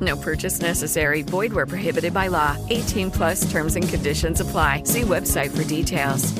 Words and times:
No 0.00 0.16
purchase 0.16 0.60
necessary. 0.60 1.22
Void 1.22 1.52
where 1.52 1.66
prohibited 1.66 2.14
by 2.14 2.28
law. 2.28 2.56
18 2.70 3.10
plus 3.10 3.50
terms 3.50 3.76
and 3.76 3.88
conditions 3.88 4.40
apply. 4.40 4.84
See 4.84 5.02
website 5.02 5.50
for 5.50 5.64
details. 5.64 6.32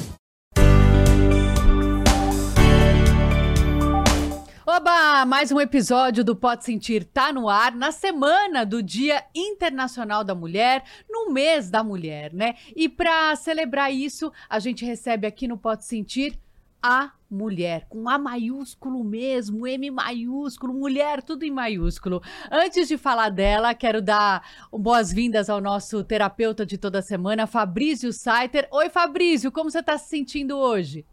Oba! 4.73 5.27
Mais 5.27 5.51
um 5.51 5.61
episódio 5.61 6.23
do 6.23 6.37
Pode 6.37 6.65
Sentir 6.65 7.05
tá 7.05 7.33
no 7.33 7.49
ar 7.49 7.75
na 7.75 7.91
semana 7.91 8.65
do 8.65 8.81
Dia 8.81 9.25
Internacional 9.35 10.23
da 10.23 10.33
Mulher, 10.33 10.85
no 11.09 11.33
mês 11.33 11.69
da 11.69 11.83
mulher, 11.83 12.33
né? 12.33 12.55
E 12.77 12.89
para 12.89 13.35
celebrar 13.35 13.93
isso, 13.93 14.33
a 14.49 14.61
gente 14.61 14.85
recebe 14.85 15.27
aqui 15.27 15.49
no 15.49 15.59
Pode 15.59 15.85
Sentir 15.85 16.39
a 16.81 17.11
mulher, 17.31 17.87
com 17.89 18.09
A 18.09 18.19
maiúsculo 18.19 19.05
mesmo, 19.05 19.67
M 19.67 19.91
maiúsculo, 19.91 20.75
mulher, 20.75 21.23
tudo 21.23 21.45
em 21.45 21.51
maiúsculo. 21.51 22.21
Antes 22.51 22.89
de 22.89 22.99
falar 22.99 23.31
dela, 23.31 23.73
quero 23.75 24.03
dar 24.03 24.45
boas-vindas 24.73 25.49
ao 25.49 25.61
nosso 25.61 26.03
terapeuta 26.03 26.67
de 26.67 26.77
toda 26.77 27.01
semana, 27.01 27.47
Fabrício 27.47 28.13
Saiter. 28.13 28.67
Oi, 28.73 28.91
Fabrício, 28.91 29.53
como 29.53 29.71
você 29.71 29.79
está 29.79 29.97
se 29.97 30.09
sentindo 30.09 30.59
hoje? 30.59 31.07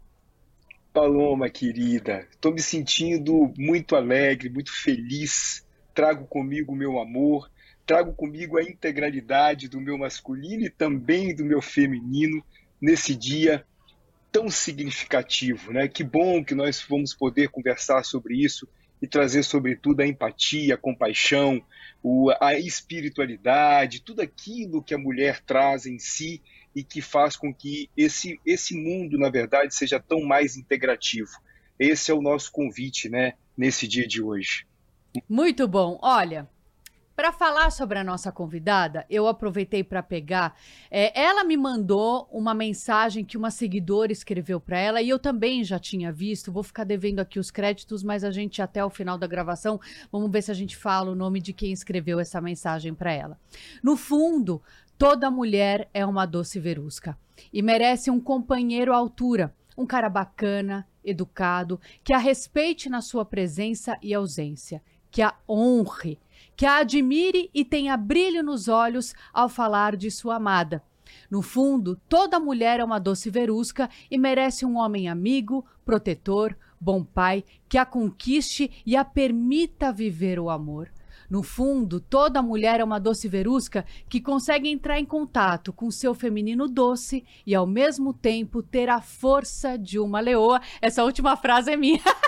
Paloma, 0.92 1.48
querida, 1.48 2.26
estou 2.30 2.52
me 2.52 2.60
sentindo 2.60 3.52
muito 3.56 3.94
alegre, 3.94 4.50
muito 4.50 4.72
feliz. 4.72 5.64
Trago 5.94 6.26
comigo 6.26 6.72
o 6.72 6.76
meu 6.76 6.98
amor, 6.98 7.48
trago 7.86 8.12
comigo 8.12 8.58
a 8.58 8.62
integralidade 8.62 9.68
do 9.68 9.80
meu 9.80 9.96
masculino 9.96 10.64
e 10.64 10.70
também 10.70 11.34
do 11.34 11.44
meu 11.44 11.62
feminino 11.62 12.42
nesse 12.80 13.14
dia 13.14 13.64
tão 14.30 14.50
significativo, 14.50 15.72
né? 15.72 15.88
Que 15.88 16.04
bom 16.04 16.44
que 16.44 16.54
nós 16.54 16.84
vamos 16.88 17.14
poder 17.14 17.48
conversar 17.48 18.04
sobre 18.04 18.34
isso 18.42 18.68
e 19.00 19.06
trazer, 19.06 19.42
sobretudo, 19.42 20.00
a 20.00 20.06
empatia, 20.06 20.74
a 20.74 20.78
compaixão, 20.78 21.62
a 22.40 22.54
espiritualidade, 22.54 24.02
tudo 24.02 24.20
aquilo 24.20 24.82
que 24.82 24.94
a 24.94 24.98
mulher 24.98 25.40
traz 25.40 25.86
em 25.86 25.98
si 25.98 26.42
e 26.74 26.82
que 26.82 27.00
faz 27.00 27.36
com 27.36 27.52
que 27.52 27.88
esse, 27.96 28.40
esse 28.44 28.76
mundo, 28.76 29.18
na 29.18 29.30
verdade, 29.30 29.74
seja 29.74 30.00
tão 30.00 30.20
mais 30.22 30.56
integrativo. 30.56 31.30
Esse 31.78 32.10
é 32.10 32.14
o 32.14 32.22
nosso 32.22 32.50
convite, 32.50 33.08
né, 33.08 33.34
nesse 33.56 33.86
dia 33.86 34.06
de 34.06 34.22
hoje. 34.22 34.66
Muito 35.28 35.66
bom. 35.66 35.98
Olha, 36.02 36.48
para 37.18 37.32
falar 37.32 37.72
sobre 37.72 37.98
a 37.98 38.04
nossa 38.04 38.30
convidada, 38.30 39.04
eu 39.10 39.26
aproveitei 39.26 39.82
para 39.82 40.04
pegar. 40.04 40.56
É, 40.88 41.20
ela 41.20 41.42
me 41.42 41.56
mandou 41.56 42.28
uma 42.30 42.54
mensagem 42.54 43.24
que 43.24 43.36
uma 43.36 43.50
seguidora 43.50 44.12
escreveu 44.12 44.60
para 44.60 44.78
ela 44.78 45.02
e 45.02 45.08
eu 45.08 45.18
também 45.18 45.64
já 45.64 45.80
tinha 45.80 46.12
visto. 46.12 46.52
Vou 46.52 46.62
ficar 46.62 46.84
devendo 46.84 47.18
aqui 47.18 47.40
os 47.40 47.50
créditos, 47.50 48.04
mas 48.04 48.22
a 48.22 48.30
gente 48.30 48.62
até 48.62 48.84
o 48.84 48.88
final 48.88 49.18
da 49.18 49.26
gravação 49.26 49.80
vamos 50.12 50.30
ver 50.30 50.42
se 50.42 50.52
a 50.52 50.54
gente 50.54 50.76
fala 50.76 51.10
o 51.10 51.16
nome 51.16 51.40
de 51.40 51.52
quem 51.52 51.72
escreveu 51.72 52.20
essa 52.20 52.40
mensagem 52.40 52.94
para 52.94 53.12
ela. 53.12 53.36
No 53.82 53.96
fundo, 53.96 54.62
toda 54.96 55.28
mulher 55.28 55.90
é 55.92 56.06
uma 56.06 56.24
doce 56.24 56.60
verusca 56.60 57.18
e 57.52 57.62
merece 57.62 58.12
um 58.12 58.20
companheiro 58.20 58.92
à 58.92 58.96
altura, 58.96 59.52
um 59.76 59.84
cara 59.84 60.08
bacana, 60.08 60.86
educado, 61.04 61.80
que 62.04 62.12
a 62.12 62.18
respeite 62.18 62.88
na 62.88 63.02
sua 63.02 63.24
presença 63.24 63.98
e 64.00 64.14
ausência, 64.14 64.80
que 65.10 65.20
a 65.20 65.34
honre 65.48 66.16
que 66.58 66.66
a 66.66 66.78
admire 66.78 67.48
e 67.54 67.64
tenha 67.64 67.96
brilho 67.96 68.42
nos 68.42 68.66
olhos 68.66 69.14
ao 69.32 69.48
falar 69.48 69.94
de 69.94 70.10
sua 70.10 70.34
amada. 70.34 70.82
No 71.30 71.40
fundo, 71.40 71.94
toda 72.08 72.40
mulher 72.40 72.80
é 72.80 72.84
uma 72.84 72.98
doce 72.98 73.30
verusca 73.30 73.88
e 74.10 74.18
merece 74.18 74.66
um 74.66 74.76
homem 74.76 75.08
amigo, 75.08 75.64
protetor, 75.84 76.56
bom 76.80 77.04
pai, 77.04 77.44
que 77.68 77.78
a 77.78 77.86
conquiste 77.86 78.82
e 78.84 78.96
a 78.96 79.04
permita 79.04 79.92
viver 79.92 80.40
o 80.40 80.50
amor. 80.50 80.90
No 81.30 81.44
fundo, 81.44 82.00
toda 82.00 82.42
mulher 82.42 82.80
é 82.80 82.84
uma 82.84 82.98
doce 82.98 83.28
verusca 83.28 83.86
que 84.08 84.20
consegue 84.20 84.68
entrar 84.68 84.98
em 84.98 85.04
contato 85.04 85.72
com 85.72 85.92
seu 85.92 86.12
feminino 86.12 86.66
doce 86.66 87.24
e, 87.46 87.54
ao 87.54 87.68
mesmo 87.68 88.12
tempo, 88.12 88.64
ter 88.64 88.88
a 88.88 89.00
força 89.00 89.78
de 89.78 90.00
uma 90.00 90.18
leoa. 90.18 90.60
Essa 90.82 91.04
última 91.04 91.36
frase 91.36 91.70
é 91.70 91.76
minha. 91.76 92.00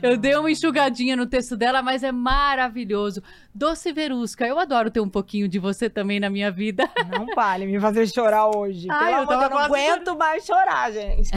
Eu 0.00 0.16
dei 0.16 0.34
uma 0.36 0.50
enxugadinha 0.50 1.16
no 1.16 1.26
texto 1.26 1.56
dela, 1.56 1.82
mas 1.82 2.02
é 2.02 2.12
maravilhoso. 2.12 3.22
Doce 3.54 3.92
Verusca, 3.92 4.46
eu 4.46 4.58
adoro 4.58 4.90
ter 4.90 5.00
um 5.00 5.08
pouquinho 5.08 5.46
de 5.46 5.58
você 5.58 5.90
também 5.90 6.18
na 6.18 6.30
minha 6.30 6.50
vida. 6.50 6.88
Não 7.10 7.26
vale 7.34 7.66
me 7.66 7.78
fazer 7.78 8.06
chorar 8.06 8.46
hoje. 8.46 8.86
Ai, 8.90 9.12
eu, 9.12 9.18
amor, 9.18 9.34
eu 9.34 9.50
não 9.50 9.58
aguento 9.58 10.16
mais 10.16 10.46
chorar, 10.46 10.90
gente. 10.90 11.30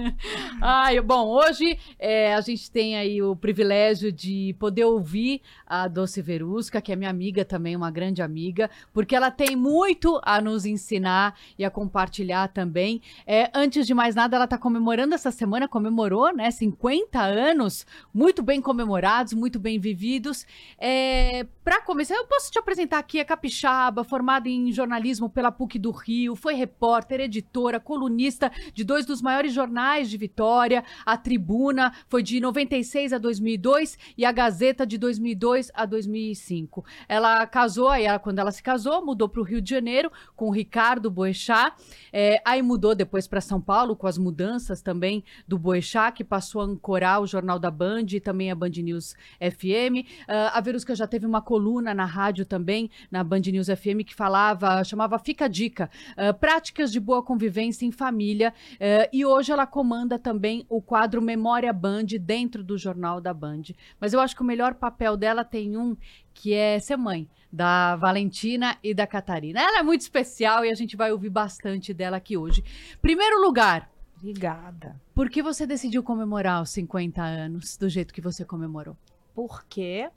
Ai, 0.60 1.00
bom, 1.00 1.26
hoje 1.28 1.78
é, 1.98 2.34
a 2.34 2.40
gente 2.42 2.70
tem 2.70 2.96
aí 2.96 3.22
o 3.22 3.34
privilégio 3.34 4.12
de 4.12 4.54
poder 4.58 4.84
ouvir 4.84 5.40
a 5.66 5.88
Doce 5.88 6.20
Verusca, 6.20 6.82
que 6.82 6.92
é 6.92 6.96
minha 6.96 7.08
amiga 7.08 7.44
também, 7.44 7.74
uma 7.74 7.90
grande 7.90 8.20
amiga, 8.20 8.68
porque 8.92 9.16
ela 9.16 9.30
tem 9.30 9.56
muito 9.56 10.20
a 10.22 10.40
nos 10.40 10.66
ensinar 10.66 11.34
e 11.58 11.64
a 11.64 11.70
compartilhar 11.70 12.48
também. 12.48 13.00
É, 13.26 13.50
antes 13.54 13.86
de 13.86 13.94
mais 13.94 14.14
nada, 14.14 14.36
ela 14.36 14.44
está 14.44 14.58
comemorando 14.58 15.14
essa 15.14 15.30
semana, 15.30 15.66
comemorou, 15.66 16.34
né, 16.34 16.50
50 16.50 17.20
anos, 17.20 17.86
muito 18.12 18.42
bem 18.42 18.60
comemorados, 18.60 19.32
muito 19.32 19.58
bem 19.58 19.78
vividos. 19.78 20.46
É, 20.78 21.46
para 21.64 21.80
começar, 21.80 22.14
eu 22.14 22.26
posso 22.26 22.52
te 22.52 22.58
apresentar 22.58 22.98
aqui 22.98 23.18
a 23.18 23.24
Capixaba, 23.24 24.04
formada 24.04 24.50
em 24.50 24.70
jornalismo 24.70 25.30
pela 25.30 25.50
PUC 25.50 25.78
do 25.78 25.90
Rio, 25.90 26.36
foi 26.36 26.52
repórter, 26.54 27.20
editora, 27.20 27.80
colunista 27.80 28.52
de 28.74 28.84
dois 28.84 29.06
dos 29.06 29.22
maiores 29.22 29.54
jornais 29.54 30.10
de 30.10 30.18
Vitória, 30.18 30.84
a 31.06 31.16
Tribuna, 31.16 31.94
foi 32.06 32.22
de 32.22 32.38
96 32.38 33.14
a 33.14 33.18
2002 33.18 33.96
e 34.18 34.26
a 34.26 34.30
Gazeta 34.30 34.86
de 34.86 34.98
2002 34.98 35.70
a 35.72 35.86
2005. 35.86 36.84
Ela 37.08 37.46
casou, 37.46 37.88
aí 37.88 38.04
ela, 38.04 38.18
quando 38.18 38.40
ela 38.40 38.52
se 38.52 38.62
casou, 38.62 39.02
mudou 39.02 39.26
para 39.26 39.40
o 39.40 39.44
Rio 39.44 39.62
de 39.62 39.70
Janeiro 39.70 40.12
com 40.36 40.48
o 40.48 40.52
Ricardo 40.52 41.10
Boechat, 41.10 41.74
é, 42.12 42.42
aí 42.44 42.60
mudou 42.60 42.94
depois 42.94 43.26
para 43.26 43.40
São 43.40 43.60
Paulo 43.60 43.96
com 43.96 44.06
as 44.06 44.18
mudanças 44.18 44.82
também 44.82 45.24
do 45.48 45.58
Boechat, 45.58 46.14
que 46.14 46.24
passou 46.24 46.60
a 46.60 46.64
ancorar 46.64 47.22
o 47.22 47.26
Jornal 47.26 47.58
da 47.58 47.70
Band 47.70 48.04
e 48.12 48.20
também 48.20 48.50
a 48.50 48.54
Band 48.54 48.68
News 48.68 49.14
FM. 49.40 50.04
Uh, 50.28 50.44
ah, 50.44 50.58
a 50.58 50.60
Verusca 50.60 50.94
já 50.94 51.06
teve 51.06 51.26
uma 51.26 51.40
coluna 51.54 51.94
na 51.94 52.04
rádio 52.04 52.44
também, 52.44 52.90
na 53.08 53.22
Band 53.22 53.42
News 53.42 53.68
FM, 53.68 54.02
que 54.04 54.12
falava, 54.12 54.82
chamava 54.82 55.20
Fica 55.20 55.44
a 55.44 55.48
Dica, 55.48 55.88
uh, 56.18 56.34
práticas 56.34 56.90
de 56.90 56.98
boa 56.98 57.22
convivência 57.22 57.86
em 57.86 57.92
família. 57.92 58.52
Uh, 58.72 59.08
e 59.12 59.24
hoje 59.24 59.52
ela 59.52 59.64
comanda 59.64 60.18
também 60.18 60.66
o 60.68 60.82
quadro 60.82 61.22
Memória 61.22 61.72
Band 61.72 62.06
dentro 62.20 62.64
do 62.64 62.76
Jornal 62.76 63.20
da 63.20 63.32
Band. 63.32 63.62
Mas 64.00 64.12
eu 64.12 64.18
acho 64.18 64.34
que 64.34 64.42
o 64.42 64.44
melhor 64.44 64.74
papel 64.74 65.16
dela 65.16 65.44
tem 65.44 65.76
um 65.76 65.96
que 66.32 66.52
é 66.52 66.80
ser 66.80 66.96
mãe 66.96 67.28
da 67.52 67.94
Valentina 67.94 68.76
e 68.82 68.92
da 68.92 69.06
Catarina. 69.06 69.60
Ela 69.60 69.78
é 69.78 69.82
muito 69.84 70.00
especial 70.00 70.64
e 70.64 70.72
a 70.72 70.74
gente 70.74 70.96
vai 70.96 71.12
ouvir 71.12 71.30
bastante 71.30 71.94
dela 71.94 72.16
aqui 72.16 72.36
hoje. 72.36 72.64
Primeiro 73.00 73.40
lugar. 73.40 73.88
Obrigada. 74.18 75.00
Por 75.14 75.30
que 75.30 75.40
você 75.40 75.64
decidiu 75.64 76.02
comemorar 76.02 76.60
os 76.60 76.70
50 76.70 77.22
anos 77.22 77.76
do 77.76 77.88
jeito 77.88 78.12
que 78.12 78.20
você 78.20 78.44
comemorou? 78.44 78.96
Porque 79.32 80.10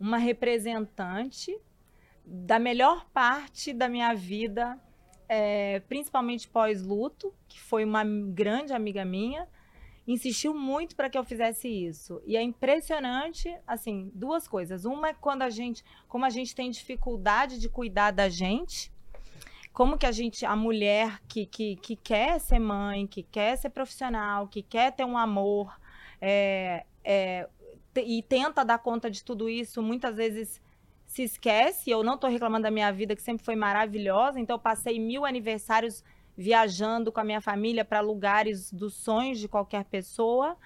uma 0.00 0.16
representante 0.16 1.56
da 2.24 2.58
melhor 2.58 3.06
parte 3.12 3.72
da 3.72 3.88
minha 3.88 4.14
vida, 4.14 4.78
é, 5.28 5.80
principalmente 5.80 6.48
pós-luto, 6.48 7.34
que 7.46 7.60
foi 7.60 7.84
uma 7.84 8.02
grande 8.04 8.72
amiga 8.72 9.04
minha, 9.04 9.46
insistiu 10.06 10.54
muito 10.54 10.96
para 10.96 11.10
que 11.10 11.18
eu 11.18 11.24
fizesse 11.24 11.68
isso. 11.68 12.20
E 12.26 12.36
é 12.36 12.42
impressionante, 12.42 13.54
assim, 13.66 14.10
duas 14.14 14.48
coisas. 14.48 14.84
Uma 14.84 15.10
é 15.10 15.14
quando 15.14 15.42
a 15.42 15.50
gente, 15.50 15.84
como 16.08 16.24
a 16.24 16.30
gente 16.30 16.54
tem 16.54 16.70
dificuldade 16.70 17.58
de 17.58 17.68
cuidar 17.68 18.10
da 18.10 18.28
gente, 18.28 18.90
como 19.72 19.96
que 19.96 20.06
a 20.06 20.12
gente, 20.12 20.44
a 20.44 20.56
mulher 20.56 21.20
que, 21.28 21.46
que, 21.46 21.76
que 21.76 21.94
quer 21.94 22.40
ser 22.40 22.58
mãe, 22.58 23.06
que 23.06 23.22
quer 23.22 23.56
ser 23.56 23.70
profissional, 23.70 24.48
que 24.48 24.62
quer 24.62 24.92
ter 24.92 25.04
um 25.04 25.16
amor, 25.16 25.78
é, 26.20 26.84
é, 27.04 27.48
e 27.96 28.22
tenta 28.22 28.64
dar 28.64 28.78
conta 28.78 29.10
de 29.10 29.24
tudo 29.24 29.48
isso, 29.48 29.82
muitas 29.82 30.16
vezes 30.16 30.60
se 31.06 31.22
esquece. 31.22 31.90
Eu 31.90 32.02
não 32.04 32.14
estou 32.14 32.30
reclamando 32.30 32.62
da 32.62 32.70
minha 32.70 32.92
vida, 32.92 33.16
que 33.16 33.22
sempre 33.22 33.44
foi 33.44 33.56
maravilhosa. 33.56 34.38
Então, 34.38 34.54
eu 34.56 34.60
passei 34.60 34.98
mil 34.98 35.24
aniversários 35.24 36.04
viajando 36.36 37.12
com 37.12 37.20
a 37.20 37.24
minha 37.24 37.40
família 37.40 37.84
para 37.84 38.00
lugares 38.00 38.72
dos 38.72 38.94
sonhos 38.94 39.38
de 39.38 39.48
qualquer 39.48 39.84
pessoa, 39.84 40.56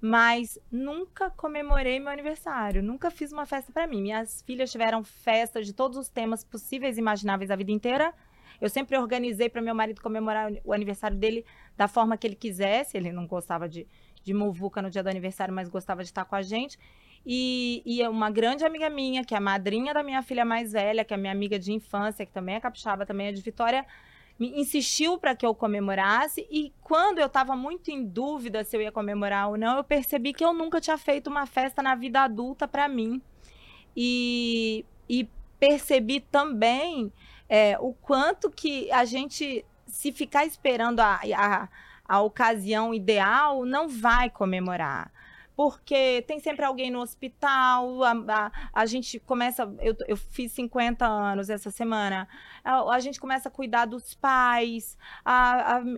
mas 0.00 0.58
nunca 0.72 1.30
comemorei 1.30 2.00
meu 2.00 2.08
aniversário, 2.08 2.82
nunca 2.82 3.10
fiz 3.10 3.30
uma 3.30 3.46
festa 3.46 3.70
para 3.70 3.86
mim. 3.86 4.02
Minhas 4.02 4.42
filhas 4.42 4.72
tiveram 4.72 5.04
festas 5.04 5.66
de 5.66 5.72
todos 5.72 5.98
os 5.98 6.08
temas 6.08 6.42
possíveis 6.42 6.96
e 6.96 7.00
imagináveis 7.00 7.50
a 7.50 7.56
vida 7.56 7.70
inteira. 7.70 8.14
Eu 8.60 8.68
sempre 8.68 8.96
organizei 8.98 9.48
para 9.48 9.62
meu 9.62 9.74
marido 9.74 10.02
comemorar 10.02 10.52
o 10.64 10.72
aniversário 10.72 11.16
dele 11.16 11.44
da 11.76 11.86
forma 11.86 12.16
que 12.16 12.26
ele 12.26 12.34
quisesse. 12.34 12.96
Ele 12.96 13.12
não 13.12 13.26
gostava 13.26 13.68
de, 13.68 13.86
de 14.22 14.34
muvuca 14.34 14.82
no 14.82 14.90
dia 14.90 15.02
do 15.02 15.08
aniversário, 15.08 15.52
mas 15.52 15.68
gostava 15.68 16.02
de 16.02 16.10
estar 16.10 16.24
com 16.24 16.34
a 16.34 16.42
gente. 16.42 16.78
E, 17.24 17.82
e 17.84 18.06
uma 18.08 18.30
grande 18.30 18.64
amiga 18.64 18.88
minha, 18.88 19.24
que 19.24 19.34
é 19.34 19.36
a 19.36 19.40
madrinha 19.40 19.92
da 19.92 20.02
minha 20.02 20.22
filha 20.22 20.44
mais 20.44 20.72
velha, 20.72 21.04
que 21.04 21.12
é 21.12 21.16
minha 21.16 21.32
amiga 21.32 21.58
de 21.58 21.72
infância, 21.72 22.24
que 22.24 22.32
também 22.32 22.54
é 22.54 22.60
capixaba, 22.60 23.04
também 23.04 23.28
é 23.28 23.32
de 23.32 23.42
Vitória, 23.42 23.84
me 24.38 24.58
insistiu 24.58 25.18
para 25.18 25.36
que 25.36 25.44
eu 25.44 25.54
comemorasse. 25.54 26.46
E 26.50 26.72
quando 26.80 27.18
eu 27.18 27.26
estava 27.26 27.54
muito 27.54 27.90
em 27.90 28.04
dúvida 28.04 28.64
se 28.64 28.74
eu 28.74 28.80
ia 28.80 28.90
comemorar 28.90 29.50
ou 29.50 29.58
não, 29.58 29.76
eu 29.76 29.84
percebi 29.84 30.32
que 30.32 30.42
eu 30.42 30.54
nunca 30.54 30.80
tinha 30.80 30.96
feito 30.96 31.28
uma 31.28 31.44
festa 31.44 31.82
na 31.82 31.94
vida 31.94 32.22
adulta 32.22 32.66
para 32.66 32.88
mim. 32.88 33.20
E, 33.94 34.84
e 35.08 35.28
percebi 35.58 36.20
também 36.20 37.12
é, 37.50 37.76
o 37.78 37.92
quanto 37.92 38.50
que 38.50 38.90
a 38.90 39.04
gente, 39.04 39.62
se 39.86 40.10
ficar 40.10 40.46
esperando 40.46 41.00
a, 41.00 41.20
a, 41.36 41.68
a 42.10 42.20
ocasião 42.20 42.92
ideal, 42.92 43.64
não 43.64 43.88
vai 43.88 44.28
comemorar. 44.28 45.12
Porque 45.54 46.24
tem 46.26 46.40
sempre 46.40 46.64
alguém 46.64 46.90
no 46.90 47.00
hospital, 47.00 48.02
a, 48.02 48.10
a, 48.10 48.52
a 48.72 48.86
gente 48.86 49.20
começa, 49.20 49.72
eu, 49.80 49.94
eu, 50.08 50.16
fiz 50.16 50.50
50 50.50 51.06
anos 51.06 51.48
essa 51.48 51.70
semana, 51.70 52.26
a, 52.64 52.94
a 52.94 52.98
gente 52.98 53.20
começa 53.20 53.48
a 53.48 53.52
cuidar 53.52 53.84
dos 53.84 54.12
pais, 54.12 54.98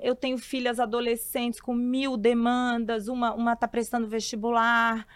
eu 0.03 0.14
tenho 0.14 0.37
filhas 0.37 0.79
adolescentes 0.79 1.62
com 1.62 1.73
mil 1.73 2.19
demandas, 2.19 3.08
uma, 3.08 3.32
uma 3.32 3.56
tá 3.56 3.67
prestando 3.67 4.06
vestibular, 4.06 5.06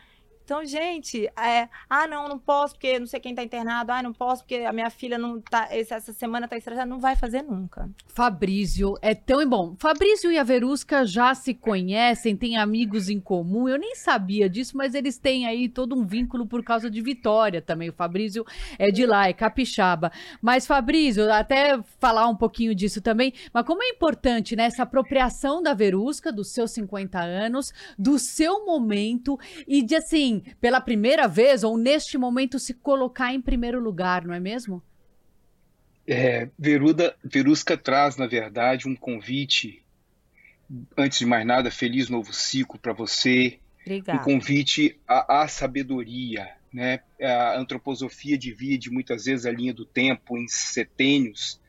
então, 0.46 0.64
gente, 0.64 1.26
é, 1.37 1.69
ah, 1.90 2.06
não, 2.06 2.28
não 2.28 2.38
posso 2.38 2.75
porque 2.75 3.00
não 3.00 3.06
sei 3.08 3.19
quem 3.19 3.34
tá 3.34 3.43
internado, 3.43 3.90
ah, 3.90 4.00
não 4.00 4.12
posso 4.12 4.44
porque 4.44 4.54
a 4.58 4.72
minha 4.72 4.88
filha 4.90 5.19
não 5.19 5.40
tá, 5.40 5.66
essa 5.72 6.12
semana 6.12 6.46
tá 6.46 6.56
estressada, 6.56 6.87
não 6.87 7.00
vai 7.00 7.16
fazer 7.16 7.43
nunca. 7.43 7.90
Fabrício, 8.06 8.96
é 9.02 9.12
tão 9.12 9.44
bom. 9.48 9.75
Fabrício 9.76 10.31
e 10.31 10.38
a 10.38 10.44
Verusca 10.44 11.04
já 11.04 11.34
se 11.34 11.52
conhecem, 11.52 12.37
têm 12.37 12.56
amigos 12.56 13.08
em 13.08 13.19
comum. 13.19 13.69
Eu 13.69 13.76
nem 13.76 13.96
sabia 13.96 14.48
disso, 14.48 14.76
mas 14.76 14.94
eles 14.94 15.19
têm 15.19 15.48
aí 15.48 15.69
todo 15.69 15.96
um 15.96 16.06
vínculo 16.06 16.46
por 16.46 16.62
causa 16.62 16.88
de 16.88 17.00
Vitória 17.00 17.60
também. 17.60 17.88
O 17.88 17.92
Fabrício 17.92 18.46
é 18.78 18.92
de 18.92 19.04
lá, 19.04 19.28
é 19.28 19.32
capixaba. 19.32 20.12
Mas, 20.40 20.64
Fabrício, 20.64 21.28
até 21.32 21.76
falar 21.99 22.28
um 22.28 22.37
pouquinho 22.37 22.72
disso 22.72 23.00
também, 23.00 23.32
mas 23.52 23.66
como 23.66 23.82
é 23.82 23.88
importante, 23.88 24.54
né, 24.54 24.66
essa 24.66 24.84
apropriação 24.84 25.60
da 25.60 25.75
Verusca, 25.75 26.31
dos 26.31 26.52
seus 26.52 26.70
50 26.70 27.19
anos, 27.19 27.72
do 27.99 28.16
seu 28.16 28.64
momento 28.64 29.37
e 29.66 29.82
de 29.82 29.96
assim, 29.96 30.35
pela 30.60 30.80
primeira 30.80 31.26
vez 31.26 31.64
ou 31.64 31.76
neste 31.76 32.16
momento 32.18 32.58
se 32.58 32.74
colocar 32.74 33.32
em 33.32 33.40
primeiro 33.40 33.80
lugar, 33.80 34.24
não 34.24 34.34
é 34.34 34.40
mesmo? 34.40 34.82
É, 36.06 36.48
Veruda, 36.58 37.16
Verusca 37.24 37.76
traz, 37.76 38.16
na 38.16 38.26
verdade, 38.26 38.88
um 38.88 38.94
convite. 38.94 39.82
Antes 40.96 41.18
de 41.18 41.26
mais 41.26 41.44
nada, 41.46 41.70
feliz 41.70 42.08
novo 42.08 42.32
ciclo 42.32 42.78
para 42.78 42.92
você. 42.92 43.58
Obrigada. 43.80 44.20
Um 44.20 44.24
convite 44.24 44.98
à, 45.06 45.42
à, 45.42 45.48
sabedoria, 45.48 46.48
né? 46.72 47.00
A 47.20 47.58
antroposofia 47.58 48.38
divide 48.38 48.90
muitas 48.90 49.24
vezes 49.24 49.46
a 49.46 49.52
linha 49.52 49.74
do 49.74 49.84
tempo 49.84 50.36
em 50.36 50.46
setênios 50.48 51.60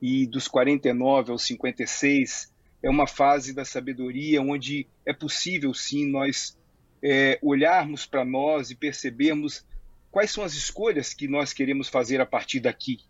e 0.00 0.26
dos 0.26 0.46
49 0.48 1.32
aos 1.32 1.44
56 1.44 2.52
é 2.82 2.90
uma 2.90 3.06
fase 3.06 3.52
da 3.52 3.64
sabedoria 3.64 4.42
onde 4.42 4.86
é 5.04 5.12
possível 5.12 5.72
sim 5.74 6.06
nós 6.08 6.56
é, 7.02 7.38
olharmos 7.42 8.06
para 8.06 8.24
nós 8.24 8.70
e 8.70 8.74
percebermos 8.74 9.64
quais 10.10 10.30
são 10.30 10.42
as 10.42 10.54
escolhas 10.54 11.12
que 11.12 11.28
nós 11.28 11.52
queremos 11.52 11.88
fazer 11.88 12.20
a 12.20 12.26
partir 12.26 12.60
daqui. 12.60 13.00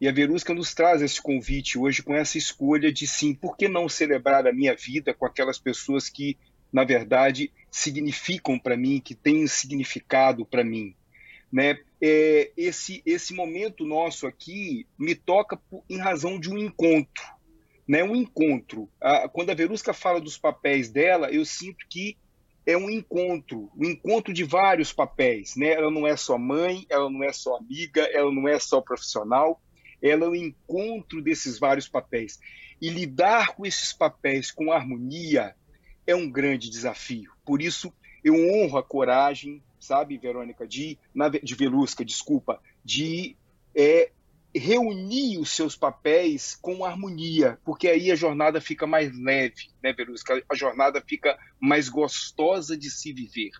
E 0.00 0.08
a 0.08 0.12
Verusca 0.12 0.52
nos 0.52 0.74
traz 0.74 1.00
esse 1.00 1.22
convite 1.22 1.78
hoje 1.78 2.02
com 2.02 2.14
essa 2.14 2.36
escolha 2.36 2.92
de 2.92 3.06
sim, 3.06 3.32
por 3.34 3.56
que 3.56 3.68
não 3.68 3.88
celebrar 3.88 4.46
a 4.46 4.52
minha 4.52 4.74
vida 4.74 5.14
com 5.14 5.24
aquelas 5.24 5.58
pessoas 5.58 6.08
que, 6.08 6.36
na 6.72 6.84
verdade, 6.84 7.52
significam 7.70 8.58
para 8.58 8.76
mim, 8.76 9.00
que 9.00 9.14
têm 9.14 9.46
significado 9.46 10.44
para 10.44 10.64
mim. 10.64 10.94
Né? 11.52 11.78
É, 12.02 12.50
esse, 12.56 13.00
esse 13.06 13.32
momento 13.32 13.86
nosso 13.86 14.26
aqui 14.26 14.86
me 14.98 15.14
toca 15.14 15.58
em 15.88 15.98
razão 15.98 16.38
de 16.38 16.50
um 16.50 16.58
encontro. 16.58 17.24
Né? 17.86 18.02
Um 18.02 18.16
encontro. 18.16 18.90
Quando 19.32 19.50
a 19.50 19.54
Verusca 19.54 19.92
fala 19.92 20.20
dos 20.20 20.36
papéis 20.36 20.90
dela, 20.90 21.30
eu 21.30 21.44
sinto 21.44 21.86
que 21.88 22.16
é 22.66 22.76
um 22.76 22.88
encontro, 22.88 23.70
um 23.76 23.84
encontro 23.84 24.32
de 24.32 24.42
vários 24.44 24.92
papéis, 24.92 25.54
né? 25.56 25.72
Ela 25.72 25.90
não 25.90 26.06
é 26.06 26.16
só 26.16 26.38
mãe, 26.38 26.86
ela 26.88 27.10
não 27.10 27.22
é 27.22 27.32
só 27.32 27.56
amiga, 27.56 28.02
ela 28.12 28.32
não 28.32 28.48
é 28.48 28.58
só 28.58 28.80
profissional, 28.80 29.60
ela 30.00 30.24
é 30.24 30.28
um 30.28 30.34
encontro 30.34 31.20
desses 31.22 31.58
vários 31.58 31.88
papéis. 31.88 32.38
E 32.80 32.88
lidar 32.88 33.54
com 33.54 33.66
esses 33.66 33.92
papéis 33.92 34.50
com 34.50 34.72
harmonia 34.72 35.54
é 36.06 36.14
um 36.14 36.30
grande 36.30 36.70
desafio. 36.70 37.32
Por 37.44 37.60
isso, 37.60 37.92
eu 38.22 38.34
honro 38.34 38.78
a 38.78 38.82
coragem, 38.82 39.62
sabe, 39.78 40.18
Verônica, 40.18 40.66
de, 40.66 40.98
de 41.42 41.54
Velusca, 41.54 42.04
desculpa, 42.04 42.60
de 42.82 43.36
é, 43.74 44.10
reunir 44.54 45.38
os 45.38 45.50
seus 45.50 45.76
papéis 45.76 46.54
com 46.54 46.84
harmonia, 46.84 47.58
porque 47.64 47.88
aí 47.88 48.10
a 48.10 48.16
jornada 48.16 48.60
fica 48.60 48.86
mais 48.86 49.12
leve, 49.18 49.68
né, 49.82 49.92
Verusca? 49.92 50.42
A 50.48 50.54
jornada 50.54 51.00
fica 51.00 51.36
mais 51.60 51.88
gostosa 51.88 52.76
de 52.76 52.90
se 52.90 53.12
viver. 53.12 53.50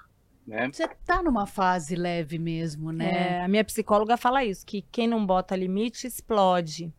Né? 0.46 0.70
Você 0.72 0.86
tá 1.06 1.22
numa 1.22 1.46
fase 1.46 1.96
leve 1.96 2.38
mesmo, 2.38 2.92
né? 2.92 3.38
É, 3.38 3.42
a 3.42 3.48
minha 3.48 3.64
psicóloga 3.64 4.16
fala 4.16 4.44
isso, 4.44 4.64
que 4.64 4.82
quem 4.92 5.08
não 5.08 5.24
bota 5.24 5.56
limite 5.56 6.06
explode. 6.06 6.92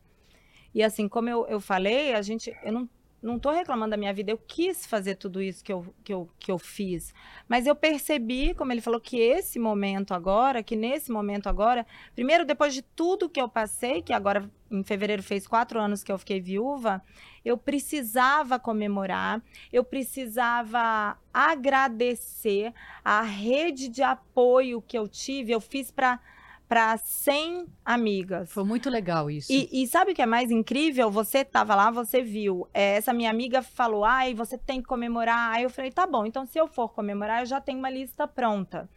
E 0.73 0.83
assim, 0.83 1.07
como 1.07 1.29
eu, 1.29 1.47
eu 1.47 1.61
falei, 1.61 2.13
a 2.13 2.21
gente, 2.21 2.53
eu 2.63 2.73
não 2.73 2.89
não 3.25 3.37
estou 3.37 3.51
reclamando 3.51 3.91
da 3.91 3.97
minha 3.97 4.13
vida, 4.13 4.31
eu 4.31 4.37
quis 4.37 4.85
fazer 4.85 5.15
tudo 5.15 5.41
isso 5.41 5.63
que 5.63 5.73
eu, 5.73 5.93
que, 6.03 6.13
eu, 6.13 6.29
que 6.37 6.51
eu 6.51 6.59
fiz. 6.59 7.11
Mas 7.47 7.65
eu 7.65 7.75
percebi, 7.75 8.53
como 8.53 8.71
ele 8.71 8.81
falou, 8.81 9.01
que 9.01 9.17
esse 9.17 9.57
momento 9.57 10.13
agora, 10.13 10.61
que 10.61 10.75
nesse 10.75 11.11
momento 11.11 11.47
agora, 11.47 11.87
primeiro, 12.13 12.45
depois 12.45 12.73
de 12.73 12.83
tudo 12.83 13.27
que 13.27 13.41
eu 13.41 13.49
passei, 13.49 14.03
que 14.03 14.13
agora 14.13 14.49
em 14.69 14.83
fevereiro 14.83 15.23
fez 15.23 15.47
quatro 15.47 15.79
anos 15.79 16.03
que 16.03 16.11
eu 16.11 16.19
fiquei 16.19 16.39
viúva, 16.39 17.01
eu 17.43 17.57
precisava 17.57 18.59
comemorar, 18.59 19.41
eu 19.73 19.83
precisava 19.83 21.17
agradecer 21.33 22.73
a 23.03 23.21
rede 23.23 23.89
de 23.89 24.03
apoio 24.03 24.81
que 24.81 24.97
eu 24.97 25.07
tive, 25.07 25.51
eu 25.51 25.59
fiz 25.59 25.89
para 25.89 26.19
para 26.67 26.97
100 26.97 27.67
amigas. 27.83 28.51
Foi 28.51 28.63
muito 28.63 28.89
legal 28.89 29.29
isso. 29.29 29.51
E, 29.51 29.69
e, 29.71 29.87
sabe 29.87 30.11
o 30.11 30.15
que 30.15 30.21
é 30.21 30.25
mais 30.25 30.49
incrível? 30.49 31.11
Você 31.11 31.39
estava 31.39 31.75
lá, 31.75 31.91
você 31.91 32.21
viu. 32.21 32.67
É, 32.73 32.97
essa 32.97 33.13
minha 33.13 33.29
amiga 33.29 33.61
falou: 33.61 34.03
ai, 34.03 34.33
você 34.33 34.57
tem 34.57 34.81
que 34.81 34.87
comemorar. 34.87 35.53
Aí 35.53 35.63
eu 35.63 35.69
falei: 35.69 35.91
tá 35.91 36.07
bom, 36.07 36.25
então 36.25 36.45
se 36.45 36.57
eu 36.59 36.67
for 36.67 36.89
comemorar, 36.89 37.41
eu 37.41 37.45
já 37.45 37.61
tenho 37.61 37.79
uma 37.79 37.89
lista 37.89 38.27
pronta. 38.27 38.89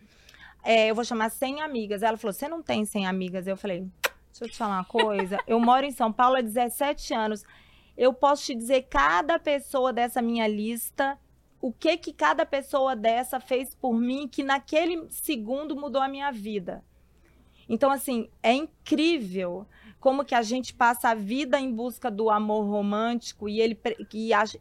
É, 0.64 0.90
eu 0.90 0.94
vou 0.94 1.04
chamar 1.04 1.30
100 1.30 1.60
amigas. 1.60 2.02
Ela 2.02 2.16
falou: 2.16 2.32
você 2.32 2.48
não 2.48 2.62
tem 2.62 2.84
100 2.84 3.06
amigas? 3.06 3.46
Eu 3.46 3.56
falei: 3.56 3.80
deixa 4.30 4.44
eu 4.44 4.48
te 4.48 4.56
falar 4.56 4.76
uma 4.76 4.84
coisa. 4.84 5.38
Eu 5.46 5.60
moro 5.60 5.84
em 5.84 5.92
São 5.92 6.12
Paulo 6.12 6.36
há 6.36 6.40
17 6.40 7.12
anos. 7.14 7.44
Eu 7.96 8.14
posso 8.14 8.44
te 8.44 8.54
dizer 8.54 8.86
cada 8.88 9.38
pessoa 9.38 9.92
dessa 9.92 10.22
minha 10.22 10.46
lista 10.46 11.18
o 11.60 11.72
que 11.72 11.96
que 11.96 12.12
cada 12.12 12.46
pessoa 12.46 12.94
dessa 12.94 13.40
fez 13.40 13.74
por 13.74 13.92
mim 13.92 14.28
que 14.28 14.42
naquele 14.42 15.08
segundo 15.10 15.76
mudou 15.76 16.00
a 16.00 16.08
minha 16.08 16.30
vida. 16.30 16.84
Então, 17.68 17.90
assim, 17.90 18.28
é 18.42 18.52
incrível 18.52 19.66
como 20.00 20.24
que 20.24 20.34
a 20.34 20.42
gente 20.42 20.72
passa 20.72 21.10
a 21.10 21.14
vida 21.14 21.58
em 21.58 21.72
busca 21.72 22.10
do 22.10 22.30
amor 22.30 22.64
romântico 22.64 23.48
e 23.48 23.60
ele 23.60 23.78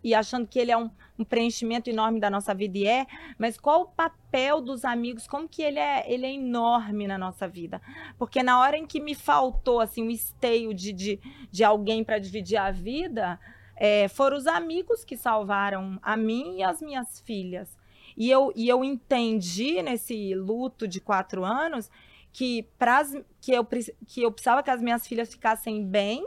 e, 0.03 0.13
achando 0.13 0.47
que 0.47 0.57
ele 0.57 0.71
é 0.71 0.77
um, 0.77 0.89
um, 1.17 1.23
preenchimento 1.23 1.89
enorme 1.89 2.19
da 2.19 2.29
nossa 2.29 2.55
vida 2.55 2.77
e 2.77 2.87
é, 2.87 3.05
mas 3.37 3.57
qual 3.57 3.81
o 3.81 3.85
papel 3.85 4.59
dos 4.59 4.83
amigos? 4.83 5.27
Como 5.27 5.47
que 5.47 5.61
ele 5.61 5.77
é 5.77 6.11
ele 6.11 6.25
é 6.25 6.33
enorme 6.33 7.05
na 7.05 7.17
nossa 7.17 7.47
vida? 7.47 7.79
Porque 8.17 8.41
na 8.41 8.59
hora 8.59 8.77
em 8.77 8.85
que 8.87 8.99
me 8.99 9.13
faltou 9.13 9.79
assim 9.79 10.01
um 10.01 10.09
esteio 10.09 10.73
de, 10.73 10.91
de, 10.91 11.19
de 11.51 11.63
alguém 11.63 12.03
para 12.03 12.17
dividir 12.17 12.57
a 12.57 12.71
vida, 12.71 13.39
é, 13.75 14.07
foram 14.07 14.37
os 14.37 14.47
amigos 14.47 15.05
que 15.05 15.15
salvaram 15.15 15.99
a 16.01 16.17
mim 16.17 16.57
e 16.57 16.63
as 16.63 16.81
minhas 16.81 17.19
filhas. 17.19 17.77
E 18.17 18.31
eu, 18.31 18.51
e 18.55 18.67
eu 18.67 18.83
entendi 18.83 19.79
nesse 19.83 20.33
luto 20.33 20.87
de 20.87 20.99
quatro 20.99 21.45
anos 21.45 21.91
que, 22.31 22.63
pras, 22.77 23.11
que, 23.41 23.51
eu, 23.51 23.65
que 23.65 24.21
eu 24.21 24.31
precisava 24.31 24.63
que 24.63 24.69
as 24.69 24.81
minhas 24.81 25.07
filhas 25.07 25.29
ficassem 25.29 25.85
bem 25.85 26.25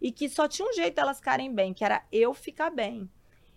e 0.00 0.12
que 0.12 0.28
só 0.28 0.46
tinha 0.46 0.68
um 0.68 0.72
jeito 0.72 0.94
delas 0.94 1.18
ficarem 1.18 1.52
bem, 1.52 1.74
que 1.74 1.84
era 1.84 2.02
eu 2.12 2.32
ficar 2.32 2.70
bem. 2.70 3.08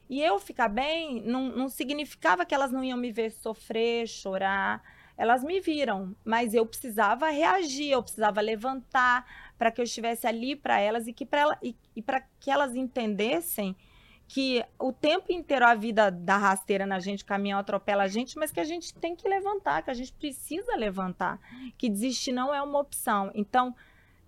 E 0.09 0.21
eu 0.21 0.39
ficar 0.39 0.67
bem 0.67 1.21
não, 1.21 1.49
não 1.49 1.69
significava 1.69 2.45
que 2.45 2.53
elas 2.53 2.71
não 2.71 2.83
iam 2.83 2.97
me 2.97 3.11
ver 3.11 3.31
sofrer, 3.31 4.07
chorar. 4.07 4.83
Elas 5.17 5.43
me 5.43 5.61
viram, 5.61 6.15
mas 6.25 6.53
eu 6.53 6.65
precisava 6.65 7.29
reagir, 7.29 7.91
eu 7.91 8.01
precisava 8.01 8.41
levantar 8.41 9.25
para 9.57 9.71
que 9.71 9.79
eu 9.79 9.83
estivesse 9.83 10.25
ali 10.25 10.55
para 10.55 10.79
elas 10.79 11.07
e 11.07 11.13
que 11.13 11.25
para 11.25 11.41
ela, 11.41 11.57
e, 11.61 11.75
e 11.95 12.01
para 12.01 12.21
que 12.39 12.49
elas 12.49 12.75
entendessem 12.75 13.75
que 14.33 14.63
o 14.79 14.93
tempo 14.93 15.29
inteiro 15.29 15.65
a 15.65 15.75
vida 15.75 16.09
dá 16.09 16.37
rasteira 16.37 16.85
na 16.85 17.01
gente, 17.01 17.21
o 17.21 17.25
caminhão 17.25 17.59
atropela 17.59 18.03
a 18.03 18.07
gente, 18.07 18.37
mas 18.37 18.49
que 18.49 18.61
a 18.61 18.63
gente 18.63 18.93
tem 18.93 19.13
que 19.13 19.27
levantar, 19.27 19.81
que 19.81 19.91
a 19.91 19.93
gente 19.93 20.13
precisa 20.13 20.73
levantar, 20.77 21.37
que 21.77 21.89
desistir 21.89 22.31
não 22.31 22.53
é 22.53 22.61
uma 22.61 22.79
opção. 22.79 23.29
Então, 23.35 23.75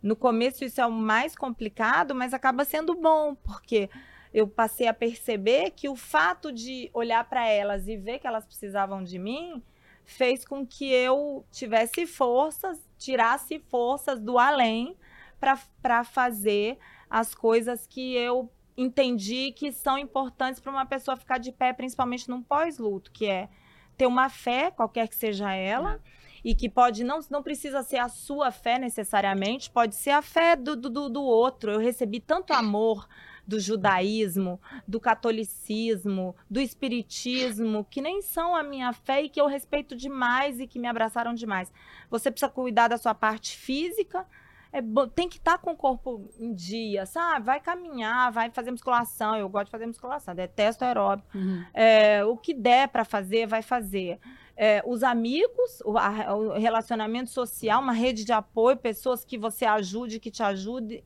no 0.02 0.14
começo 0.14 0.66
isso 0.66 0.82
é 0.82 0.86
o 0.86 0.92
mais 0.92 1.38
complicado, 1.38 2.14
mas 2.14 2.34
acaba 2.34 2.66
sendo 2.66 2.94
bom, 2.96 3.34
porque 3.34 3.90
eu 4.34 4.46
passei 4.46 4.90
a 4.90 4.94
perceber 4.94 5.72
que 5.72 5.88
o 5.88 5.96
fato 5.96 6.52
de 6.52 6.90
olhar 6.94 7.24
para 7.24 7.48
elas 7.48 7.88
e 7.88 7.96
ver 7.96 8.20
que 8.20 8.28
elas 8.28 8.46
precisavam 8.46 9.06
de 9.06 9.18
mim 9.18 9.64
fez 10.04 10.44
com 10.44 10.68
que 10.68 10.92
eu 10.92 11.46
tivesse 11.50 12.06
forças, 12.06 12.78
tirasse 12.98 13.58
forças 13.58 14.20
do 14.20 14.38
além 14.38 14.98
para 15.40 16.04
fazer 16.04 16.78
as 17.10 17.34
coisas 17.34 17.88
que 17.88 18.16
eu 18.16 18.52
entendi 18.75 19.51
que 19.51 19.72
são 19.72 19.98
importantes 19.98 20.60
para 20.60 20.72
uma 20.72 20.86
pessoa 20.86 21.18
ficar 21.18 21.38
de 21.38 21.51
pé, 21.51 21.74
principalmente 21.74 22.30
num 22.30 22.42
pós-luto, 22.42 23.12
que 23.12 23.25
é 23.25 23.50
ter 23.98 24.08
uma 24.08 24.30
fé, 24.30 24.72
qualquer 24.72 25.08
que 25.08 25.15
seja 25.15 25.53
ela, 25.53 26.00
e 26.44 26.53
que 26.53 26.68
pode 26.68 27.03
não, 27.03 27.20
não 27.30 27.42
precisa 27.42 27.82
ser 27.84 27.98
a 27.98 28.10
sua 28.10 28.51
fé 28.51 28.77
necessariamente, 28.77 29.70
pode 29.70 29.96
ser 29.96 30.10
a 30.12 30.22
fé 30.22 30.56
do, 30.56 30.75
do, 30.75 31.10
do 31.10 31.24
outro. 31.24 31.72
Eu 31.72 31.80
recebi 31.80 32.20
tanto 32.20 32.51
amor 32.51 33.08
do 33.46 33.60
judaísmo, 33.60 34.60
do 34.88 35.00
catolicismo, 35.00 36.36
do 36.50 36.60
espiritismo, 36.60 37.86
que 37.89 38.01
nem 38.01 38.22
são 38.22 38.56
a 38.56 38.63
minha 38.63 38.92
fé 38.94 39.24
e 39.24 39.30
que 39.30 39.39
eu 39.39 39.48
respeito 39.48 39.96
demais 39.96 40.60
e 40.60 40.68
que 40.68 40.80
me 40.80 40.88
abraçaram 40.88 41.34
demais. 41.34 41.72
Você 42.10 42.32
precisa 42.32 42.50
cuidar 42.51 42.88
da 42.88 42.98
sua 42.98 43.13
parte 43.13 43.56
física, 43.58 44.25
é, 44.74 44.82
tem 45.13 45.30
que 45.30 45.38
estar 45.38 45.53
tá 45.53 45.58
com 45.60 45.72
o 45.72 45.77
corpo 45.77 46.27
em 46.39 46.51
dia, 46.51 47.06
sabe? 47.06 47.46
Vai 47.46 47.60
caminhar, 47.60 48.32
vai 48.32 48.50
fazer 48.50 48.72
musculação. 48.72 49.36
Eu 49.36 49.48
gosto 49.48 49.65
de 49.65 49.72
fazer 49.72 49.86
musculação, 49.86 50.34
detesto 50.34 50.84
aeróbico. 50.84 51.30
Uhum. 51.38 51.63
É, 51.75 52.25
o 52.25 52.36
que 52.36 52.56
der 52.56 52.88
para 52.88 53.06
fazer, 53.06 53.46
vai 53.46 53.62
fazer 53.62 54.20
é, 54.58 54.82
os 54.84 55.03
amigos, 55.03 55.80
o, 55.86 55.96
a, 55.96 56.36
o, 56.36 56.58
relacionamento 56.58 57.30
social, 57.30 57.82
uma 57.82 57.94
rede 57.94 58.25
de 58.25 58.34
apoio, 58.34 58.75
pessoas 58.75 59.24
que 59.24 59.38
você 59.38 59.63
ajude, 59.63 60.20
que 60.20 60.32
te 60.32 60.42
ajude, 60.42 61.03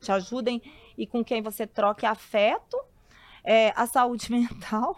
te 0.00 0.10
ajudem 0.10 0.62
e 0.96 1.06
com 1.06 1.22
quem 1.22 1.42
você 1.42 1.66
troque 1.66 2.06
afeto. 2.06 2.78
É, 3.44 3.72
a 3.76 3.86
saúde 3.86 4.28
mental, 4.32 4.96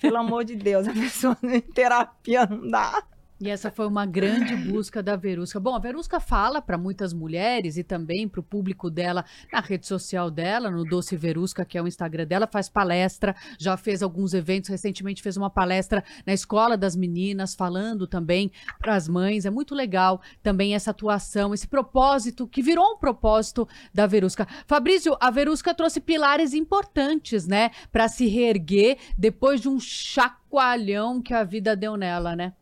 pelo 0.00 0.16
amor 0.16 0.44
de 0.44 0.54
Deus, 0.54 0.86
a 0.86 0.92
pessoa 0.92 1.36
em 1.42 1.60
terapia 1.60 2.46
não 2.46 2.68
dá. 2.68 3.02
E 3.40 3.48
essa 3.48 3.70
foi 3.70 3.86
uma 3.86 4.04
grande 4.04 4.56
busca 4.56 5.00
da 5.00 5.14
Verusca. 5.14 5.60
Bom, 5.60 5.76
a 5.76 5.78
Verusca 5.78 6.18
fala 6.18 6.60
para 6.60 6.76
muitas 6.76 7.12
mulheres 7.12 7.76
e 7.76 7.84
também 7.84 8.26
para 8.26 8.40
o 8.40 8.42
público 8.42 8.90
dela 8.90 9.24
na 9.52 9.60
rede 9.60 9.86
social 9.86 10.28
dela, 10.28 10.68
no 10.68 10.84
Doce 10.84 11.16
Verusca, 11.16 11.64
que 11.64 11.78
é 11.78 11.82
o 11.82 11.86
Instagram 11.86 12.26
dela, 12.26 12.48
faz 12.50 12.68
palestra, 12.68 13.36
já 13.56 13.76
fez 13.76 14.02
alguns 14.02 14.34
eventos, 14.34 14.68
recentemente 14.68 15.22
fez 15.22 15.36
uma 15.36 15.48
palestra 15.48 16.02
na 16.26 16.32
Escola 16.32 16.76
das 16.76 16.96
Meninas, 16.96 17.54
falando 17.54 18.08
também 18.08 18.50
para 18.80 18.96
as 18.96 19.06
mães. 19.06 19.46
É 19.46 19.50
muito 19.50 19.72
legal 19.72 20.20
também 20.42 20.74
essa 20.74 20.90
atuação, 20.90 21.54
esse 21.54 21.68
propósito, 21.68 22.48
que 22.48 22.60
virou 22.60 22.94
um 22.94 22.98
propósito 22.98 23.68
da 23.94 24.04
Verusca. 24.08 24.48
Fabrício, 24.66 25.16
a 25.20 25.30
Verusca 25.30 25.72
trouxe 25.72 26.00
pilares 26.00 26.54
importantes, 26.54 27.46
né, 27.46 27.70
para 27.92 28.08
se 28.08 28.26
reerguer 28.26 28.98
depois 29.16 29.60
de 29.60 29.68
um 29.68 29.78
chacoalhão 29.78 31.22
que 31.22 31.32
a 31.32 31.44
vida 31.44 31.76
deu 31.76 31.96
nela, 31.96 32.34
né? 32.34 32.52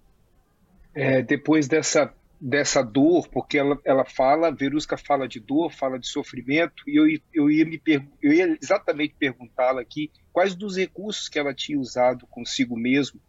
É, 0.96 1.20
depois 1.20 1.68
dessa, 1.68 2.10
dessa 2.40 2.82
dor, 2.82 3.28
porque 3.28 3.58
ela, 3.58 3.78
ela 3.84 4.04
fala, 4.06 4.50
Verusca 4.50 4.96
fala 4.96 5.28
de 5.28 5.38
dor, 5.38 5.70
fala 5.70 5.98
de 5.98 6.08
sofrimento, 6.08 6.82
e 6.86 6.96
eu, 6.96 7.06
eu 7.34 7.50
ia, 7.50 7.66
me 7.66 7.80
eu 8.22 8.32
ia 8.32 8.58
exatamente 8.60 9.14
perguntá-la 9.18 9.82
aqui 9.82 10.10
quais 10.32 10.54
dos 10.54 10.78
recursos 10.78 11.28
que 11.28 11.38
ela 11.38 11.52
tinha 11.52 11.78
usado 11.78 12.26
consigo 12.28 12.78
mesmo 12.78 13.20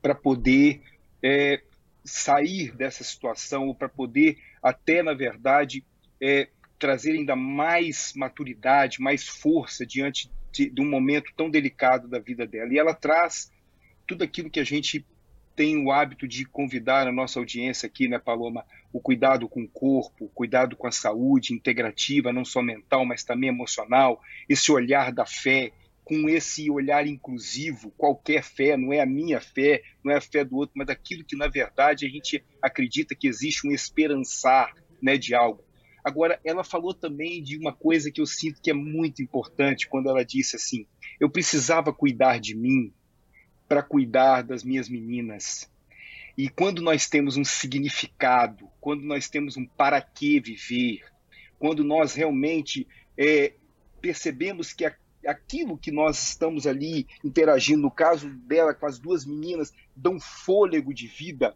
para 0.00 0.14
poder 0.14 0.82
é, 1.20 1.60
sair 2.04 2.72
dessa 2.76 3.02
situação, 3.02 3.66
ou 3.66 3.74
para 3.74 3.88
poder 3.88 4.38
até, 4.62 5.02
na 5.02 5.12
verdade, 5.12 5.84
é, 6.22 6.48
trazer 6.78 7.12
ainda 7.12 7.34
mais 7.34 8.12
maturidade, 8.14 9.00
mais 9.00 9.26
força 9.26 9.84
diante 9.84 10.30
de, 10.52 10.70
de 10.70 10.80
um 10.80 10.88
momento 10.88 11.32
tão 11.36 11.50
delicado 11.50 12.06
da 12.06 12.20
vida 12.20 12.46
dela. 12.46 12.72
E 12.72 12.78
ela 12.78 12.94
traz 12.94 13.50
tudo 14.06 14.22
aquilo 14.22 14.48
que 14.48 14.60
a 14.60 14.64
gente 14.64 15.04
tem 15.54 15.84
o 15.84 15.90
hábito 15.90 16.26
de 16.26 16.44
convidar 16.44 17.06
a 17.06 17.12
nossa 17.12 17.38
audiência 17.38 17.86
aqui, 17.86 18.08
né, 18.08 18.18
Paloma, 18.18 18.64
o 18.92 19.00
cuidado 19.00 19.48
com 19.48 19.62
o 19.62 19.68
corpo, 19.68 20.24
o 20.24 20.28
cuidado 20.28 20.76
com 20.76 20.86
a 20.86 20.92
saúde 20.92 21.52
integrativa, 21.52 22.32
não 22.32 22.44
só 22.44 22.62
mental, 22.62 23.04
mas 23.04 23.24
também 23.24 23.48
emocional, 23.48 24.20
esse 24.48 24.72
olhar 24.72 25.12
da 25.12 25.26
fé, 25.26 25.72
com 26.04 26.28
esse 26.28 26.70
olhar 26.70 27.06
inclusivo, 27.06 27.92
qualquer 27.92 28.42
fé, 28.42 28.76
não 28.76 28.92
é 28.92 29.00
a 29.00 29.06
minha 29.06 29.40
fé, 29.40 29.82
não 30.02 30.12
é 30.12 30.16
a 30.16 30.20
fé 30.20 30.44
do 30.44 30.56
outro, 30.56 30.72
mas 30.76 30.88
aquilo 30.88 31.24
que 31.24 31.36
na 31.36 31.46
verdade 31.46 32.06
a 32.06 32.08
gente 32.08 32.44
acredita 32.60 33.14
que 33.14 33.28
existe 33.28 33.66
um 33.66 33.70
esperançar, 33.70 34.74
né, 35.00 35.16
de 35.16 35.34
algo. 35.34 35.62
Agora, 36.02 36.40
ela 36.44 36.64
falou 36.64 36.94
também 36.94 37.42
de 37.42 37.56
uma 37.58 37.72
coisa 37.72 38.10
que 38.10 38.20
eu 38.20 38.26
sinto 38.26 38.60
que 38.60 38.70
é 38.70 38.74
muito 38.74 39.22
importante 39.22 39.88
quando 39.88 40.08
ela 40.08 40.24
disse 40.24 40.56
assim: 40.56 40.86
eu 41.20 41.30
precisava 41.30 41.92
cuidar 41.92 42.40
de 42.40 42.56
mim, 42.56 42.92
para 43.70 43.84
cuidar 43.84 44.42
das 44.42 44.64
minhas 44.64 44.88
meninas. 44.88 45.70
E 46.36 46.48
quando 46.48 46.82
nós 46.82 47.08
temos 47.08 47.36
um 47.36 47.44
significado, 47.44 48.68
quando 48.80 49.04
nós 49.04 49.28
temos 49.28 49.56
um 49.56 49.64
para 49.64 50.02
que 50.02 50.40
viver, 50.40 51.04
quando 51.56 51.84
nós 51.84 52.14
realmente 52.14 52.84
é, 53.16 53.52
percebemos 54.00 54.72
que 54.72 54.84
a, 54.84 54.92
aquilo 55.24 55.78
que 55.78 55.92
nós 55.92 56.20
estamos 56.30 56.66
ali 56.66 57.06
interagindo, 57.24 57.82
no 57.82 57.92
caso 57.92 58.28
dela 58.28 58.74
com 58.74 58.86
as 58.86 58.98
duas 58.98 59.24
meninas, 59.24 59.72
dão 59.94 60.18
fôlego 60.18 60.92
de 60.92 61.06
vida, 61.06 61.54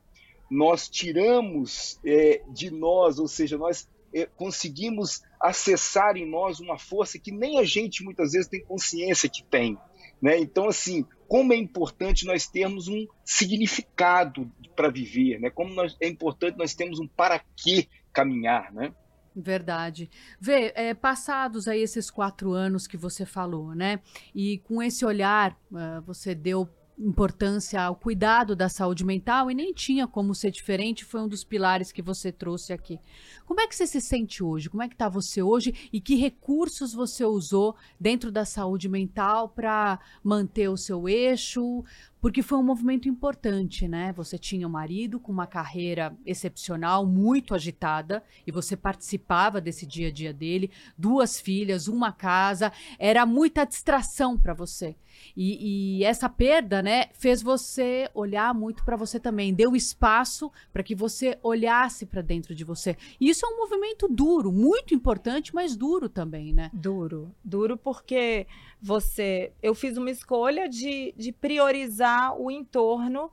nós 0.48 0.88
tiramos 0.88 1.98
é, 2.06 2.44
de 2.52 2.70
nós, 2.70 3.18
ou 3.18 3.26
seja, 3.26 3.58
nós 3.58 3.88
é, 4.14 4.24
conseguimos 4.24 5.20
acessar 5.40 6.16
em 6.16 6.30
nós 6.30 6.60
uma 6.60 6.78
força 6.78 7.18
que 7.18 7.32
nem 7.32 7.58
a 7.58 7.64
gente 7.64 8.04
muitas 8.04 8.30
vezes 8.30 8.46
tem 8.46 8.64
consciência 8.64 9.28
que 9.28 9.42
tem. 9.42 9.76
Né? 10.24 10.38
Então, 10.38 10.66
assim, 10.66 11.04
como 11.28 11.52
é 11.52 11.56
importante 11.56 12.24
nós 12.24 12.46
termos 12.46 12.88
um 12.88 13.06
significado 13.22 14.50
para 14.74 14.88
viver, 14.88 15.38
né? 15.38 15.50
Como 15.50 15.74
nós, 15.74 15.94
é 16.00 16.08
importante 16.08 16.56
nós 16.56 16.74
termos 16.74 16.98
um 16.98 17.06
para 17.06 17.42
que 17.54 17.90
caminhar, 18.10 18.72
né? 18.72 18.94
Verdade. 19.36 20.08
Vê, 20.40 20.72
é, 20.74 20.94
passados 20.94 21.68
aí 21.68 21.82
esses 21.82 22.10
quatro 22.10 22.52
anos 22.52 22.86
que 22.86 22.96
você 22.96 23.26
falou, 23.26 23.74
né? 23.74 24.00
E 24.34 24.60
com 24.60 24.82
esse 24.82 25.04
olhar, 25.04 25.52
uh, 25.70 26.00
você 26.06 26.34
deu 26.34 26.66
importância 26.98 27.82
ao 27.82 27.96
cuidado 27.96 28.54
da 28.54 28.68
saúde 28.68 29.04
mental 29.04 29.50
e 29.50 29.54
nem 29.54 29.72
tinha 29.72 30.06
como 30.06 30.34
ser 30.34 30.50
diferente, 30.50 31.04
foi 31.04 31.20
um 31.20 31.28
dos 31.28 31.42
pilares 31.42 31.90
que 31.90 32.00
você 32.00 32.30
trouxe 32.30 32.72
aqui. 32.72 32.98
Como 33.44 33.60
é 33.60 33.66
que 33.66 33.74
você 33.74 33.86
se 33.86 34.00
sente 34.00 34.42
hoje? 34.42 34.70
Como 34.70 34.82
é 34.82 34.88
que 34.88 34.94
está 34.94 35.08
você 35.08 35.42
hoje 35.42 35.88
e 35.92 36.00
que 36.00 36.14
recursos 36.14 36.94
você 36.94 37.24
usou 37.24 37.74
dentro 37.98 38.30
da 38.30 38.44
saúde 38.44 38.88
mental 38.88 39.48
para 39.48 39.98
manter 40.22 40.68
o 40.68 40.76
seu 40.76 41.08
eixo, 41.08 41.84
porque 42.24 42.40
foi 42.40 42.56
um 42.56 42.62
movimento 42.62 43.06
importante, 43.06 43.86
né? 43.86 44.10
Você 44.16 44.38
tinha 44.38 44.66
um 44.66 44.70
marido 44.70 45.20
com 45.20 45.30
uma 45.30 45.46
carreira 45.46 46.16
excepcional, 46.24 47.04
muito 47.04 47.54
agitada, 47.54 48.24
e 48.46 48.50
você 48.50 48.78
participava 48.78 49.60
desse 49.60 49.84
dia 49.84 50.08
a 50.08 50.10
dia 50.10 50.32
dele, 50.32 50.70
duas 50.96 51.38
filhas, 51.38 51.86
uma 51.86 52.12
casa, 52.12 52.72
era 52.98 53.26
muita 53.26 53.66
distração 53.66 54.38
para 54.38 54.54
você. 54.54 54.96
E, 55.36 55.98
e, 55.98 56.04
essa 56.04 56.28
perda, 56.28 56.82
né, 56.82 57.06
fez 57.12 57.42
você 57.42 58.08
olhar 58.14 58.54
muito 58.54 58.84
para 58.84 58.96
você 58.96 59.20
também, 59.20 59.52
deu 59.52 59.76
espaço 59.76 60.50
para 60.72 60.82
que 60.82 60.94
você 60.94 61.38
olhasse 61.42 62.06
para 62.06 62.22
dentro 62.22 62.54
de 62.54 62.64
você. 62.64 62.96
E 63.20 63.28
isso 63.28 63.44
é 63.44 63.48
um 63.48 63.58
movimento 63.58 64.08
duro, 64.08 64.50
muito 64.50 64.94
importante, 64.94 65.54
mas 65.54 65.76
duro 65.76 66.08
também, 66.08 66.52
né? 66.52 66.70
Duro, 66.72 67.34
duro 67.44 67.76
porque 67.76 68.46
você, 68.80 69.52
eu 69.62 69.74
fiz 69.74 69.96
uma 69.96 70.10
escolha 70.10 70.68
de, 70.68 71.14
de 71.16 71.32
priorizar 71.32 72.13
o 72.36 72.50
entorno 72.50 73.30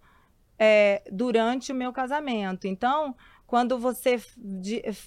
é, 0.57 1.01
durante 1.11 1.71
o 1.71 1.75
meu 1.75 1.91
casamento. 1.91 2.67
Então, 2.67 3.15
quando 3.47 3.77
você 3.77 4.21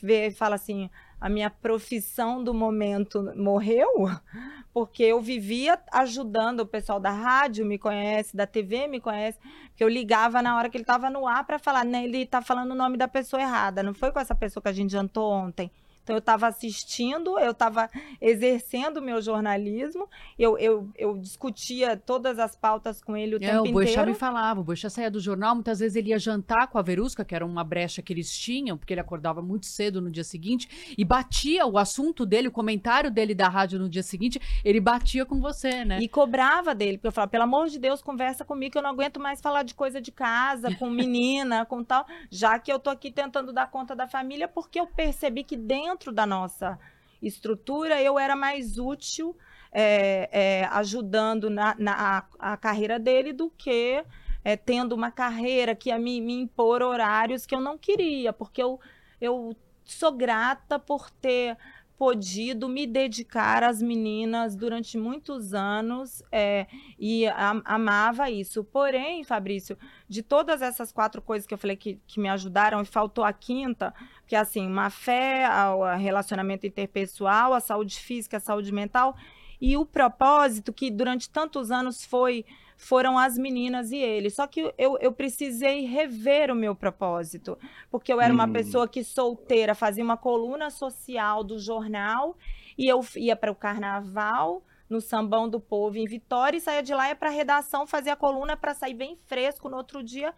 vê, 0.03 0.31
fala 0.31 0.57
assim, 0.57 0.91
a 1.21 1.31
minha 1.31 1.49
profissão 1.49 2.45
do 2.45 2.53
momento 2.53 3.33
morreu, 3.35 3.89
porque 4.75 5.03
eu 5.03 5.21
vivia 5.21 5.81
ajudando 5.93 6.61
o 6.61 6.67
pessoal 6.67 7.01
da 7.01 7.11
rádio, 7.11 7.65
me 7.65 7.79
conhece, 7.79 8.37
da 8.37 8.47
TV 8.47 8.87
me 8.87 9.01
conhece, 9.01 9.39
que 9.75 9.83
eu 9.83 9.89
ligava 9.89 10.43
na 10.43 10.57
hora 10.57 10.69
que 10.69 10.77
ele 10.77 10.83
estava 10.83 11.09
no 11.09 11.27
ar 11.27 11.47
para 11.47 11.59
falar, 11.59 11.85
né, 11.85 12.05
ele 12.05 12.19
está 12.19 12.43
falando 12.43 12.73
o 12.73 12.75
nome 12.75 12.99
da 12.99 13.09
pessoa 13.09 13.41
errada, 13.41 13.83
não 13.83 13.95
foi 13.95 14.13
com 14.13 14.21
essa 14.21 14.35
pessoa 14.35 14.63
que 14.63 14.69
a 14.69 14.73
gente 14.73 14.91
jantou 14.91 15.31
ontem. 15.31 15.71
Então 16.05 16.15
eu 16.15 16.21
estava 16.21 16.47
assistindo, 16.47 17.39
eu 17.39 17.53
estava 17.53 17.89
exercendo 18.21 18.99
o 18.99 19.03
meu 19.03 19.23
jornalismo, 19.23 20.07
eu, 20.39 20.59
eu, 20.59 20.89
eu 20.97 21.17
discutia 21.17 21.97
todas 21.97 22.39
as 22.39 22.55
pautas 22.55 23.03
com 23.03 23.17
ele 23.17 23.37
o 23.37 23.39
É, 23.39 23.41
tempo 23.41 23.63
o 23.63 23.83
inteiro. 23.83 24.07
me 24.07 24.15
falava, 24.15 24.61
o 24.61 24.65
Boechat 24.65 24.93
saía 24.93 25.11
do 25.11 25.19
jornal, 25.19 25.55
muitas 25.55 25.79
vezes 25.79 25.97
ele 25.97 26.11
ia 26.11 26.19
jantar 26.19 26.67
com 26.69 26.79
a 26.79 26.83
Verusca, 26.83 27.25
que 27.25 27.35
era 27.35 27.45
uma 27.45 27.65
brecha 27.65 28.03
que 28.03 28.13
eles 28.13 28.31
tinham, 28.37 28.77
porque 28.77 28.93
ele 28.93 29.01
acordava 29.01 29.41
muito 29.41 29.65
cedo 29.65 30.01
no 30.03 30.11
dia 30.11 30.25
seguinte, 30.25 30.69
e 30.97 31.05
batia 31.05 31.65
o 31.67 31.79
assunto 31.79 32.27
dele, 32.27 32.49
o 32.49 32.53
comentário 32.53 33.11
dele 33.11 33.35
da 33.35 33.49
rádio 33.49 33.79
no 33.79 33.89
dia 33.89 34.03
seguinte, 34.03 34.39
ele 34.63 34.81
batia 34.81 35.25
com 35.25 35.41
você, 35.41 35.87
né? 35.87 35.99
E 36.01 36.07
cobrava 36.09 36.75
dele, 36.75 36.99
porque 36.99 37.09
eu 37.09 37.13
falava, 37.13 37.31
pelo 37.31 37.45
amor 37.45 37.69
de 37.69 37.79
Deus, 37.79 38.03
conversa 38.03 38.45
comigo, 38.45 38.73
que 38.73 38.79
eu 38.79 38.83
não 38.83 38.91
aguento 38.91 39.19
mais 39.19 39.41
falar 39.41 39.63
de 39.63 39.73
coisa 39.75 40.03
de 40.03 40.13
casa, 40.13 40.75
com 40.77 40.91
menina, 40.91 41.65
com 41.67 41.83
tal, 41.83 42.07
já 42.31 42.59
que 42.59 42.71
eu 42.71 42.79
tô 42.79 42.91
aqui 42.91 43.11
tentando 43.11 43.55
dar 43.55 43.71
conta 43.71 43.97
da 43.97 44.07
família, 44.07 44.47
porque 44.47 44.79
eu 44.79 44.87
percebi 44.87 45.43
que 45.43 45.57
dentro 45.57 45.94
da 46.13 46.27
nossa 46.27 46.79
estrutura 47.23 48.03
eu 48.03 48.19
era 48.19 48.37
mais 48.37 48.79
útil 48.79 49.37
é, 49.73 50.29
é, 50.31 50.65
ajudando 50.67 51.51
na, 51.51 51.75
na 51.79 51.93
a, 52.39 52.53
a 52.53 52.57
carreira 52.57 52.99
dele 52.99 53.33
do 53.33 53.51
que 53.51 54.05
é, 54.45 54.57
tendo 54.57 54.95
uma 54.95 55.11
carreira 55.11 55.75
que 55.75 55.89
ia 55.89 55.99
me, 55.99 56.21
me 56.21 56.35
impor 56.35 56.83
horários 56.83 57.47
que 57.47 57.55
eu 57.55 57.61
não 57.61 57.79
queria, 57.79 58.33
porque 58.33 58.63
eu, 58.63 58.79
eu 59.21 59.57
sou 59.85 60.13
grata 60.13 60.79
por 60.79 61.11
ter 61.11 61.57
podido 61.97 62.69
me 62.69 62.87
dedicar 62.87 63.63
às 63.63 63.81
meninas 63.81 64.57
durante 64.57 64.99
muitos 64.99 65.55
anos 65.55 66.23
é, 66.31 66.67
e 66.99 67.25
amava 67.65 68.29
isso. 68.29 68.65
Porém, 68.65 69.23
Fabrício, 69.23 69.79
de 70.09 70.23
todas 70.23 70.61
essas 70.61 70.93
quatro 70.93 71.23
coisas 71.23 71.47
que 71.47 71.55
eu 71.55 71.59
falei 71.59 71.77
que, 71.77 72.01
que 72.07 72.21
me 72.21 72.29
ajudaram, 72.29 72.83
e 72.83 72.85
faltou 72.85 73.25
a 73.25 73.33
quinta, 73.33 73.95
que 74.27 74.35
é 74.37 74.39
assim, 74.39 74.67
uma 74.67 74.91
fé 74.91 75.45
ao 75.45 75.97
relacionamento 75.97 76.67
interpessoal, 76.67 77.53
a 77.53 77.61
saúde 77.61 77.99
física, 77.99 78.39
a 78.39 78.41
saúde 78.41 78.73
mental, 78.73 79.15
e 79.61 79.77
o 79.77 79.85
propósito 79.87 80.73
que 80.73 80.91
durante 80.91 81.29
tantos 81.31 81.71
anos 81.71 82.05
foi 82.05 82.45
foram 82.77 83.17
as 83.17 83.39
meninas 83.39 83.93
e 83.93 83.97
ele. 83.99 84.29
Só 84.31 84.47
que 84.49 84.73
eu, 84.77 84.99
eu 85.01 85.13
precisei 85.13 85.87
rever 85.87 86.51
o 86.51 86.57
meu 86.57 86.75
propósito, 86.75 87.57
porque 87.91 88.13
eu 88.13 88.21
era 88.21 88.35
uma 88.35 88.47
Hum. 88.47 88.53
pessoa 88.53 88.89
que 88.89 89.05
solteira 89.05 89.75
fazia 89.75 90.03
uma 90.03 90.17
coluna 90.17 90.71
social 90.71 91.45
do 91.45 91.57
jornal 91.59 92.37
e 92.77 92.87
eu 92.89 93.01
ia 93.17 93.37
para 93.37 93.53
o 93.53 93.55
carnaval 93.55 94.63
no 94.91 95.01
Sambão 95.01 95.49
do 95.49 95.61
Povo 95.61 95.97
em 95.97 96.05
Vitória 96.05 96.59
e 96.59 96.61
saía 96.61 96.83
de 96.83 96.93
lá 96.93 97.09
ia 97.09 97.15
para 97.17 97.29
a 97.29 97.33
redação 97.33 97.87
fazer 97.87 98.11
a 98.11 98.17
coluna 98.17 98.57
para 98.57 98.75
sair 98.75 98.95
bem 98.95 99.17
fresco 99.25 99.69
no 99.69 99.77
outro 99.77 100.03
dia. 100.03 100.35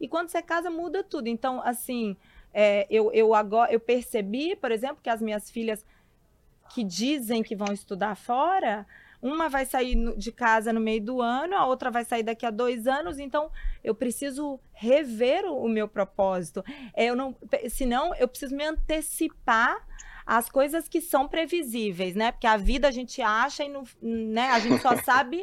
E 0.00 0.08
quando 0.08 0.28
você 0.28 0.40
casa 0.40 0.70
muda 0.70 1.02
tudo. 1.02 1.26
Então, 1.26 1.60
assim, 1.62 2.16
é, 2.52 2.86
eu, 2.90 3.12
eu 3.12 3.34
agora 3.34 3.72
eu 3.72 3.80
percebi, 3.80 4.56
por 4.56 4.72
exemplo, 4.72 4.98
que 5.02 5.10
as 5.10 5.22
minhas 5.22 5.50
filhas 5.50 5.84
que 6.74 6.84
dizem 6.84 7.42
que 7.42 7.56
vão 7.56 7.72
estudar 7.72 8.14
fora, 8.14 8.86
uma 9.22 9.48
vai 9.48 9.66
sair 9.66 9.96
de 10.16 10.32
casa 10.32 10.72
no 10.72 10.80
meio 10.80 11.02
do 11.02 11.20
ano, 11.20 11.54
a 11.54 11.66
outra 11.66 11.90
vai 11.90 12.04
sair 12.04 12.22
daqui 12.22 12.46
a 12.46 12.50
dois 12.50 12.86
anos, 12.86 13.18
então 13.18 13.50
eu 13.84 13.94
preciso 13.94 14.58
rever 14.72 15.44
o, 15.44 15.64
o 15.64 15.68
meu 15.68 15.86
propósito. 15.86 16.64
É, 16.94 17.06
eu 17.06 17.16
não, 17.16 17.36
senão 17.68 18.14
eu 18.14 18.26
preciso 18.26 18.56
me 18.56 18.64
antecipar 18.64 19.86
às 20.24 20.48
coisas 20.48 20.88
que 20.88 21.00
são 21.00 21.26
previsíveis, 21.28 22.14
né? 22.14 22.32
Porque 22.32 22.46
a 22.46 22.56
vida 22.56 22.88
a 22.88 22.90
gente 22.90 23.20
acha 23.20 23.64
e 23.64 23.68
não, 23.68 23.84
né? 24.00 24.48
a 24.50 24.58
gente 24.58 24.80
só 24.80 24.96
sabe 25.02 25.42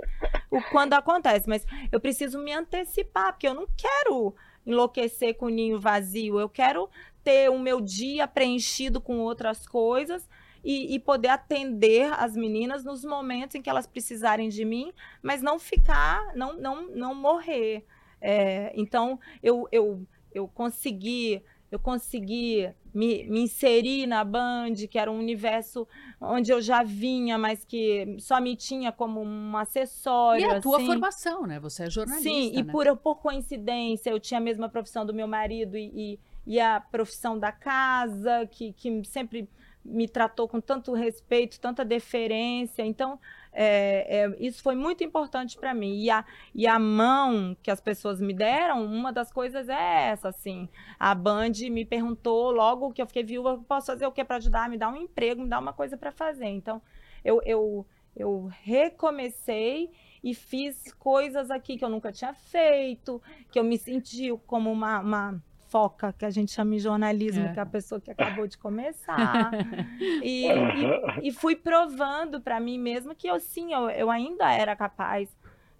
o 0.49 0.61
quando 0.71 0.93
acontece, 0.93 1.47
mas 1.47 1.65
eu 1.91 1.99
preciso 1.99 2.39
me 2.39 2.53
antecipar, 2.53 3.33
porque 3.33 3.47
eu 3.47 3.53
não 3.53 3.67
quero 3.75 4.33
enlouquecer 4.67 5.35
com 5.35 5.45
o 5.45 5.49
ninho 5.49 5.79
vazio, 5.79 6.39
eu 6.39 6.49
quero 6.49 6.89
ter 7.23 7.49
o 7.49 7.57
meu 7.57 7.81
dia 7.81 8.27
preenchido 8.27 9.01
com 9.01 9.19
outras 9.19 9.65
coisas 9.65 10.29
e, 10.63 10.93
e 10.93 10.99
poder 10.99 11.29
atender 11.29 12.11
as 12.13 12.35
meninas 12.35 12.83
nos 12.83 13.03
momentos 13.03 13.55
em 13.55 13.61
que 13.61 13.69
elas 13.69 13.87
precisarem 13.87 14.49
de 14.49 14.65
mim, 14.65 14.91
mas 15.21 15.41
não 15.41 15.57
ficar, 15.57 16.35
não, 16.35 16.53
não, 16.53 16.87
não 16.89 17.15
morrer. 17.15 17.85
É, 18.19 18.71
então, 18.75 19.19
eu, 19.41 19.67
eu, 19.71 20.05
eu 20.33 20.47
consegui 20.47 21.41
eu 21.71 21.79
consegui 21.79 22.69
me, 22.93 23.25
me 23.25 23.41
inserir 23.41 24.07
na 24.07 24.23
Band, 24.23 24.73
que 24.89 24.97
era 24.97 25.11
um 25.11 25.19
universo 25.19 25.87
onde 26.19 26.51
eu 26.51 26.61
já 26.61 26.81
vinha, 26.81 27.37
mas 27.37 27.63
que 27.65 28.17
só 28.19 28.39
me 28.39 28.55
tinha 28.55 28.91
como 28.91 29.21
um 29.21 29.51
E 29.53 29.61
acessório. 29.61 30.51
a 30.51 30.61
tua 30.61 30.77
assim. 30.77 30.85
formação, 30.85 31.45
né? 31.45 31.59
Você 31.59 31.83
é 31.83 31.89
jornalista, 31.89 32.29
Sim, 32.29 32.51
e 32.53 32.63
né? 32.63 32.71
por, 32.71 32.95
por 32.97 33.15
coincidência, 33.15 34.09
eu 34.09 34.19
tinha 34.19 34.39
a 34.39 34.41
mesma 34.41 34.69
profissão 34.69 35.05
do 35.05 35.13
meu 35.13 35.27
marido 35.27 35.77
e, 35.77 35.91
e, 35.93 36.19
e 36.55 36.59
a 36.59 36.79
profissão 36.79 37.37
da 37.37 37.51
casa, 37.51 38.47
que, 38.49 38.73
que 38.73 39.03
sempre 39.05 39.49
me 39.83 40.07
tratou 40.07 40.47
com 40.47 40.59
tanto 40.59 40.93
respeito, 40.93 41.59
tanta 41.59 41.85
deferência. 41.85 42.83
Então, 42.83 43.19
é, 43.59 44.19
é, 44.19 44.35
isso 44.39 44.61
foi 44.61 44.75
muito 44.75 45.03
importante 45.03 45.57
para 45.57 45.73
mim. 45.73 45.97
E 45.99 46.11
a, 46.11 46.23
e 46.53 46.67
a 46.67 46.77
mão 46.77 47.57
que 47.63 47.71
as 47.71 47.81
pessoas 47.81 48.21
me 48.21 48.31
deram, 48.31 48.85
uma 48.85 49.11
das 49.11 49.31
coisas 49.31 49.67
é 49.67 50.09
essa, 50.09 50.29
assim. 50.29 50.69
A 50.99 51.15
Band 51.15 51.53
me 51.71 51.83
perguntou 51.83 52.51
logo 52.51 52.93
que 52.93 53.01
eu 53.01 53.07
fiquei 53.07 53.23
viúva, 53.23 53.57
posso 53.67 53.87
fazer 53.87 54.05
o 54.05 54.11
que 54.11 54.23
para 54.23 54.35
ajudar? 54.35 54.69
Me 54.69 54.77
dar 54.77 54.89
um 54.89 54.95
emprego, 54.95 55.41
me 55.41 55.49
dar 55.49 55.57
uma 55.57 55.73
coisa 55.73 55.97
para 55.97 56.11
fazer. 56.11 56.45
Então, 56.45 56.79
eu, 57.25 57.41
eu, 57.43 57.83
eu 58.15 58.47
recomecei 58.61 59.89
e 60.23 60.35
fiz 60.35 60.93
coisas 60.93 61.49
aqui 61.49 61.77
que 61.77 61.83
eu 61.83 61.89
nunca 61.89 62.11
tinha 62.11 62.35
feito, 62.35 63.19
que 63.51 63.57
eu 63.57 63.63
me 63.63 63.77
senti 63.79 64.29
como 64.45 64.71
uma, 64.71 64.99
uma 64.99 65.43
foca, 65.69 66.13
que 66.13 66.25
a 66.25 66.29
gente 66.29 66.51
chama 66.51 66.75
em 66.75 66.79
jornalismo, 66.79 67.45
É. 67.45 67.53
que 67.53 67.59
é 67.59 67.61
a 67.61 67.65
pessoa 67.65 67.99
que 68.01 68.11
acabou 68.11 68.47
de 68.47 68.57
começar. 68.57 69.51
e, 70.23 70.47
e, 70.47 71.27
e 71.27 71.31
fui 71.31 71.55
provando 71.55 72.39
para 72.41 72.59
mim 72.59 72.77
mesma 72.79 73.13
que 73.15 73.27
eu 73.27 73.39
sim, 73.39 73.73
eu, 73.73 73.89
eu 73.89 74.09
ainda 74.09 74.51
era 74.51 74.75
capaz 74.75 75.29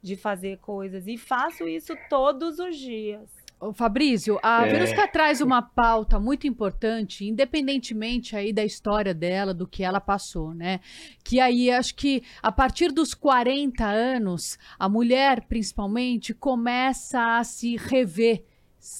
de 0.02 0.16
fazer 0.16 0.58
coisas. 0.60 1.08
E 1.08 1.18
faço 1.18 1.68
isso 1.68 1.94
todos 2.10 2.60
os 2.60 2.78
dias. 2.78 3.30
Ô, 3.60 3.74
Fabrício, 3.74 4.38
a 4.44 4.68
É. 4.68 4.72
Verusca 4.72 5.08
traz 5.08 5.42
uma 5.42 5.64
pauta 5.64 6.20
muito 6.20 6.46
importante, 6.46 7.26
independentemente 7.26 8.36
aí 8.36 8.54
da 8.54 8.64
história 8.64 9.16
dela, 9.16 9.52
do 9.52 9.66
que 9.68 9.84
ela 9.84 10.00
passou, 10.00 10.54
né? 10.54 10.80
Que 11.24 11.40
aí 11.40 11.72
acho 11.72 11.96
que 11.96 12.22
a 12.44 12.52
partir 12.52 12.92
dos 12.92 13.16
40 13.16 13.84
anos, 13.84 14.60
a 14.78 14.88
mulher 14.88 15.42
principalmente 15.48 16.36
começa 16.36 17.38
a 17.40 17.44
se 17.44 17.76
rever. 17.78 18.46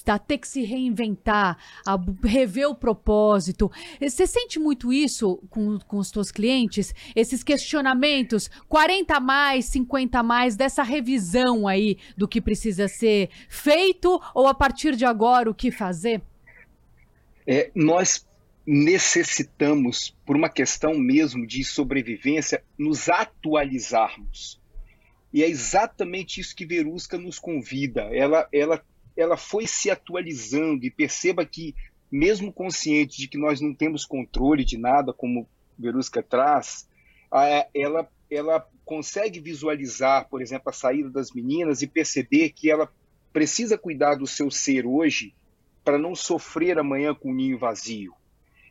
A 0.06 0.20
ter 0.20 0.38
que 0.38 0.48
se 0.48 0.64
reinventar, 0.64 1.58
a 1.86 1.98
rever 2.24 2.70
o 2.70 2.76
propósito. 2.76 3.72
Você 4.02 4.26
sente 4.26 4.60
muito 4.60 4.92
isso 4.92 5.38
com, 5.50 5.80
com 5.80 5.98
os 5.98 6.10
seus 6.10 6.32
clientes? 6.32 6.94
Esses 7.16 7.44
questionamentos, 7.44 8.50
40 8.68 9.16
a 9.16 9.20
mais, 9.20 9.66
50 9.66 10.20
a 10.20 10.24
mais, 10.24 10.56
dessa 10.56 10.84
revisão 10.84 11.68
aí 11.68 11.98
do 12.16 12.28
que 12.28 12.42
precisa 12.42 12.88
ser 12.88 13.30
feito 13.50 14.22
ou 14.34 14.48
a 14.48 14.54
partir 14.54 14.96
de 14.96 15.06
agora 15.06 15.50
o 15.50 15.56
que 15.56 15.72
fazer? 15.72 16.22
É, 17.46 17.72
nós 17.74 18.28
necessitamos, 18.66 20.14
por 20.26 20.36
uma 20.36 20.50
questão 20.50 20.94
mesmo 20.94 21.48
de 21.48 21.64
sobrevivência, 21.64 22.62
nos 22.78 23.08
atualizarmos. 23.08 24.60
E 25.32 25.42
é 25.42 25.48
exatamente 25.48 26.42
isso 26.42 26.54
que 26.54 26.66
Verusca 26.66 27.18
nos 27.18 27.40
convida. 27.40 28.02
Ela, 28.14 28.48
ela, 28.52 28.84
ela 29.18 29.36
foi 29.36 29.66
se 29.68 29.90
atualizando 29.90 30.86
e 30.86 30.92
perceba 30.92 31.46
que, 31.46 31.74
mesmo 32.12 32.54
consciente 32.54 33.18
de 33.18 33.28
que 33.28 33.38
nós 33.38 33.60
não 33.60 33.74
temos 33.74 34.06
controle 34.06 34.64
de 34.64 34.78
nada, 34.78 35.12
como 35.12 35.50
Verusca 35.78 36.22
traz, 36.24 36.88
ela, 37.74 38.08
ela 38.32 38.66
consegue 38.86 39.40
visualizar, 39.40 40.30
por 40.30 40.42
exemplo, 40.42 40.70
a 40.70 40.74
saída 40.74 41.10
das 41.10 41.32
meninas 41.32 41.82
e 41.82 41.88
perceber 41.88 42.50
que 42.52 42.70
ela 42.72 42.90
precisa 43.34 43.78
cuidar 43.78 44.16
do 44.16 44.26
seu 44.26 44.50
ser 44.50 44.86
hoje 44.86 45.34
para 45.84 45.98
não 45.98 46.16
sofrer 46.16 46.78
amanhã 46.80 47.14
com 47.14 47.32
o 47.32 47.34
ninho 47.34 47.58
vazio. 47.58 48.14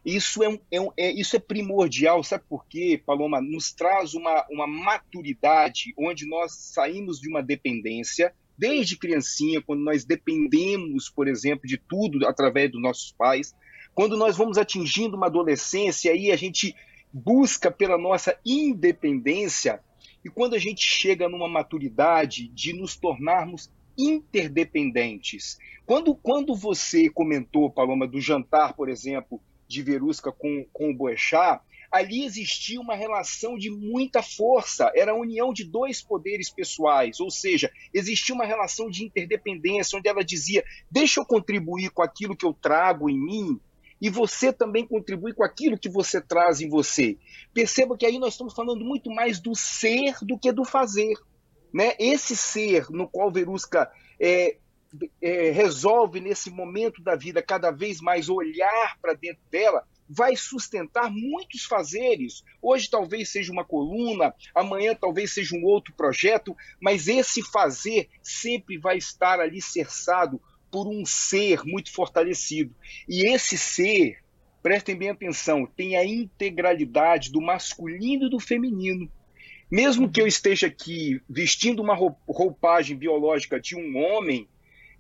Isso 0.05 0.43
é, 0.43 0.49
um- 0.49 0.59
é 0.71 0.81
um- 0.81 0.93
é- 0.97 1.11
isso 1.13 1.35
é 1.37 1.39
primordial, 1.41 2.23
sabe 2.23 2.45
por 2.49 2.65
quê, 2.67 3.01
Paloma? 3.05 3.41
Nos 3.41 3.73
traz 3.73 4.15
uma, 4.15 4.47
uma 4.51 4.67
maturidade 4.67 5.93
onde 5.99 6.27
nós 6.29 6.53
saímos 6.53 7.21
de 7.21 7.29
uma 7.29 7.43
dependência, 7.43 8.33
desde 8.59 8.97
criancinha, 8.97 9.63
quando 9.63 9.83
nós 9.83 10.05
dependemos, 10.05 11.09
por 11.09 11.29
exemplo, 11.29 11.67
de 11.67 11.77
tudo 11.77 12.27
através 12.27 12.71
dos 12.71 12.81
nossos 12.81 13.13
pais. 13.13 13.55
Quando 13.95 14.17
nós 14.17 14.37
vamos 14.37 14.59
atingindo 14.59 15.17
uma 15.17 15.27
adolescência, 15.27 16.13
aí 16.13 16.31
a 16.31 16.37
gente 16.37 16.75
busca 17.13 17.71
pela 17.71 17.97
nossa 17.97 18.39
independência, 18.45 19.81
e 20.25 20.29
quando 20.29 20.55
a 20.55 20.59
gente 20.59 20.85
chega 20.85 21.29
numa 21.29 21.49
maturidade 21.49 22.49
de 22.49 22.73
nos 22.73 22.97
tornarmos 22.97 23.71
interdependentes. 23.97 25.59
Quando, 25.87 26.15
quando 26.15 26.55
você 26.55 27.09
comentou, 27.09 27.71
Paloma, 27.71 28.07
do 28.07 28.21
jantar, 28.21 28.75
por 28.75 28.89
exemplo, 28.89 29.41
de 29.67 29.83
Verusca 29.83 30.33
com, 30.33 30.67
com 30.73 30.91
o 30.91 30.95
Boechat, 30.95 31.63
ali 31.97 32.25
existia 32.25 32.81
uma 32.81 32.95
relação 32.95 33.57
de 33.57 33.71
muita 33.71 34.23
força, 34.23 34.93
era 34.95 35.13
a 35.13 35.19
união 35.19 35.53
de 35.53 35.65
dois 35.65 36.03
poderes 36.03 36.51
pessoais, 36.51 37.21
ou 37.21 37.31
seja, 37.31 37.71
existia 37.93 38.35
uma 38.35 38.45
relação 38.45 38.91
de 38.91 39.05
interdependência, 39.05 39.99
onde 39.99 40.09
ela 40.09 40.25
dizia: 40.25 40.65
deixa 40.91 41.21
eu 41.21 41.25
contribuir 41.25 41.91
com 41.91 42.03
aquilo 42.03 42.37
que 42.37 42.45
eu 42.45 42.53
trago 42.53 43.09
em 43.09 43.19
mim, 43.19 43.61
e 44.01 44.11
você 44.11 44.53
também 44.53 44.87
contribui 44.87 45.33
com 45.33 45.43
aquilo 45.43 45.79
que 45.79 45.89
você 45.89 46.21
traz 46.21 46.61
em 46.61 46.69
você. 46.69 47.17
Perceba 47.55 47.97
que 47.97 48.05
aí 48.05 48.19
nós 48.19 48.35
estamos 48.35 48.55
falando 48.55 48.85
muito 48.85 49.11
mais 49.11 49.41
do 49.41 49.55
ser 49.55 50.17
do 50.23 50.39
que 50.39 50.53
do 50.53 50.65
fazer. 50.65 51.15
Né? 51.73 51.95
Esse 51.99 52.37
ser 52.37 52.91
no 52.91 53.09
qual 53.09 53.33
Verusca 53.33 53.91
é, 54.21 54.59
é, 55.21 55.51
resolve 55.51 56.21
nesse 56.21 56.51
momento 56.51 57.03
da 57.03 57.17
vida 57.17 57.43
cada 57.43 57.71
vez 57.71 58.01
mais 58.01 58.29
olhar 58.29 58.99
para 59.01 59.15
dentro 59.15 59.43
dela, 59.51 59.87
vai 60.09 60.37
sustentar 60.37 61.11
muitos 61.11 61.65
fazeres. 61.65 62.43
Hoje 62.61 62.89
talvez 62.89 63.31
seja 63.31 63.53
uma 63.53 63.65
coluna, 63.65 64.35
amanhã 64.55 64.95
talvez 64.95 65.33
seja 65.33 65.57
um 65.57 65.65
outro 65.65 65.95
projeto, 65.95 66.57
mas 66.81 67.09
esse 67.09 67.43
fazer 67.43 68.09
sempre 68.23 68.79
vai 68.79 68.97
estar 68.99 69.41
ali 69.41 69.61
cerçado 69.61 70.41
por 70.71 70.89
um 70.89 71.05
ser 71.05 71.65
muito 71.65 71.93
fortalecido. 71.93 72.75
E 73.09 73.33
esse 73.33 73.57
ser, 73.57 74.19
prestem 74.63 74.97
bem 74.97 75.11
atenção, 75.11 75.67
tem 75.67 75.97
a 75.97 76.05
integralidade 76.05 77.31
do 77.31 77.41
masculino 77.41 78.27
e 78.27 78.31
do 78.31 78.41
feminino. 78.41 79.11
Mesmo 79.71 80.11
que 80.11 80.21
eu 80.21 80.27
esteja 80.27 80.69
aqui 80.69 81.21
vestindo 81.29 81.83
uma 81.83 81.95
roupagem 81.95 82.97
biológica 82.97 83.59
de 83.59 83.75
um 83.75 83.97
homem, 83.97 84.49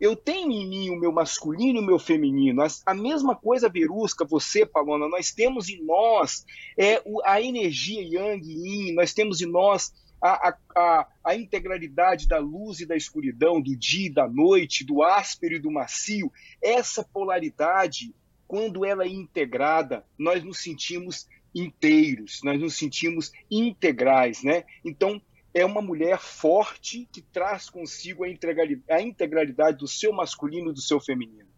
eu 0.00 0.14
tenho 0.14 0.52
em 0.52 0.68
mim 0.68 0.90
o 0.90 1.00
meu 1.00 1.10
masculino 1.10 1.78
e 1.78 1.82
o 1.82 1.86
meu 1.86 1.98
feminino. 1.98 2.62
A, 2.84 2.94
mesma 2.94 3.34
coisa, 3.34 3.68
Verusca, 3.68 4.24
você, 4.24 4.66
Palona, 4.66 5.08
nós 5.08 5.32
temos 5.32 5.68
em 5.68 5.82
nós 5.82 6.44
é, 6.78 7.02
a 7.24 7.40
energia 7.40 8.02
yang 8.02 8.44
yin, 8.44 8.92
nós 8.94 9.14
temos 9.14 9.40
em 9.40 9.46
nós 9.46 9.92
a, 10.20 10.54
a, 10.74 11.06
a, 11.24 11.36
integralidade 11.36 12.26
da 12.26 12.38
luz 12.38 12.80
e 12.80 12.86
da 12.86 12.96
escuridão, 12.96 13.60
do 13.60 13.76
dia 13.76 14.06
e 14.06 14.12
da 14.12 14.28
noite, 14.28 14.84
do 14.84 15.02
áspero 15.02 15.54
e 15.54 15.58
do 15.58 15.70
macio. 15.70 16.30
Essa 16.62 17.02
polaridade, 17.02 18.14
quando 18.46 18.84
ela 18.84 19.04
é 19.04 19.08
integrada, 19.08 20.04
nós 20.18 20.42
nos 20.42 20.58
sentimos 20.58 21.26
inteiros, 21.54 22.40
nós 22.44 22.60
nos 22.60 22.76
sentimos 22.76 23.32
integrais, 23.50 24.42
né? 24.42 24.64
Então, 24.84 25.20
é 25.56 25.64
uma 25.64 25.80
mulher 25.80 26.18
forte 26.18 27.08
que 27.10 27.22
traz 27.22 27.70
consigo 27.70 28.24
a 28.24 29.00
integralidade 29.00 29.78
do 29.78 29.88
seu 29.88 30.12
masculino 30.12 30.70
e 30.70 30.74
do 30.74 30.82
seu 30.82 31.00
feminino. 31.00 31.48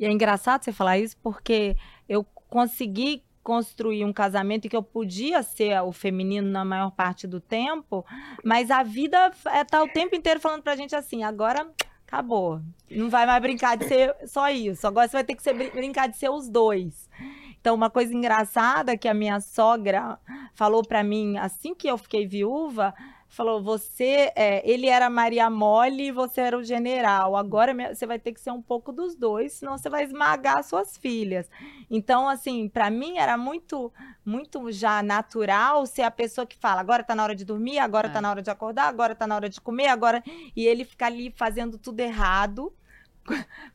E 0.00 0.04
é 0.04 0.10
engraçado 0.10 0.64
você 0.64 0.72
falar 0.72 0.98
isso 0.98 1.16
porque 1.22 1.76
eu 2.08 2.24
consegui 2.24 3.22
construir 3.44 4.04
um 4.04 4.12
casamento 4.12 4.66
em 4.66 4.68
que 4.68 4.74
eu 4.74 4.82
podia 4.82 5.44
ser 5.44 5.80
o 5.82 5.92
feminino 5.92 6.50
na 6.50 6.64
maior 6.64 6.90
parte 6.90 7.28
do 7.28 7.40
tempo, 7.40 8.04
mas 8.44 8.68
a 8.68 8.82
vida 8.82 9.30
está 9.60 9.80
o 9.80 9.88
tempo 9.88 10.16
inteiro 10.16 10.40
falando 10.40 10.64
pra 10.64 10.74
gente 10.74 10.96
assim, 10.96 11.22
agora 11.22 11.70
acabou. 12.04 12.60
Não 12.90 13.08
vai 13.08 13.26
mais 13.26 13.40
brincar 13.40 13.76
de 13.76 13.86
ser 13.86 14.12
só 14.26 14.50
isso. 14.50 14.84
Agora 14.88 15.06
você 15.06 15.12
vai 15.18 15.24
ter 15.24 15.36
que 15.36 15.42
ser, 15.44 15.54
brincar 15.54 16.08
de 16.08 16.16
ser 16.16 16.30
os 16.30 16.48
dois. 16.48 17.08
Então, 17.60 17.76
uma 17.76 17.90
coisa 17.90 18.12
engraçada 18.12 18.96
que 18.96 19.08
a 19.08 19.14
minha 19.14 19.38
sogra 19.40 20.18
falou 20.52 20.82
para 20.82 21.04
mim 21.04 21.36
assim 21.38 21.74
que 21.74 21.88
eu 21.88 21.96
fiquei 21.96 22.26
viúva 22.26 22.92
falou: 23.36 23.62
você, 23.62 24.32
é, 24.34 24.68
ele 24.68 24.86
era 24.86 25.10
Maria 25.10 25.50
Mole 25.50 26.06
e 26.06 26.12
você 26.12 26.40
era 26.40 26.56
o 26.56 26.64
general. 26.64 27.36
Agora 27.36 27.74
você 27.94 28.06
vai 28.06 28.18
ter 28.18 28.32
que 28.32 28.40
ser 28.40 28.50
um 28.50 28.62
pouco 28.62 28.90
dos 28.90 29.14
dois, 29.14 29.52
senão 29.52 29.76
você 29.76 29.90
vai 29.90 30.02
esmagar 30.04 30.64
suas 30.64 30.96
filhas. 30.96 31.48
Então, 31.90 32.28
assim, 32.28 32.68
para 32.68 32.90
mim 32.90 33.18
era 33.18 33.36
muito, 33.36 33.92
muito 34.24 34.72
já 34.72 35.02
natural 35.02 35.86
ser 35.86 36.02
a 36.02 36.10
pessoa 36.10 36.46
que 36.46 36.56
fala: 36.56 36.80
agora 36.80 37.04
tá 37.04 37.14
na 37.14 37.22
hora 37.22 37.34
de 37.34 37.44
dormir, 37.44 37.78
agora 37.78 38.08
tá 38.08 38.12
é. 38.12 38.14
tá 38.14 38.20
na 38.22 38.30
hora 38.30 38.42
de 38.42 38.50
acordar, 38.50 38.88
agora 38.88 39.14
tá 39.14 39.26
na 39.26 39.36
hora 39.36 39.48
de 39.48 39.60
comer, 39.60 39.88
agora. 39.88 40.22
E 40.56 40.66
ele 40.66 40.84
fica 40.84 41.06
ali 41.06 41.32
fazendo 41.36 41.78
tudo 41.78 42.00
errado 42.00 42.72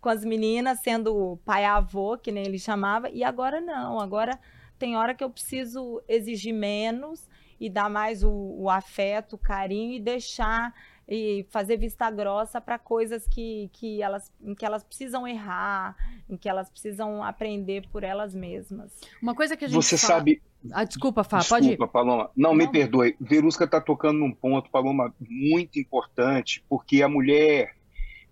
com 0.01 0.09
as 0.09 0.25
meninas, 0.25 0.79
sendo 0.79 1.37
pai-avô, 1.45 2.17
que 2.17 2.31
nem 2.31 2.45
ele 2.45 2.57
chamava, 2.57 3.09
e 3.09 3.23
agora 3.23 3.59
não, 3.59 3.99
agora 3.99 4.39
tem 4.79 4.97
hora 4.97 5.13
que 5.13 5.23
eu 5.23 5.29
preciso 5.29 6.01
exigir 6.07 6.53
menos 6.53 7.29
e 7.61 7.69
dar 7.69 7.91
mais 7.91 8.23
o, 8.23 8.31
o 8.31 8.69
afeto, 8.71 9.35
o 9.35 9.37
carinho 9.37 9.93
e 9.93 9.99
deixar 9.99 10.73
e 11.07 11.45
fazer 11.51 11.77
vista 11.77 12.09
grossa 12.09 12.59
para 12.59 12.79
coisas 12.79 13.27
que, 13.27 13.69
que, 13.71 14.01
elas, 14.01 14.31
em 14.41 14.55
que 14.55 14.65
elas 14.65 14.83
precisam 14.83 15.27
errar, 15.27 15.95
em 16.27 16.35
que 16.35 16.49
elas 16.49 16.71
precisam 16.71 17.23
aprender 17.23 17.87
por 17.91 18.03
elas 18.03 18.33
mesmas. 18.33 18.91
Uma 19.21 19.35
coisa 19.35 19.55
que 19.55 19.65
a 19.65 19.67
gente 19.67 19.75
Você 19.75 19.95
fala... 19.95 20.15
sabe. 20.15 20.41
Ah, 20.71 20.83
desculpa, 20.83 21.23
Fá, 21.23 21.37
desculpa, 21.37 21.61
pode 21.61 21.73
ir. 21.73 21.87
Paloma. 21.87 22.31
Não, 22.35 22.49
Não, 22.49 22.55
me 22.55 22.67
perdoe. 22.67 23.15
Verusca 23.19 23.65
está 23.65 23.79
tocando 23.79 24.17
num 24.17 24.33
ponto, 24.33 24.71
Paloma, 24.71 25.13
muito 25.19 25.79
importante, 25.79 26.63
porque 26.67 27.03
a 27.03 27.09
mulher, 27.09 27.75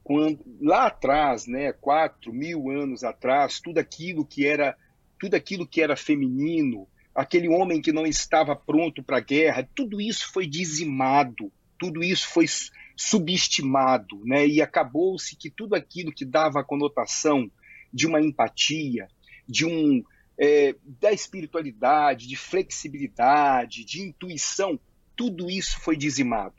quando 0.04 0.40
lá 0.60 0.88
atrás, 0.88 1.46
né, 1.46 1.72
quatro 1.72 2.34
mil 2.34 2.72
anos 2.72 3.04
atrás, 3.04 3.60
tudo 3.60 3.78
aquilo 3.78 4.26
que 4.26 4.48
era, 4.48 4.76
tudo 5.20 5.36
aquilo 5.36 5.68
que 5.68 5.82
era 5.82 5.96
feminino, 5.96 6.88
aquele 7.14 7.48
homem 7.48 7.82
que 7.82 7.92
não 7.92 8.06
estava 8.06 8.56
pronto 8.56 9.04
para 9.04 9.18
a 9.18 9.22
guerra, 9.22 9.68
tudo 9.76 10.00
isso 10.00 10.32
foi 10.32 10.48
dizimado, 10.48 11.52
tudo 11.78 12.04
isso 12.04 12.28
foi 12.30 12.46
subestimado, 12.96 14.22
né? 14.26 14.46
E 14.46 14.62
acabou-se 14.62 15.36
que 15.36 15.50
tudo 15.50 15.76
aquilo 15.76 16.12
que 16.12 16.26
dava 16.26 16.60
a 16.60 16.64
conotação 16.64 17.50
de 17.94 18.06
uma 18.06 18.22
empatia, 18.22 19.08
de 19.48 19.66
um 19.66 20.04
é, 20.38 20.76
da 20.84 21.12
espiritualidade, 21.12 22.28
de 22.28 22.36
flexibilidade, 22.36 23.84
de 23.84 24.02
intuição, 24.02 24.80
tudo 25.16 25.50
isso 25.50 25.80
foi 25.82 25.98
dizimado. 25.98 26.56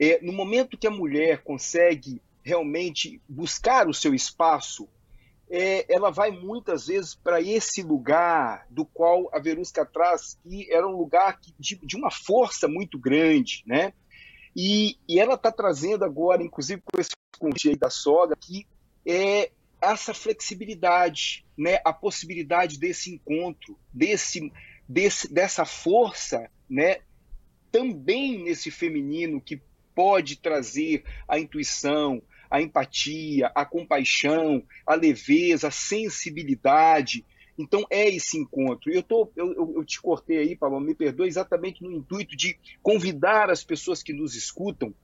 É, 0.00 0.20
no 0.22 0.32
momento 0.32 0.78
que 0.78 0.86
a 0.86 0.90
mulher 0.90 1.42
consegue 1.42 2.20
realmente 2.42 3.20
buscar 3.28 3.88
o 3.88 3.94
seu 3.94 4.14
espaço 4.14 4.88
é, 5.50 5.92
ela 5.92 6.10
vai 6.10 6.30
muitas 6.30 6.86
vezes 6.86 7.14
para 7.14 7.40
esse 7.40 7.82
lugar 7.82 8.66
do 8.70 8.84
qual 8.84 9.28
a 9.32 9.38
Verusca 9.38 9.84
traz, 9.84 10.38
que 10.42 10.72
era 10.72 10.86
um 10.86 10.96
lugar 10.96 11.38
de, 11.58 11.76
de 11.76 11.96
uma 11.96 12.10
força 12.10 12.66
muito 12.66 12.98
grande, 12.98 13.62
né? 13.66 13.92
E, 14.56 14.96
e 15.08 15.18
ela 15.18 15.34
está 15.34 15.50
trazendo 15.50 16.04
agora, 16.04 16.42
inclusive 16.42 16.80
com 16.82 17.00
esse 17.00 17.10
convite 17.38 17.76
da 17.76 17.90
sogra, 17.90 18.36
que 18.40 18.66
é 19.04 19.50
essa 19.80 20.14
flexibilidade, 20.14 21.44
né? 21.56 21.78
A 21.84 21.92
possibilidade 21.92 22.78
desse 22.78 23.14
encontro, 23.14 23.78
desse, 23.92 24.52
desse, 24.88 25.32
dessa 25.32 25.64
força, 25.64 26.48
né? 26.68 26.98
Também 27.70 28.42
nesse 28.42 28.70
feminino 28.70 29.40
que 29.40 29.60
pode 29.94 30.36
trazer 30.36 31.04
a 31.28 31.38
intuição, 31.38 32.22
a 32.50 32.60
empatia, 32.60 33.50
a 33.54 33.64
compaixão, 33.64 34.62
a 34.86 34.94
leveza, 34.94 35.68
a 35.68 35.70
sensibilidade. 35.70 37.24
Então 37.58 37.84
é 37.90 38.08
esse 38.08 38.38
encontro. 38.38 38.92
Eu, 38.92 39.02
tô, 39.02 39.30
eu, 39.36 39.74
eu 39.76 39.84
te 39.84 40.00
cortei 40.00 40.38
aí, 40.38 40.56
Paulo, 40.56 40.80
me 40.80 40.94
perdoe, 40.94 41.28
exatamente 41.28 41.82
no 41.82 41.92
intuito 41.92 42.36
de 42.36 42.58
convidar 42.82 43.50
as 43.50 43.62
pessoas 43.62 44.02
que 44.02 44.12
nos 44.12 44.34
escutam 44.34 44.94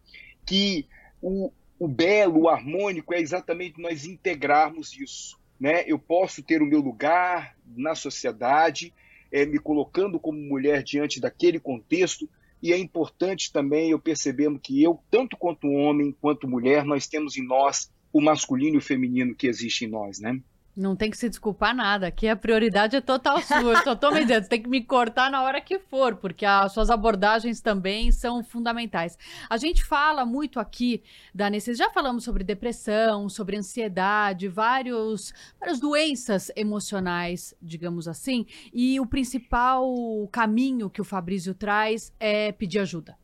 que 0.46 0.87
o, 1.22 1.53
o 1.79 1.87
belo, 1.87 2.42
o 2.42 2.48
harmônico 2.48 3.14
é 3.14 3.20
exatamente 3.20 3.81
nós 3.81 4.05
integrarmos 4.05 4.98
isso. 4.98 5.38
Né? 5.59 5.85
Eu 5.87 5.98
posso 5.98 6.42
ter 6.42 6.62
o 6.62 6.66
meu 6.66 6.81
lugar 6.81 7.57
na 7.76 7.94
sociedade, 7.94 8.92
é, 9.31 9.46
me 9.46 9.59
colocando 9.59 10.18
como 10.18 10.38
mulher 10.38 10.83
diante 10.83 11.20
daquele 11.20 11.61
contexto, 11.61 12.29
e 12.62 12.73
é 12.73 12.79
importante 12.79 13.53
também 13.53 13.90
eu 13.90 13.99
percebendo 13.99 14.59
que 14.59 14.83
eu, 14.83 14.99
tanto 15.11 15.37
quanto 15.37 15.68
homem, 15.68 16.14
quanto 16.20 16.49
mulher, 16.49 16.85
nós 16.85 17.07
temos 17.07 17.37
em 17.37 17.46
nós 17.46 17.90
o 18.12 18.20
masculino 18.20 18.77
e 18.77 18.79
o 18.79 18.83
feminino 18.83 19.35
que 19.35 19.46
existe 19.46 19.85
em 19.85 19.88
nós, 19.88 20.18
né? 20.18 20.40
Não 20.81 20.97
tem 20.97 21.11
que 21.11 21.16
se 21.19 21.29
desculpar 21.29 21.77
nada. 21.77 22.07
Aqui 22.07 22.27
a 22.27 22.35
prioridade 22.35 22.97
é 22.97 23.03
total 23.03 23.43
sua. 23.43 23.59
Eu 23.59 23.83
só 23.85 23.95
tô 23.95 24.11
me 24.11 24.23
dizendo, 24.23 24.49
tem 24.49 24.62
que 24.62 24.69
me 24.69 24.83
cortar 24.83 25.31
na 25.31 25.43
hora 25.43 25.61
que 25.61 25.79
for, 25.79 26.16
porque 26.16 26.47
as 26.47 26.73
suas 26.73 26.88
abordagens 26.88 27.61
também 27.61 28.11
são 28.11 28.43
fundamentais. 28.43 29.19
A 29.51 29.59
gente 29.59 29.85
fala 29.85 30.25
muito 30.25 30.59
aqui 30.59 31.03
da 31.35 31.51
necessidade. 31.51 31.90
Já 31.90 31.93
falamos 31.93 32.25
sobre 32.25 32.43
depressão, 32.43 33.29
sobre 33.29 33.59
ansiedade, 33.59 34.49
vários, 34.49 35.35
várias 35.59 35.79
doenças 35.79 36.51
emocionais, 36.57 37.55
digamos 37.61 38.09
assim. 38.09 38.47
E 38.73 38.99
o 38.99 39.07
principal 39.07 39.87
caminho 40.33 40.88
que 40.88 41.03
o 41.03 41.05
Fabrício 41.05 41.55
traz 41.55 42.11
é 42.19 42.53
pedir 42.53 42.79
ajuda. 42.79 43.19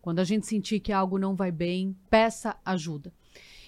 Quando 0.00 0.20
a 0.20 0.24
gente 0.24 0.46
sentir 0.46 0.80
que 0.80 0.92
algo 0.92 1.18
não 1.18 1.34
vai 1.34 1.52
bem, 1.52 1.94
peça 2.08 2.56
ajuda. 2.64 3.12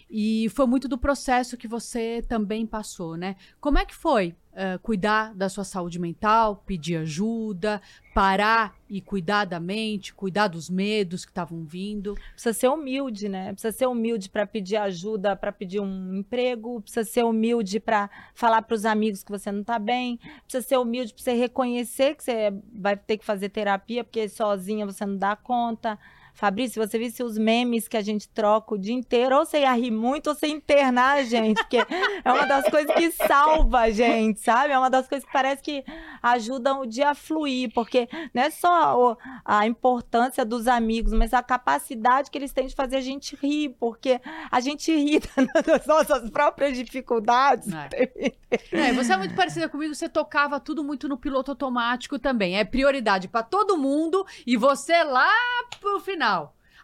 E 0.09 0.49
foi 0.51 0.67
muito 0.67 0.87
do 0.87 0.97
processo 0.97 1.57
que 1.57 1.67
você 1.67 2.23
também 2.29 2.65
passou, 2.65 3.17
né? 3.17 3.35
Como 3.61 3.77
é 3.77 3.85
que 3.85 3.95
foi 3.95 4.37
uh, 4.53 4.79
cuidar 4.81 5.35
da 5.35 5.49
sua 5.49 5.65
saúde 5.65 5.99
mental, 5.99 6.63
pedir 6.65 6.99
ajuda, 6.99 7.83
parar 8.15 8.77
e 8.89 9.01
cuidar 9.01 9.47
da 9.47 9.59
mente, 9.59 10.15
cuidar 10.15 10.47
dos 10.47 10.71
medos 10.71 11.25
que 11.25 11.33
estavam 11.33 11.65
vindo? 11.65 12.15
Precisa 12.33 12.53
ser 12.53 12.69
humilde, 12.69 13.29
né? 13.29 13.53
Precisa 13.53 13.77
ser 13.77 13.87
humilde 13.87 14.31
para 14.31 14.47
pedir 14.47 14.77
ajuda, 14.77 15.35
para 15.35 15.51
pedir 15.51 15.81
um 15.81 16.15
emprego, 16.15 16.81
precisa 16.81 17.05
ser 17.05 17.25
humilde 17.25 17.81
para 17.81 18.09
falar 18.33 18.63
para 18.63 18.77
os 18.77 18.85
amigos 18.85 19.25
que 19.25 19.31
você 19.33 19.51
não 19.51 19.63
está 19.63 19.77
bem, 19.77 20.21
precisa 20.45 20.67
ser 20.67 20.77
humilde 20.79 21.13
para 21.13 21.25
você 21.25 21.33
reconhecer 21.33 22.15
que 22.15 22.23
você 22.23 22.55
vai 22.73 22.97
ter 22.97 23.19
que 23.19 23.25
fazer 23.25 23.49
terapia 23.49 24.05
porque 24.05 24.29
sozinha 24.29 24.87
você 24.87 25.05
não 25.05 25.17
dá 25.19 25.35
conta 25.35 25.99
Fabrício, 26.37 26.87
você 26.87 26.99
visse 26.99 27.23
os 27.23 27.39
memes 27.39 27.89
que 27.89 27.97
a 27.97 28.03
gente 28.03 28.29
troca 28.29 28.75
o 28.75 28.79
dia 28.79 28.93
inteiro, 28.93 29.37
ou 29.37 29.47
você 29.47 29.61
ia 29.61 29.73
rir 29.73 29.91
muito, 29.91 30.29
ou 30.29 30.35
você 30.35 30.47
internar 30.47 31.17
a 31.17 31.23
gente, 31.25 31.57
porque 31.63 31.79
é 31.79 32.31
uma 32.31 32.45
das 32.45 32.69
coisas 32.69 32.95
que 32.95 33.11
salva 33.11 33.81
a 33.81 33.91
gente, 33.91 34.41
sabe? 34.41 34.75
É 34.75 34.79
uma 34.79 34.91
das 34.91 35.09
coisas 35.09 35.25
que 35.25 35.33
parece 35.33 35.63
que 35.63 35.83
ajudam 36.23 36.83
o 36.83 36.87
dia 36.87 37.11
a 37.11 37.15
fluir, 37.15 37.73
porque 37.73 38.07
não 38.35 38.43
é 38.43 38.51
só 38.51 39.17
a 39.45 39.67
importância 39.67 40.45
dos 40.45 40.69
amigos, 40.69 41.15
mas 41.15 41.33
a 41.33 41.43
capacidade 41.43 42.31
que 42.31 42.37
eles 42.37 42.53
têm 42.53 42.67
de 42.67 42.75
fazer 42.75 42.97
a 42.97 43.01
gente 43.01 43.35
rir, 43.37 43.75
porque 43.81 44.21
a 44.51 44.61
gente 44.61 44.95
ri 44.95 45.21
das 45.67 45.87
nossas 45.87 46.29
próprias 46.31 46.77
dificuldades. 46.77 47.69
É. 47.73 48.33
É, 48.73 48.93
você 48.93 49.13
é 49.13 49.17
muito 49.17 49.35
parecida 49.35 49.69
comigo, 49.69 49.95
você 49.95 50.09
tocava 50.09 50.61
tudo 50.61 50.85
muito 50.85 51.09
no 51.09 51.17
piloto 51.17 51.51
automático 51.51 52.19
também. 52.19 52.59
É 52.59 52.65
prioridade 52.65 53.27
para 53.27 53.43
todo 53.43 53.77
mundo 53.77 54.25
e 54.47 54.57
você 54.57 55.03
lá 55.03 55.33
pro 55.81 55.99
final. 56.01 56.26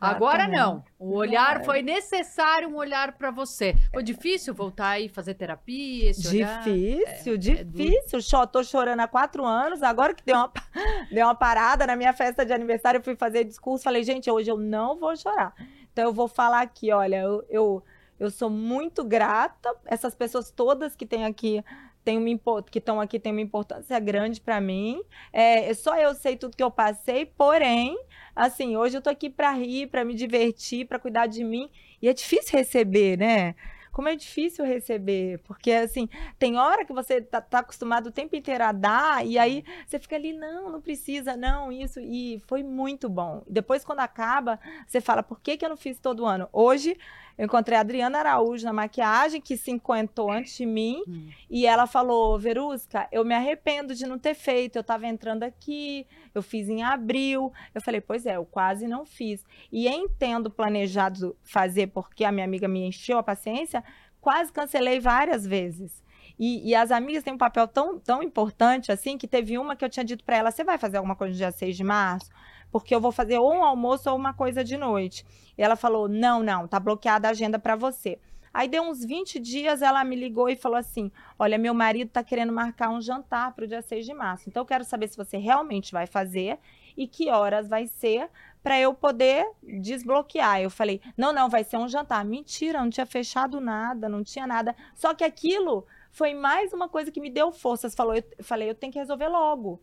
Agora 0.02 0.48
não. 0.48 0.85
O 0.98 1.14
olhar 1.14 1.61
é. 1.61 1.64
foi 1.64 1.81
necessário 1.81 2.68
um 2.68 2.74
olhar 2.74 3.12
para 3.12 3.31
você. 3.31 3.76
Foi 3.92 4.02
difícil 4.02 4.52
voltar 4.52 4.98
e 4.98 5.09
fazer 5.09 5.35
terapia? 5.35 6.11
difícil, 6.12 7.35
é, 7.35 7.37
difícil. 7.37 8.18
É 8.18 8.46
tô 8.46 8.64
chorando 8.64 8.98
há 8.98 9.07
quatro 9.07 9.44
anos. 9.44 9.81
Agora 9.81 10.12
que 10.12 10.24
deu 10.24 10.35
uma, 10.35 10.52
deu 11.12 11.24
uma 11.24 11.37
parada 11.37 11.87
na 11.87 11.94
minha 11.94 12.12
festa 12.12 12.44
de 12.44 12.52
aniversário, 12.52 12.98
eu 12.98 13.02
fui 13.05 13.14
fazer 13.14 13.44
discurso. 13.44 13.85
Falei, 13.85 14.02
gente, 14.02 14.28
hoje 14.28 14.50
eu 14.50 14.59
não 14.59 14.98
vou 14.98 15.16
chorar. 15.16 15.55
Então 15.92 16.05
eu 16.05 16.12
vou 16.12 16.26
falar 16.26 16.62
aqui, 16.62 16.90
olha, 16.90 17.20
eu, 17.20 17.44
eu, 17.48 17.85
eu 18.18 18.28
sou 18.28 18.50
muito 18.50 19.05
grata. 19.05 19.72
Essas 19.87 20.16
pessoas 20.16 20.50
todas 20.50 20.96
que 20.96 21.07
têm 21.07 21.24
aqui 21.24 21.62
tem 22.05 22.18
uma, 22.18 22.62
que 22.62 22.78
estão 22.78 23.00
aqui 23.00 23.18
têm 23.20 23.33
uma 23.33 23.40
importância 23.40 23.98
grande 24.00 24.40
para 24.40 24.61
mim. 24.61 25.00
É, 25.33 25.72
só 25.74 25.96
eu 25.96 26.12
sei 26.14 26.37
tudo 26.37 26.57
que 26.57 26.62
eu 26.62 26.70
passei, 26.70 27.26
porém, 27.26 27.96
assim, 28.35 28.77
hoje 28.77 28.97
eu 28.97 29.03
tô 29.03 29.11
aqui 29.11 29.29
para 29.31 29.53
rir, 29.53 29.88
para 29.88 30.05
me 30.05 30.14
divertir, 30.14 30.87
para 30.87 30.99
cuidar 30.99 31.27
de 31.27 31.45
mim. 31.45 31.68
E 32.01 32.09
é 32.09 32.12
difícil 32.12 32.59
receber, 32.59 33.18
né? 33.18 33.55
Como 33.92 34.09
é 34.09 34.16
difícil 34.16 34.64
receber, 34.64 35.38
porque 35.44 35.70
assim, 35.70 36.09
tem 36.38 36.57
hora 36.57 36.85
que 36.85 36.92
você 36.92 37.20
tá, 37.20 37.40
tá, 37.40 37.59
acostumado 37.59 38.07
o 38.07 38.12
tempo 38.12 38.35
inteiro 38.35 38.64
a 38.64 38.72
dar, 38.72 39.24
e 39.24 39.38
aí 39.38 39.64
você 39.87 39.98
fica 39.98 40.16
ali, 40.16 40.33
não, 40.33 40.70
não 40.70 40.81
precisa, 40.81 41.37
não, 41.37 41.70
isso, 41.70 42.00
e 42.00 42.42
foi 42.46 42.62
muito 42.62 43.09
bom. 43.09 43.42
Depois, 43.46 43.85
quando 43.85 44.00
acaba, 44.00 44.59
você 44.87 45.00
fala, 45.00 45.22
por 45.22 45.40
que, 45.40 45.57
que 45.57 45.64
eu 45.64 45.68
não 45.68 45.76
fiz 45.76 45.98
todo 46.00 46.24
ano? 46.24 46.48
Hoje, 46.52 46.96
eu 47.37 47.46
encontrei 47.46 47.76
a 47.76 47.81
Adriana 47.81 48.18
Araújo 48.18 48.64
na 48.64 48.72
maquiagem, 48.72 49.40
que 49.40 49.57
se 49.57 49.70
encantou 49.70 50.31
antes 50.31 50.57
de 50.57 50.66
mim, 50.66 51.02
hum. 51.09 51.28
e 51.48 51.66
ela 51.66 51.87
falou: 51.87 52.38
Verusca, 52.38 53.09
eu 53.11 53.24
me 53.24 53.35
arrependo 53.35 53.94
de 53.94 54.07
não 54.07 54.18
ter 54.18 54.35
feito. 54.35 54.76
Eu 54.76 54.81
estava 54.81 55.07
entrando 55.07 55.42
aqui, 55.42 56.07
eu 56.35 56.42
fiz 56.42 56.68
em 56.68 56.83
abril. 56.83 57.52
Eu 57.74 57.81
falei: 57.81 58.00
Pois 58.00 58.26
é, 58.26 58.37
eu 58.37 58.44
quase 58.44 58.87
não 58.87 59.07
fiz. 59.07 59.44
E 59.70 59.88
em 59.88 60.09
tendo 60.09 60.50
planejado 60.50 61.37
fazer, 61.42 61.88
porque 61.88 62.24
a 62.24 62.33
minha 62.33 62.44
amiga 62.44 62.68
me 62.68 62.87
encheu 62.87 63.18
a 63.18 63.22
paciência, 63.22 63.82
quase 64.22 64.50
cancelei 64.50 64.98
várias 64.98 65.46
vezes. 65.46 66.02
E, 66.38 66.70
e, 66.70 66.74
as 66.74 66.90
amigas 66.90 67.22
têm 67.22 67.35
um 67.35 67.38
papel 67.38 67.68
tão, 67.68 67.98
tão 67.98 68.22
importante 68.22 68.90
assim 68.90 69.18
que 69.18 69.28
teve 69.28 69.58
uma 69.58 69.76
que 69.76 69.85
eu 69.85 69.90
tinha 69.90 70.04
dito 70.04 70.24
para 70.24 70.38
ela: 70.38 70.50
você 70.50 70.64
vai 70.64 70.78
fazer 70.78 70.96
alguma 70.96 71.14
coisa 71.14 71.32
no 71.32 71.37
dia 71.37 71.52
6 71.52 71.76
de 71.76 71.85
março? 71.85 72.30
porque 72.72 72.94
eu 72.94 73.00
vou 73.00 73.12
fazer 73.12 73.38
ou 73.38 73.52
um 73.52 73.62
almoço 73.62 74.11
ou 74.11 74.16
uma 74.16 74.32
coisa 74.32 74.64
de 74.64 74.78
noite. 74.78 75.24
E 75.56 75.62
ela 75.62 75.76
falou: 75.76 76.08
não, 76.08 76.42
não, 76.42 76.66
tá 76.66 76.80
bloqueada 76.80 77.28
a 77.28 77.32
agenda 77.32 77.58
para 77.58 77.76
você. 77.76 78.18
Aí 78.52 78.68
deu 78.68 78.82
uns 78.82 79.04
20 79.04 79.38
dias, 79.38 79.80
ela 79.80 80.02
me 80.04 80.16
ligou 80.16 80.48
e 80.48 80.56
falou 80.56 80.78
assim: 80.78 81.12
Olha, 81.38 81.58
meu 81.58 81.74
marido 81.74 82.11
tá 82.11 82.24
querendo 82.24 82.52
marcar 82.52 82.88
um 82.88 83.00
jantar 83.00 83.52
para 83.52 83.64
o 83.64 83.68
dia 83.68 83.82
6 83.82 84.06
de 84.06 84.14
março. 84.14 84.48
Então 84.48 84.62
eu 84.62 84.66
quero 84.66 84.85
saber 84.85 85.08
se 85.08 85.16
você 85.16 85.37
realmente 85.37 85.92
vai 85.92 86.06
fazer 86.06 86.58
e 86.96 87.07
que 87.07 87.31
horas 87.31 87.68
vai 87.68 87.87
ser 87.87 88.28
para 88.62 88.78
eu 88.78 88.94
poder 88.94 89.46
desbloquear. 89.62 90.61
Eu 90.61 90.70
falei: 90.70 91.00
Não, 91.16 91.33
não, 91.33 91.48
vai 91.48 91.64
ser 91.64 91.76
um 91.76 91.88
jantar. 91.88 92.24
Mentira, 92.24 92.81
não 92.81 92.90
tinha 92.90 93.07
fechado 93.07 93.61
nada, 93.61 94.09
não 94.09 94.22
tinha 94.22 94.46
nada. 94.46 94.74
Só 94.94 95.14
que 95.14 95.24
aquilo 95.24 95.87
foi 96.11 96.35
mais 96.35 96.72
uma 96.72 96.88
coisa 96.88 97.11
que 97.11 97.20
me 97.20 97.31
deu 97.31 97.50
forças. 97.52 97.94
Falou, 97.94 98.14
eu 98.14 98.24
falei: 98.40 98.70
Eu 98.70 98.74
tenho 98.74 98.92
que 98.92 98.98
resolver 98.98 99.28
logo 99.28 99.81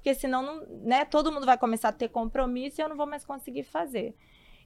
porque 0.00 0.14
senão 0.14 0.42
não, 0.42 0.66
né, 0.82 1.04
todo 1.04 1.30
mundo 1.30 1.44
vai 1.44 1.58
começar 1.58 1.90
a 1.90 1.92
ter 1.92 2.08
compromisso 2.08 2.80
e 2.80 2.82
eu 2.82 2.88
não 2.88 2.96
vou 2.96 3.06
mais 3.06 3.22
conseguir 3.22 3.64
fazer. 3.64 4.16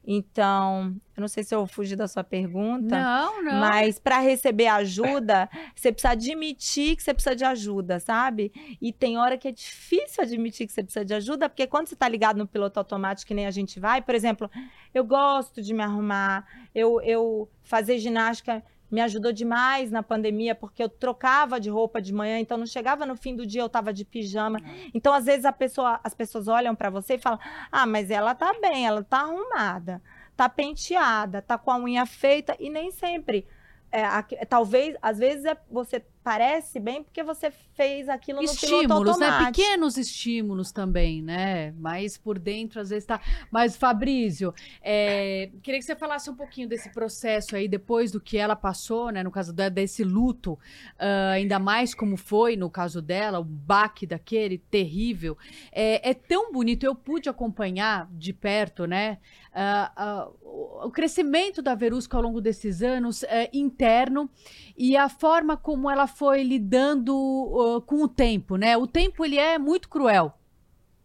Então, 0.06 0.94
eu 1.16 1.20
não 1.20 1.28
sei 1.28 1.42
se 1.42 1.54
eu 1.54 1.66
fugi 1.66 1.96
da 1.96 2.06
sua 2.06 2.22
pergunta. 2.22 3.00
Não, 3.00 3.42
não. 3.42 3.54
Mas 3.54 3.98
para 3.98 4.18
receber 4.18 4.66
ajuda, 4.66 5.48
você 5.74 5.90
precisa 5.90 6.12
admitir 6.12 6.96
que 6.96 7.02
você 7.02 7.14
precisa 7.14 7.34
de 7.34 7.44
ajuda, 7.44 7.98
sabe? 7.98 8.52
E 8.80 8.92
tem 8.92 9.16
hora 9.16 9.38
que 9.38 9.48
é 9.48 9.52
difícil 9.52 10.22
admitir 10.22 10.66
que 10.66 10.72
você 10.72 10.82
precisa 10.82 11.04
de 11.04 11.14
ajuda, 11.14 11.48
porque 11.48 11.66
quando 11.66 11.86
você 11.86 11.94
está 11.94 12.06
ligado 12.06 12.36
no 12.36 12.46
piloto 12.46 12.78
automático, 12.78 13.28
que 13.28 13.34
nem 13.34 13.46
a 13.46 13.50
gente 13.50 13.80
vai, 13.80 14.02
por 14.02 14.14
exemplo, 14.14 14.50
eu 14.92 15.04
gosto 15.04 15.62
de 15.62 15.72
me 15.72 15.82
arrumar, 15.82 16.46
eu, 16.74 17.00
eu 17.00 17.48
fazer 17.62 17.98
ginástica 17.98 18.62
me 18.90 19.00
ajudou 19.00 19.32
demais 19.32 19.90
na 19.90 20.02
pandemia, 20.02 20.54
porque 20.54 20.82
eu 20.82 20.88
trocava 20.88 21.58
de 21.58 21.68
roupa 21.68 22.00
de 22.00 22.12
manhã, 22.12 22.38
então 22.38 22.56
não 22.56 22.66
chegava 22.66 23.04
no 23.04 23.16
fim 23.16 23.34
do 23.34 23.46
dia 23.46 23.62
eu 23.62 23.66
estava 23.66 23.92
de 23.92 24.04
pijama. 24.04 24.60
Então, 24.92 25.12
às 25.12 25.24
vezes, 25.24 25.44
pessoa, 25.58 26.00
as 26.02 26.14
pessoas 26.14 26.48
olham 26.48 26.74
para 26.74 26.90
você 26.90 27.14
e 27.14 27.18
falam: 27.18 27.38
ah, 27.70 27.86
mas 27.86 28.10
ela 28.10 28.34
tá 28.34 28.52
bem, 28.60 28.86
ela 28.86 29.02
tá 29.02 29.20
arrumada, 29.20 30.02
tá 30.36 30.48
penteada, 30.48 31.42
tá 31.42 31.58
com 31.58 31.70
a 31.70 31.78
unha 31.78 32.06
feita, 32.06 32.56
e 32.58 32.70
nem 32.70 32.90
sempre. 32.90 33.46
É, 33.90 34.02
talvez, 34.44 34.96
às 35.00 35.18
vezes, 35.18 35.44
é, 35.44 35.56
você 35.70 36.04
parece 36.24 36.80
bem 36.80 37.02
porque 37.02 37.22
você 37.22 37.50
fez 37.74 38.08
aquilo 38.08 38.38
no 38.38 38.44
estímulos, 38.44 39.18
né? 39.18 39.44
Pequenos 39.44 39.98
estímulos 39.98 40.72
também, 40.72 41.20
né? 41.20 41.72
Mas 41.72 42.16
por 42.16 42.38
dentro 42.38 42.80
às 42.80 42.88
vezes 42.88 43.04
tá. 43.04 43.20
Mas 43.50 43.76
Fabrício, 43.76 44.54
é... 44.80 45.50
queria 45.62 45.78
que 45.78 45.84
você 45.84 45.94
falasse 45.94 46.30
um 46.30 46.34
pouquinho 46.34 46.66
desse 46.66 46.88
processo 46.88 47.54
aí 47.54 47.68
depois 47.68 48.10
do 48.10 48.18
que 48.18 48.38
ela 48.38 48.56
passou, 48.56 49.10
né? 49.10 49.22
No 49.22 49.30
caso 49.30 49.52
desse 49.52 50.02
luto, 50.02 50.54
uh, 50.54 51.32
ainda 51.34 51.58
mais 51.58 51.94
como 51.94 52.16
foi 52.16 52.56
no 52.56 52.70
caso 52.70 53.02
dela, 53.02 53.38
o 53.38 53.44
baque 53.44 54.06
daquele 54.06 54.56
terrível. 54.56 55.36
É, 55.70 56.10
é 56.10 56.14
tão 56.14 56.50
bonito. 56.50 56.84
Eu 56.84 56.94
pude 56.94 57.28
acompanhar 57.28 58.08
de 58.10 58.32
perto, 58.32 58.86
né? 58.86 59.18
Uh, 59.52 60.30
uh, 60.32 60.86
o 60.86 60.90
crescimento 60.90 61.60
da 61.60 61.74
Verusca 61.74 62.16
ao 62.16 62.22
longo 62.22 62.40
desses 62.40 62.82
anos 62.82 63.22
é, 63.24 63.48
interno 63.52 64.28
e 64.76 64.96
a 64.96 65.08
forma 65.08 65.56
como 65.56 65.90
ela 65.90 66.06
foi 66.14 66.42
lidando 66.42 67.14
uh, 67.14 67.80
com 67.82 68.02
o 68.02 68.08
tempo, 68.08 68.56
né? 68.56 68.76
O 68.76 68.86
tempo 68.86 69.24
ele 69.24 69.38
é 69.38 69.58
muito 69.58 69.88
cruel. 69.88 70.38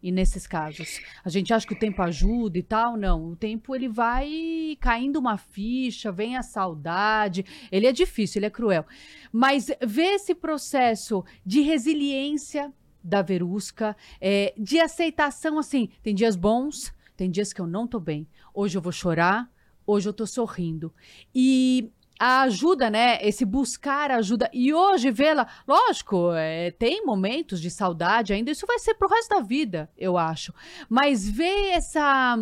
E 0.02 0.10
nesses 0.10 0.46
casos, 0.46 0.98
a 1.22 1.28
gente 1.28 1.52
acha 1.52 1.66
que 1.66 1.74
o 1.74 1.78
tempo 1.78 2.00
ajuda 2.00 2.58
e 2.58 2.62
tal, 2.62 2.96
não. 2.96 3.32
O 3.32 3.36
tempo 3.36 3.74
ele 3.76 3.86
vai 3.86 4.78
caindo 4.80 5.18
uma 5.18 5.36
ficha, 5.36 6.10
vem 6.10 6.38
a 6.38 6.42
saudade. 6.42 7.44
Ele 7.70 7.86
é 7.86 7.92
difícil, 7.92 8.38
ele 8.38 8.46
é 8.46 8.50
cruel. 8.50 8.86
Mas 9.30 9.70
ver 9.86 10.14
esse 10.14 10.34
processo 10.34 11.22
de 11.44 11.60
resiliência 11.60 12.72
da 13.04 13.20
Verusca, 13.20 13.94
é, 14.20 14.54
de 14.56 14.78
aceitação, 14.80 15.58
assim, 15.58 15.90
tem 16.02 16.14
dias 16.14 16.36
bons, 16.36 16.94
tem 17.14 17.30
dias 17.30 17.52
que 17.52 17.60
eu 17.60 17.66
não 17.66 17.86
tô 17.86 18.00
bem. 18.00 18.26
Hoje 18.54 18.78
eu 18.78 18.82
vou 18.82 18.92
chorar, 18.92 19.50
hoje 19.86 20.08
eu 20.08 20.14
tô 20.14 20.26
sorrindo. 20.26 20.92
E 21.34 21.90
a 22.20 22.42
ajuda, 22.42 22.90
né? 22.90 23.18
Esse 23.22 23.46
buscar 23.46 24.10
ajuda. 24.10 24.50
E 24.52 24.74
hoje 24.74 25.10
vê-la, 25.10 25.46
lógico, 25.66 26.32
é, 26.34 26.70
tem 26.72 27.02
momentos 27.02 27.58
de 27.58 27.70
saudade 27.70 28.34
ainda, 28.34 28.50
isso 28.50 28.66
vai 28.66 28.78
ser 28.78 28.92
pro 28.92 29.08
resto 29.08 29.30
da 29.30 29.40
vida, 29.40 29.90
eu 29.96 30.18
acho. 30.18 30.52
Mas 30.86 31.26
ver 31.26 31.70
essa, 31.70 32.36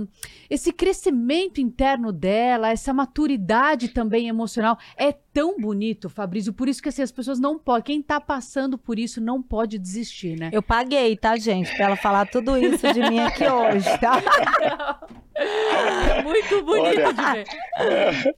esse 0.51 0.73
crescimento 0.73 1.61
interno 1.61 2.13
dela, 2.13 2.71
essa 2.71 2.93
maturidade 2.93 3.91
também 3.91 4.27
emocional, 4.27 4.77
é 4.97 5.13
tão 5.13 5.57
bonito, 5.61 6.11
Fabrício. 6.11 6.53
Por 6.53 6.69
isso 6.69 6.83
que 6.83 6.89
assim, 6.89 7.03
as 7.03 7.13
pessoas 7.13 7.39
não 7.39 7.57
podem. 7.57 7.85
Quem 7.85 8.03
tá 8.03 8.21
passando 8.21 8.77
por 8.77 8.99
isso 8.99 9.21
não 9.21 9.41
pode 9.41 9.79
desistir, 9.79 10.37
né? 10.37 10.51
Eu 10.53 10.61
paguei, 10.61 11.17
tá, 11.17 11.37
gente? 11.37 11.73
Pra 11.77 11.87
ela 11.87 11.97
falar 11.97 12.27
tudo 12.27 12.59
isso 12.59 12.93
de 12.93 13.01
mim 13.09 13.21
aqui 13.21 13.47
hoje, 13.47 13.87
tá? 13.99 14.21
É 15.39 16.23
muito 16.23 16.65
bonito 16.65 17.01
Olha, 17.01 17.13
de 17.13 17.23
ver. 17.23 18.37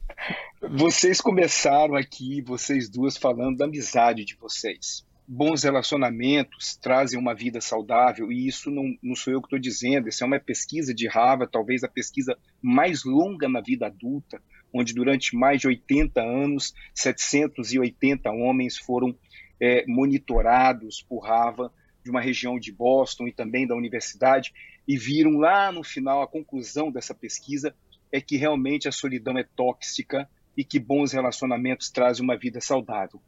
Vocês 0.69 1.23
começaram 1.23 1.97
aqui, 1.97 2.43
vocês 2.43 2.87
duas, 2.87 3.17
falando 3.17 3.57
da 3.57 3.65
amizade 3.65 4.27
de 4.27 4.37
vocês. 4.37 5.07
Bons 5.27 5.63
relacionamentos 5.63 6.77
trazem 6.77 7.19
uma 7.19 7.35
vida 7.35 7.63
saudável, 7.63 8.31
e 8.31 8.47
isso 8.47 8.71
não, 8.71 8.95
não 9.03 9.15
sou 9.15 9.33
eu 9.33 9.41
que 9.41 9.47
estou 9.47 9.59
dizendo, 9.59 10.11
isso 10.11 10.23
é 10.23 10.27
uma 10.27 10.39
pesquisa 10.39 10.93
de 10.93 11.09
Harvard, 11.09 11.51
talvez 11.51 11.83
a 11.83 11.89
pesquisa 11.89 12.37
mais 12.61 13.05
longa 13.05 13.49
na 13.49 13.63
vida 13.63 13.87
adulta, 13.87 14.43
onde 14.71 14.93
durante 14.93 15.35
mais 15.35 15.63
de 15.63 15.67
80 15.67 16.21
anos, 16.21 16.75
780 16.95 18.31
homens 18.31 18.77
foram 18.77 19.17
é, 19.59 19.87
monitorados 19.89 21.03
por 21.09 21.21
Harvard, 21.21 21.73
de 22.05 22.11
uma 22.11 22.21
região 22.21 22.59
de 22.59 22.71
Boston 22.71 23.29
e 23.29 23.33
também 23.33 23.67
da 23.67 23.75
universidade, 23.75 24.53
e 24.87 24.99
viram 24.99 25.39
lá 25.39 25.73
no 25.73 25.83
final 25.83 26.21
a 26.21 26.29
conclusão 26.29 26.93
dessa 26.93 27.15
pesquisa 27.15 27.75
é 28.13 28.21
que 28.21 28.37
realmente 28.37 28.89
a 28.89 28.93
solidão 28.93 29.39
é 29.39 29.45
tóxica 29.57 30.29
e 30.61 30.65
que 30.65 30.79
bons 30.79 31.13
relacionamentos 31.13 31.89
trazem 31.89 32.23
uma 32.23 32.37
vida 32.37 32.61
saudável. 32.61 33.19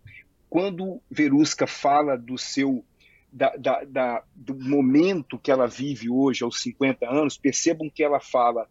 Quando 0.50 1.00
Verusca 1.10 1.66
fala 1.66 2.14
do 2.14 2.36
seu 2.36 2.84
da, 3.32 3.56
da, 3.56 3.84
da, 3.84 4.22
do 4.36 4.54
momento 4.54 5.38
que 5.38 5.50
ela 5.50 5.66
vive 5.66 6.10
hoje, 6.10 6.44
aos 6.44 6.60
50 6.60 7.08
anos, 7.08 7.38
percebam 7.38 7.88
que 7.88 8.04
ela 8.04 8.20
fala 8.20 8.68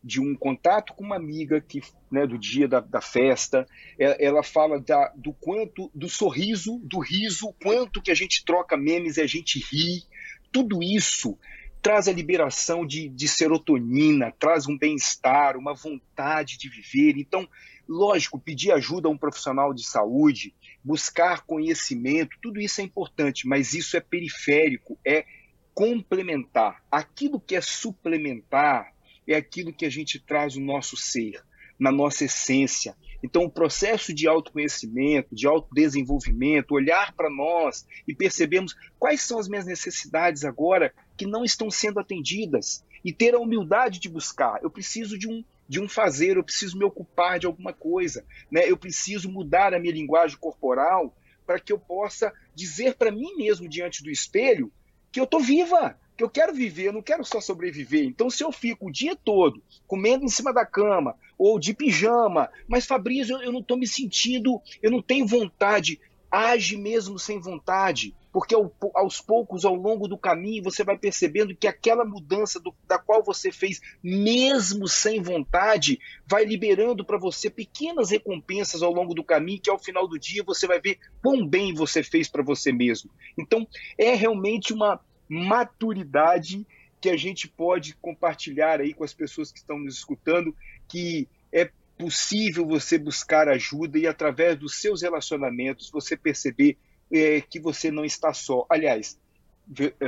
de 0.00 0.20
um 0.20 0.36
contato 0.36 0.94
com 0.94 1.02
uma 1.02 1.16
amiga 1.16 1.60
que, 1.60 1.80
né, 2.08 2.24
do 2.24 2.38
dia 2.38 2.68
da, 2.68 2.78
da 2.78 3.00
festa. 3.00 3.66
Ela, 3.98 4.14
ela 4.20 4.42
fala 4.44 4.78
da, 4.78 5.12
do 5.16 5.32
quanto, 5.32 5.90
do 5.92 6.08
sorriso, 6.08 6.78
do 6.84 7.00
riso, 7.00 7.52
quanto 7.60 8.00
que 8.00 8.12
a 8.12 8.14
gente 8.14 8.44
troca 8.44 8.76
memes 8.76 9.16
e 9.16 9.22
a 9.22 9.26
gente 9.26 9.58
ri. 9.58 10.04
Tudo 10.52 10.84
isso 10.84 11.36
traz 11.84 12.08
a 12.08 12.12
liberação 12.12 12.86
de, 12.86 13.10
de 13.10 13.28
serotonina, 13.28 14.32
traz 14.38 14.66
um 14.66 14.76
bem-estar, 14.76 15.54
uma 15.54 15.74
vontade 15.74 16.56
de 16.56 16.66
viver. 16.66 17.18
Então, 17.18 17.46
lógico, 17.86 18.40
pedir 18.40 18.72
ajuda 18.72 19.06
a 19.06 19.10
um 19.10 19.18
profissional 19.18 19.74
de 19.74 19.86
saúde, 19.86 20.54
buscar 20.82 21.42
conhecimento, 21.42 22.38
tudo 22.40 22.58
isso 22.58 22.80
é 22.80 22.84
importante, 22.84 23.46
mas 23.46 23.74
isso 23.74 23.98
é 23.98 24.00
periférico, 24.00 24.98
é 25.06 25.26
complementar. 25.74 26.82
Aquilo 26.90 27.38
que 27.38 27.54
é 27.54 27.60
suplementar 27.60 28.90
é 29.28 29.36
aquilo 29.36 29.70
que 29.70 29.84
a 29.84 29.90
gente 29.90 30.18
traz 30.18 30.56
no 30.56 30.64
nosso 30.64 30.96
ser, 30.96 31.44
na 31.78 31.92
nossa 31.92 32.24
essência. 32.24 32.96
Então, 33.24 33.44
o 33.44 33.50
processo 33.50 34.12
de 34.12 34.28
autoconhecimento, 34.28 35.34
de 35.34 35.46
autodesenvolvimento, 35.46 36.74
olhar 36.74 37.14
para 37.14 37.30
nós 37.30 37.86
e 38.06 38.14
percebermos 38.14 38.76
quais 38.98 39.22
são 39.22 39.38
as 39.38 39.48
minhas 39.48 39.64
necessidades 39.64 40.44
agora 40.44 40.92
que 41.16 41.24
não 41.26 41.42
estão 41.42 41.70
sendo 41.70 41.98
atendidas 41.98 42.84
e 43.02 43.14
ter 43.14 43.34
a 43.34 43.40
humildade 43.40 43.98
de 43.98 44.10
buscar. 44.10 44.62
Eu 44.62 44.68
preciso 44.68 45.18
de 45.18 45.26
um, 45.26 45.42
de 45.66 45.80
um 45.80 45.88
fazer, 45.88 46.36
eu 46.36 46.44
preciso 46.44 46.76
me 46.76 46.84
ocupar 46.84 47.38
de 47.38 47.46
alguma 47.46 47.72
coisa, 47.72 48.26
né? 48.50 48.70
eu 48.70 48.76
preciso 48.76 49.32
mudar 49.32 49.72
a 49.72 49.78
minha 49.78 49.94
linguagem 49.94 50.36
corporal 50.36 51.16
para 51.46 51.58
que 51.58 51.72
eu 51.72 51.78
possa 51.78 52.30
dizer 52.54 52.94
para 52.94 53.10
mim 53.10 53.36
mesmo 53.38 53.66
diante 53.66 54.02
do 54.02 54.10
espelho 54.10 54.70
que 55.10 55.18
eu 55.18 55.24
estou 55.24 55.40
viva, 55.40 55.98
que 56.16 56.22
eu 56.22 56.30
quero 56.30 56.54
viver, 56.54 56.86
eu 56.86 56.92
não 56.92 57.02
quero 57.02 57.24
só 57.24 57.40
sobreviver. 57.40 58.04
Então, 58.04 58.30
se 58.30 58.44
eu 58.44 58.52
fico 58.52 58.88
o 58.88 58.92
dia 58.92 59.16
todo 59.16 59.62
comendo 59.86 60.24
em 60.24 60.28
cima 60.28 60.52
da 60.52 60.64
cama 60.64 61.16
ou 61.36 61.58
de 61.58 61.74
pijama, 61.74 62.50
mas 62.68 62.86
Fabrício, 62.86 63.40
eu 63.42 63.52
não 63.52 63.60
estou 63.60 63.76
me 63.76 63.86
sentindo, 63.86 64.60
eu 64.82 64.90
não 64.90 65.02
tenho 65.02 65.26
vontade, 65.26 66.00
age 66.30 66.76
mesmo 66.76 67.18
sem 67.18 67.40
vontade, 67.40 68.14
porque 68.32 68.56
aos 68.94 69.20
poucos, 69.20 69.64
ao 69.64 69.76
longo 69.76 70.08
do 70.08 70.18
caminho, 70.18 70.64
você 70.64 70.82
vai 70.82 70.98
percebendo 70.98 71.54
que 71.54 71.68
aquela 71.68 72.04
mudança 72.04 72.58
do, 72.58 72.74
da 72.88 72.98
qual 72.98 73.22
você 73.22 73.52
fez, 73.52 73.80
mesmo 74.02 74.88
sem 74.88 75.22
vontade, 75.22 76.00
vai 76.26 76.44
liberando 76.44 77.04
para 77.04 77.16
você 77.16 77.48
pequenas 77.48 78.10
recompensas 78.10 78.82
ao 78.82 78.92
longo 78.92 79.14
do 79.14 79.22
caminho, 79.22 79.60
que 79.60 79.70
ao 79.70 79.78
final 79.78 80.08
do 80.08 80.18
dia 80.18 80.42
você 80.44 80.66
vai 80.66 80.80
ver 80.80 80.98
quão 81.22 81.46
bem 81.46 81.72
você 81.72 82.02
fez 82.02 82.28
para 82.28 82.42
você 82.42 82.72
mesmo. 82.72 83.08
Então, 83.38 83.66
é 83.96 84.14
realmente 84.14 84.72
uma 84.72 85.00
maturidade 85.28 86.66
que 87.00 87.10
a 87.10 87.16
gente 87.16 87.48
pode 87.48 87.94
compartilhar 87.96 88.80
aí 88.80 88.94
com 88.94 89.04
as 89.04 89.12
pessoas 89.12 89.52
que 89.52 89.58
estão 89.58 89.78
nos 89.78 89.96
escutando, 89.96 90.56
que 90.88 91.28
é 91.52 91.70
possível 91.98 92.66
você 92.66 92.98
buscar 92.98 93.48
ajuda 93.48 93.98
e 93.98 94.06
através 94.06 94.58
dos 94.58 94.80
seus 94.80 95.02
relacionamentos 95.02 95.90
você 95.90 96.16
perceber 96.16 96.76
é, 97.12 97.40
que 97.40 97.60
você 97.60 97.90
não 97.90 98.04
está 98.04 98.32
só. 98.32 98.66
Aliás, 98.70 99.18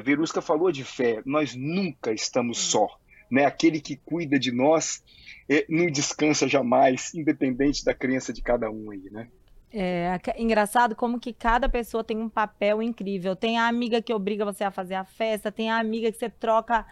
Verusca 0.03 0.43
falou 0.43 0.73
de 0.73 0.85
fé, 0.85 1.23
nós 1.25 1.55
nunca 1.55 2.13
estamos 2.13 2.59
só. 2.59 2.87
Né? 3.31 3.45
Aquele 3.45 3.81
que 3.81 3.97
cuida 3.97 4.39
de 4.39 4.53
nós 4.53 5.03
é, 5.49 5.65
não 5.69 5.87
descansa 5.87 6.49
jamais, 6.49 7.15
independente 7.15 7.85
da 7.85 7.95
crença 7.95 8.33
de 8.33 8.43
cada 8.43 8.71
um 8.71 8.91
aí, 8.91 9.09
né? 9.11 9.29
É 9.79 10.19
engraçado 10.39 10.97
como 10.97 11.21
que 11.21 11.35
cada 11.35 11.69
pessoa 11.69 12.03
tem 12.03 12.17
um 12.17 12.31
papel 12.31 12.83
incrível. 12.83 13.37
Tem 13.37 13.59
a 13.59 13.69
amiga 13.69 14.01
que 14.01 14.15
obriga 14.15 14.43
você 14.43 14.65
a 14.65 14.71
fazer 14.71 14.95
a 14.95 15.05
festa, 15.05 15.53
tem 15.53 15.71
a 15.71 15.79
amiga 15.79 16.11
que 16.11 16.17
você 16.17 16.31
troca 16.31 16.87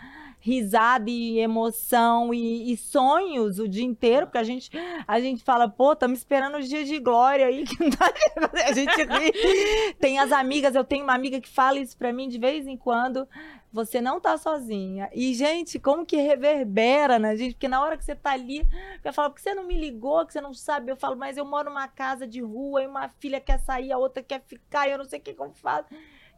risada 0.44 1.09
e 1.09 1.38
emoção 1.38 2.35
e, 2.35 2.70
e 2.70 2.76
sonhos 2.76 3.59
o 3.59 3.66
dia 3.66 3.83
inteiro, 3.83 4.26
porque 4.26 4.37
a 4.37 4.44
gente, 4.44 4.70
a 5.09 5.18
gente 5.18 5.42
fala, 5.42 5.66
pô, 5.70 5.94
estamos 5.94 6.18
esperando 6.18 6.59
os 6.59 6.68
dias 6.68 6.87
de 6.87 6.98
glória 6.98 7.46
aí, 7.46 7.64
que 7.64 7.83
não 7.83 7.88
tá 7.88 8.12
a 8.68 8.72
gente 8.72 8.94
ri. 8.94 9.94
Tem 9.94 10.18
as 10.18 10.33
amigas, 10.33 10.74
eu 10.74 10.85
tenho 10.85 11.02
uma 11.02 11.14
amiga 11.14 11.40
que 11.40 11.48
fala 11.48 11.78
isso 11.78 11.96
para 11.96 12.12
mim 12.12 12.28
de 12.28 12.38
vez 12.38 12.66
em 12.66 12.76
quando, 12.76 13.26
você 13.72 14.02
não 14.02 14.20
tá 14.20 14.37
sozinha. 14.37 15.09
E, 15.14 15.33
gente, 15.33 15.78
como 15.78 16.04
que 16.04 16.16
reverbera 16.16 17.18
na 17.18 17.35
gente? 17.35 17.54
Porque 17.54 17.66
na 17.66 17.83
hora 17.83 17.96
que 17.96 18.04
você 18.04 18.14
tá 18.14 18.33
ali, 18.33 18.68
eu 19.02 19.14
falo, 19.14 19.30
porque 19.30 19.42
você 19.42 19.54
não 19.54 19.66
me 19.66 19.80
ligou, 19.80 20.26
que 20.26 20.35
você 20.35 20.42
não 20.42 20.52
sabe? 20.52 20.92
Eu 20.92 20.96
falo, 20.96 21.16
mas 21.16 21.38
eu 21.38 21.46
moro 21.46 21.70
numa 21.70 21.88
casa 21.88 22.26
de 22.26 22.42
rua 22.42 22.83
e 22.83 22.87
uma 22.87 23.09
filha 23.18 23.40
quer 23.40 23.59
sair, 23.61 23.92
a 23.92 23.96
outra 23.96 24.22
quer 24.22 24.42
ficar, 24.42 24.87
e 24.87 24.92
eu 24.92 24.98
não 24.98 25.07
sei 25.07 25.20
o 25.20 25.22
que, 25.22 25.33
que 25.33 25.40
eu 25.40 25.54
faço. 25.54 25.88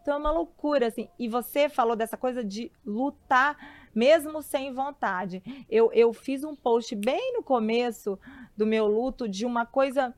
Então 0.01 0.15
é 0.15 0.19
uma 0.19 0.31
loucura, 0.31 0.87
assim. 0.87 1.09
E 1.19 1.29
você 1.29 1.69
falou 1.69 1.97
dessa 1.97 2.17
coisa 2.17 2.45
de 2.45 2.71
lutar 2.85 3.57
mesmo 3.97 4.43
sem 4.43 4.73
vontade. 4.73 5.43
Eu, 5.69 5.91
eu 5.93 6.13
fiz 6.13 6.45
um 6.45 6.55
post 6.55 6.95
bem 6.95 7.33
no 7.33 7.43
começo 7.43 8.19
do 8.55 8.67
meu 8.67 8.87
luto 8.87 9.27
de 9.27 9.47
uma 9.47 9.65
coisa 9.65 10.15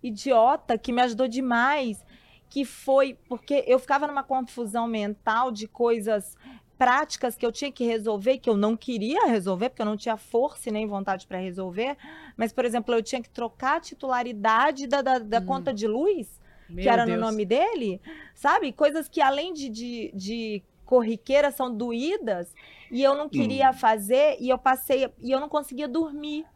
idiota 0.00 0.78
que 0.78 0.92
me 0.92 1.02
ajudou 1.02 1.26
demais 1.26 2.06
que 2.48 2.64
foi 2.64 3.18
porque 3.28 3.64
eu 3.66 3.78
ficava 3.78 4.06
numa 4.06 4.22
confusão 4.22 4.86
mental 4.86 5.50
de 5.50 5.66
coisas 5.66 6.36
práticas 6.78 7.34
que 7.34 7.44
eu 7.44 7.50
tinha 7.50 7.72
que 7.72 7.84
resolver, 7.84 8.38
que 8.38 8.48
eu 8.48 8.56
não 8.56 8.76
queria 8.76 9.26
resolver, 9.26 9.68
porque 9.68 9.82
eu 9.82 9.86
não 9.86 9.96
tinha 9.96 10.16
força 10.16 10.68
e 10.68 10.72
nem 10.72 10.86
vontade 10.86 11.26
para 11.26 11.38
resolver. 11.38 11.96
Mas, 12.36 12.52
por 12.52 12.64
exemplo, 12.64 12.94
eu 12.94 13.02
tinha 13.02 13.20
que 13.20 13.28
trocar 13.28 13.78
a 13.78 13.80
titularidade 13.80 14.86
da, 14.86 15.02
da, 15.02 15.18
da 15.18 15.40
hum. 15.40 15.46
conta 15.46 15.74
de 15.74 15.88
luz, 15.88 16.40
Meu 16.68 16.84
que 16.84 16.88
era 16.88 17.04
Deus. 17.04 17.18
no 17.18 17.26
nome 17.26 17.44
dele, 17.44 18.00
sabe? 18.32 18.72
Coisas 18.72 19.08
que, 19.08 19.20
além 19.20 19.52
de, 19.52 19.68
de, 19.68 20.12
de 20.14 20.62
corriqueira, 20.88 21.50
são 21.50 21.70
doídas, 21.70 22.54
e 22.90 23.02
eu 23.02 23.14
não 23.14 23.28
queria 23.28 23.68
hum. 23.68 23.74
fazer, 23.74 24.38
e 24.40 24.48
eu 24.48 24.56
passei, 24.56 25.12
e 25.18 25.30
eu 25.30 25.38
não 25.38 25.48
conseguia 25.48 25.86
dormir. 25.86 26.46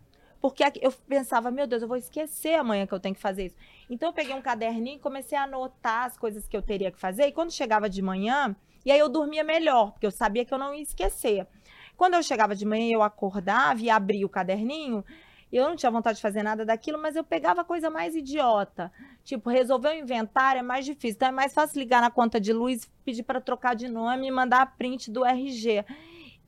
Porque 0.40 0.64
eu 0.80 0.90
pensava, 1.06 1.50
meu 1.50 1.66
Deus, 1.66 1.82
eu 1.82 1.88
vou 1.88 1.98
esquecer 1.98 2.54
amanhã 2.54 2.86
que 2.86 2.94
eu 2.94 2.98
tenho 2.98 3.14
que 3.14 3.20
fazer 3.20 3.46
isso. 3.46 3.56
Então 3.90 4.08
eu 4.08 4.12
peguei 4.12 4.34
um 4.34 4.40
caderninho 4.40 4.96
e 4.96 4.98
comecei 4.98 5.36
a 5.36 5.42
anotar 5.42 6.06
as 6.06 6.16
coisas 6.16 6.48
que 6.48 6.56
eu 6.56 6.62
teria 6.62 6.90
que 6.90 6.98
fazer. 6.98 7.26
E 7.26 7.32
quando 7.32 7.52
chegava 7.52 7.90
de 7.90 8.00
manhã, 8.00 8.56
e 8.86 8.90
aí 8.90 8.98
eu 8.98 9.08
dormia 9.08 9.44
melhor, 9.44 9.92
porque 9.92 10.06
eu 10.06 10.10
sabia 10.10 10.44
que 10.44 10.52
eu 10.52 10.58
não 10.58 10.74
ia 10.74 10.82
esquecer. 10.82 11.46
Quando 11.94 12.14
eu 12.14 12.22
chegava 12.22 12.56
de 12.56 12.64
manhã, 12.64 12.94
eu 12.94 13.02
acordava 13.02 13.80
e 13.82 13.90
abria 13.90 14.24
o 14.24 14.30
caderninho. 14.30 15.04
Eu 15.52 15.68
não 15.68 15.76
tinha 15.76 15.90
vontade 15.90 16.16
de 16.16 16.22
fazer 16.22 16.42
nada 16.42 16.64
daquilo, 16.64 17.00
mas 17.00 17.14
eu 17.14 17.22
pegava 17.22 17.60
a 17.60 17.64
coisa 17.64 17.90
mais 17.90 18.16
idiota. 18.16 18.90
Tipo, 19.22 19.50
resolver 19.50 19.90
o 19.90 19.98
inventário 19.98 20.60
é 20.60 20.62
mais 20.62 20.84
difícil. 20.84 21.16
Então 21.16 21.28
é 21.28 21.32
mais 21.32 21.52
fácil 21.52 21.78
ligar 21.78 22.00
na 22.00 22.10
conta 22.10 22.40
de 22.40 22.52
luz, 22.52 22.90
pedir 23.04 23.22
para 23.22 23.40
trocar 23.40 23.74
de 23.74 23.86
nome 23.86 24.26
e 24.26 24.30
mandar 24.30 24.62
a 24.62 24.66
print 24.66 25.10
do 25.10 25.24
RG. 25.24 25.84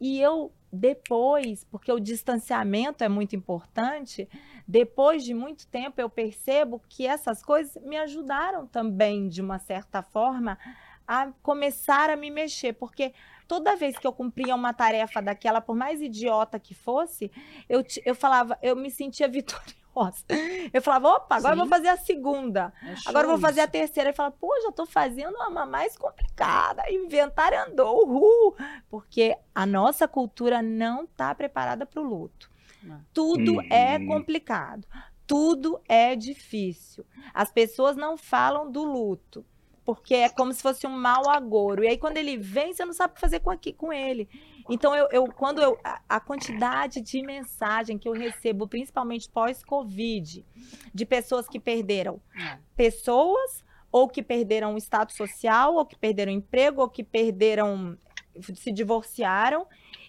E 0.01 0.21
eu 0.21 0.51
depois, 0.73 1.65
porque 1.65 1.93
o 1.93 2.01
distanciamento 2.01 3.05
é 3.05 3.09
muito 3.09 3.37
importante, 3.37 4.29
depois 4.67 5.23
de 5.23 5.33
muito 5.33 5.67
tempo 5.69 6.01
eu 6.01 6.11
percebo 6.11 6.83
que 6.89 7.07
essas 7.07 7.43
coisas 7.43 7.81
me 7.85 7.97
ajudaram 7.97 8.67
também, 8.67 9.29
de 9.29 9.41
uma 9.41 9.59
certa 9.59 10.03
forma, 10.03 10.59
a 11.07 11.31
começar 11.43 12.11
a 12.11 12.17
me 12.17 12.31
mexer, 12.31 12.73
porque 12.73 13.13
toda 13.47 13.77
vez 13.77 13.99
que 13.99 14.07
eu 14.07 14.13
cumpria 14.13 14.55
uma 14.55 14.73
tarefa 14.73 15.21
daquela, 15.21 15.61
por 15.61 15.77
mais 15.77 16.01
idiota 16.01 16.59
que 16.59 16.75
fosse, 16.75 17.31
eu, 17.69 17.85
eu 18.05 18.15
falava, 18.15 18.59
eu 18.63 18.75
me 18.77 18.91
sentia 18.91 19.29
vitoriosa. 19.29 20.25
Eu 20.73 20.83
falava, 20.83 21.09
opa, 21.09 21.37
agora 21.37 21.55
Sim. 21.55 21.61
eu 21.61 21.67
vou 21.67 21.77
fazer 21.77 21.89
a 21.89 21.97
segunda. 21.97 22.73
É 22.83 22.95
agora 23.07 23.27
eu 23.27 23.31
vou 23.31 23.39
fazer 23.39 23.61
isso. 23.61 23.69
a 23.69 23.71
terceira. 23.71 24.11
E 24.11 24.13
falava, 24.13 24.35
pô, 24.41 24.53
já 24.63 24.71
estou 24.71 24.87
fazendo 24.87 25.37
uma 25.37 25.65
mais 25.65 25.97
complicada. 25.97 26.83
Inventário 26.91 27.63
andou, 27.63 28.05
uhul. 28.05 28.57
Porque 28.89 29.37
a 29.55 29.65
nossa 29.65 30.09
cultura 30.09 30.61
não 30.61 31.05
está 31.05 31.33
preparada 31.35 31.87
para 31.87 32.03
o 32.03 32.05
luto. 32.05 32.51
Tudo 33.13 33.61
hum. 33.61 33.63
é 33.71 33.99
complicado. 34.05 34.87
Tudo 35.27 35.81
é 35.89 36.15
difícil. 36.15 37.07
As 37.33 37.51
pessoas 37.51 37.97
não 37.97 38.17
falam 38.17 38.71
do 38.71 38.83
luto 38.83 39.45
porque 39.85 40.15
é 40.15 40.29
como 40.29 40.53
se 40.53 40.63
fosse 40.63 40.87
um 40.87 40.91
mau 40.91 41.29
agouro. 41.29 41.85
E 41.85 41.89
aí, 41.89 41.99
quando 41.99 42.17
ele 42.17 42.37
vem, 42.37 42.73
você 42.73 42.85
não 42.85 42.95
sabe 42.95 43.13
o 43.13 43.15
que 43.15 43.21
fazer 43.21 43.41
com, 43.41 43.51
aqui, 43.51 43.73
com 43.73 43.93
ele. 43.93 44.29
Então, 44.69 44.95
eu, 44.95 45.09
eu 45.13 45.27
quando 45.27 45.61
eu. 45.61 45.79
A, 45.85 46.01
a, 46.09 46.21
quantidade 46.21 47.03
de 47.03 47.23
mensagem 47.23 47.99
que 47.99 48.09
eu 48.09 48.13
recebo, 48.13 48.67
principalmente 48.67 49.29
pós-Covid, 49.29 50.45
de 50.93 51.07
pessoas 51.07 51.47
que 51.47 51.61
perderam 51.61 52.19
é. 52.35 52.59
pessoas, 52.75 53.63
ou 53.93 54.09
que 54.09 54.23
perderam 54.23 54.75
o 54.75 54.79
status 54.79 55.17
social, 55.17 55.75
ou 55.75 55.85
que 55.85 55.97
perderam 55.97 56.33
emprego, 56.33 56.81
ou 56.81 56.89
que 56.89 57.05
perderam. 57.05 57.99
se 58.55 58.73
divorciaram. 58.73 59.67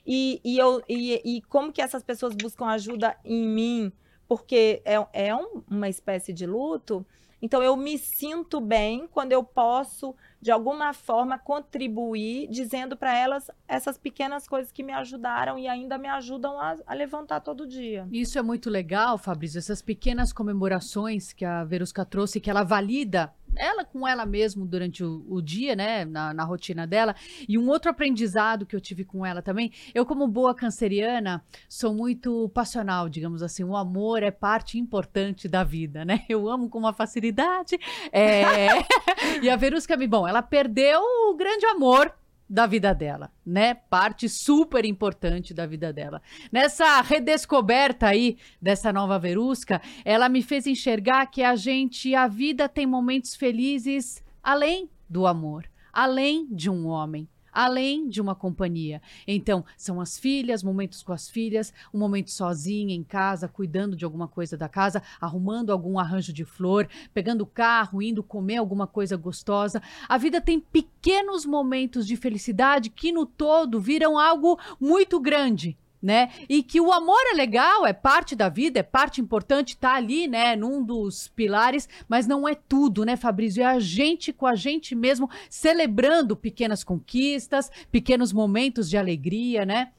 E, 0.07 0.39
e, 0.43 0.57
eu, 0.57 0.82
e, 0.88 1.21
e 1.26 1.41
como 1.41 1.73
que 1.73 1.82
essas 1.82 2.03
pessoas 2.03 2.34
buscam 2.34 2.67
ajuda 2.67 3.17
em 3.26 3.45
mim? 3.45 3.91
Porque 4.26 4.82
é, 4.86 5.05
é 5.11 5.36
um, 5.36 5.63
uma 5.69 5.89
espécie 5.89 6.32
de 6.32 6.45
luto 6.45 7.05
então 7.46 7.62
eu 7.62 7.78
me 7.78 7.96
sinto 7.96 8.60
bem 8.60 9.08
quando 9.08 9.32
eu 9.32 9.43
posso 9.43 10.16
de 10.41 10.50
alguma 10.50 10.93
forma 10.93 11.38
contribuir 11.38 12.48
dizendo 12.50 12.98
para 12.98 13.16
elas 13.16 13.52
essas 13.68 14.00
pequenas 14.00 14.48
coisas 14.48 14.72
que 14.72 14.82
me 14.82 14.91
ajudaram 14.91 15.60
e 15.60 15.68
ainda 15.68 15.96
me 16.00 16.08
ajudam 16.08 16.60
a, 16.60 16.76
a, 16.88 16.93
levantar 16.96 17.41
todo 17.41 17.68
dia. 17.68 18.08
Isso 18.12 18.39
é 18.39 18.41
muito 18.41 18.68
legal, 18.68 19.20
Fabrício, 19.20 19.60
essas 19.60 19.80
pequenas 19.80 20.34
comemorações 20.34 21.34
que 21.34 21.46
a 21.46 21.64
Verusca 21.64 22.04
trouxe, 22.04 22.41
que 22.41 22.50
ela 22.50 22.64
valida 22.64 23.32
ela 23.58 23.84
com 23.86 24.08
ela 24.08 24.26
mesmo 24.26 24.66
durante 24.66 25.03
o, 25.03 25.26
o 25.28 25.41
dia, 25.41 25.76
né, 25.76 26.06
na, 26.06 26.34
na, 26.34 26.43
rotina 26.43 26.86
dela. 26.86 27.16
E 27.47 27.58
um 27.58 27.68
outro 27.70 27.89
aprendizado 27.89 28.66
que 28.66 28.76
eu 28.76 28.82
tive 28.82 29.03
com 29.03 29.26
ela 29.26 29.41
também, 29.41 29.72
eu 29.93 30.06
como 30.06 30.28
boa 30.28 30.53
canceriana, 30.53 31.43
sou 31.68 31.93
muito 31.93 32.49
passional, 32.49 33.10
digamos 33.10 33.41
assim, 33.41 33.64
o 33.64 33.76
amor 33.76 34.24
é 34.24 34.32
parte 34.32 34.78
importante 34.78 35.47
da 35.47 35.64
vida, 35.64 36.06
né? 36.06 36.24
Eu 36.30 36.49
amo 36.49 36.70
com 36.70 36.80
uma 36.80 36.93
facilidade. 36.93 37.78
É... 38.12 38.68
e 39.41 39.49
a 39.49 39.56
Verusca, 39.56 39.95
bom, 40.08 40.28
ela 40.28 40.41
perdeu 40.41 41.01
o 41.01 41.36
grande 41.36 41.66
amor 41.66 42.14
da 42.50 42.68
vida 42.68 42.93
dela, 42.93 43.32
né? 43.46 43.74
Parte 43.74 44.30
super 44.30 44.86
importante 44.86 45.54
da 45.54 45.66
vida 45.66 45.91
dela. 45.91 46.22
Nessa 46.52 47.02
redescoberta 47.02 48.08
aí 48.08 48.38
dessa 48.62 48.93
nova 48.93 49.18
Verusca, 49.18 49.82
ela 50.04 50.30
me 50.30 50.41
fez 50.41 50.68
enxergar 50.68 51.26
que 51.26 51.43
a 51.43 51.56
gente, 51.56 52.14
a 52.14 52.28
vida 52.28 52.70
tem 52.70 52.86
momentos 52.86 53.36
felizes 53.36 54.24
além 54.43 54.89
do 55.10 55.26
amor, 55.26 55.66
além 55.91 56.48
de 56.52 56.70
um 56.70 56.88
homem 56.88 57.28
além 57.56 58.10
de 58.10 58.20
uma 58.20 58.36
companhia. 58.36 59.01
Então, 59.26 59.64
são 59.78 60.01
as 60.01 60.20
filhas, 60.20 60.62
momentos 60.62 61.01
com 61.01 61.14
as 61.14 61.30
filhas, 61.30 61.74
um 61.93 61.97
momento 61.97 62.30
sozinha 62.30 62.93
em 62.93 63.01
casa, 63.01 63.47
cuidando 63.47 63.95
de 63.95 64.03
alguma 64.03 64.28
coisa 64.28 64.58
da 64.58 64.68
casa, 64.68 65.01
arrumando 65.22 65.72
algum 65.72 65.97
arranjo 65.97 66.34
de 66.34 66.43
flor, 66.43 66.88
pegando 67.14 67.41
o 67.41 67.47
carro, 67.47 68.01
indo 68.01 68.22
comer 68.22 68.58
alguma 68.58 68.86
coisa 68.86 69.16
gostosa. 69.16 69.82
A 70.10 70.18
vida 70.18 70.41
tem 70.41 70.60
pequenos 70.60 71.45
momentos 71.45 72.06
de 72.06 72.18
felicidade 72.18 72.89
que 72.89 73.14
no 73.14 73.26
todo 73.26 73.80
viram 73.80 74.20
algo 74.20 74.60
muito 74.80 75.20
grande 75.20 75.78
né? 76.06 76.30
E 76.47 76.62
que 76.62 76.80
o 76.80 76.93
amor 76.93 77.20
é 77.32 77.34
legal, 77.34 77.84
é 77.84 77.91
parte 77.91 78.36
da 78.36 78.47
vida, 78.47 78.80
é 78.80 78.84
parte 78.84 79.20
importante, 79.20 79.76
tá 79.76 79.95
ali, 79.95 80.28
né, 80.28 80.56
num 80.56 80.84
dos 80.86 81.28
pilares, 81.30 81.89
mas 82.08 82.28
não 82.28 82.47
é 82.47 82.53
tudo, 82.53 83.03
né, 83.03 83.18
Fabrício? 83.18 83.64
É 83.64 83.66
a 83.66 83.80
gente 83.80 84.32
com 84.32 84.45
a 84.45 84.53
gente 84.53 84.93
mesmo 84.93 85.28
celebrando 85.49 86.36
pequenas 86.36 86.84
conquistas, 86.84 87.72
pequenos 87.91 88.32
momentos 88.32 88.88
de 88.88 88.97
alegria, 88.97 89.66
né? 89.66 89.91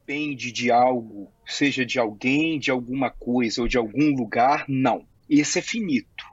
Depende 0.00 0.50
de 0.50 0.72
algo, 0.72 1.30
seja 1.46 1.86
de 1.86 1.96
alguém, 1.96 2.58
de 2.58 2.72
alguma 2.72 3.08
coisa 3.08 3.62
ou 3.62 3.68
de 3.68 3.78
algum 3.78 4.12
lugar, 4.16 4.64
não. 4.68 5.06
Esse 5.28 5.60
é 5.60 5.62
finito. 5.62 6.24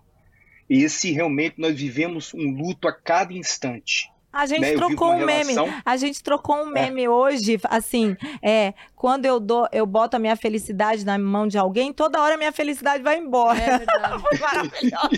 Esse 0.68 1.12
realmente 1.12 1.60
nós 1.60 1.80
vivemos 1.80 2.34
um 2.34 2.50
luto 2.50 2.88
a 2.88 2.92
cada 2.92 3.32
instante. 3.32 4.12
A 4.32 4.46
gente 4.46 4.62
né? 4.62 4.74
trocou 4.74 5.12
um 5.14 5.26
meme. 5.26 5.54
A 5.86 5.98
gente 5.98 6.22
trocou 6.22 6.58
um 6.58 6.70
é. 6.70 6.72
meme 6.84 7.04
é. 7.04 7.10
hoje, 7.10 7.58
assim, 7.64 8.16
é, 8.42 8.74
quando 8.96 9.26
eu 9.26 9.40
dou, 9.40 9.68
eu 9.72 9.86
boto 9.86 10.16
a 10.16 10.20
minha 10.20 10.36
felicidade 10.36 11.06
na 11.06 11.18
mão 11.18 11.48
de 11.48 11.58
alguém, 11.58 11.94
toda 11.94 12.22
hora 12.22 12.36
a 12.36 12.38
minha 12.38 12.52
felicidade 12.52 13.04
vai 13.04 13.18
embora. 13.18 13.60
É 13.60 13.78
verdade. 13.80 14.24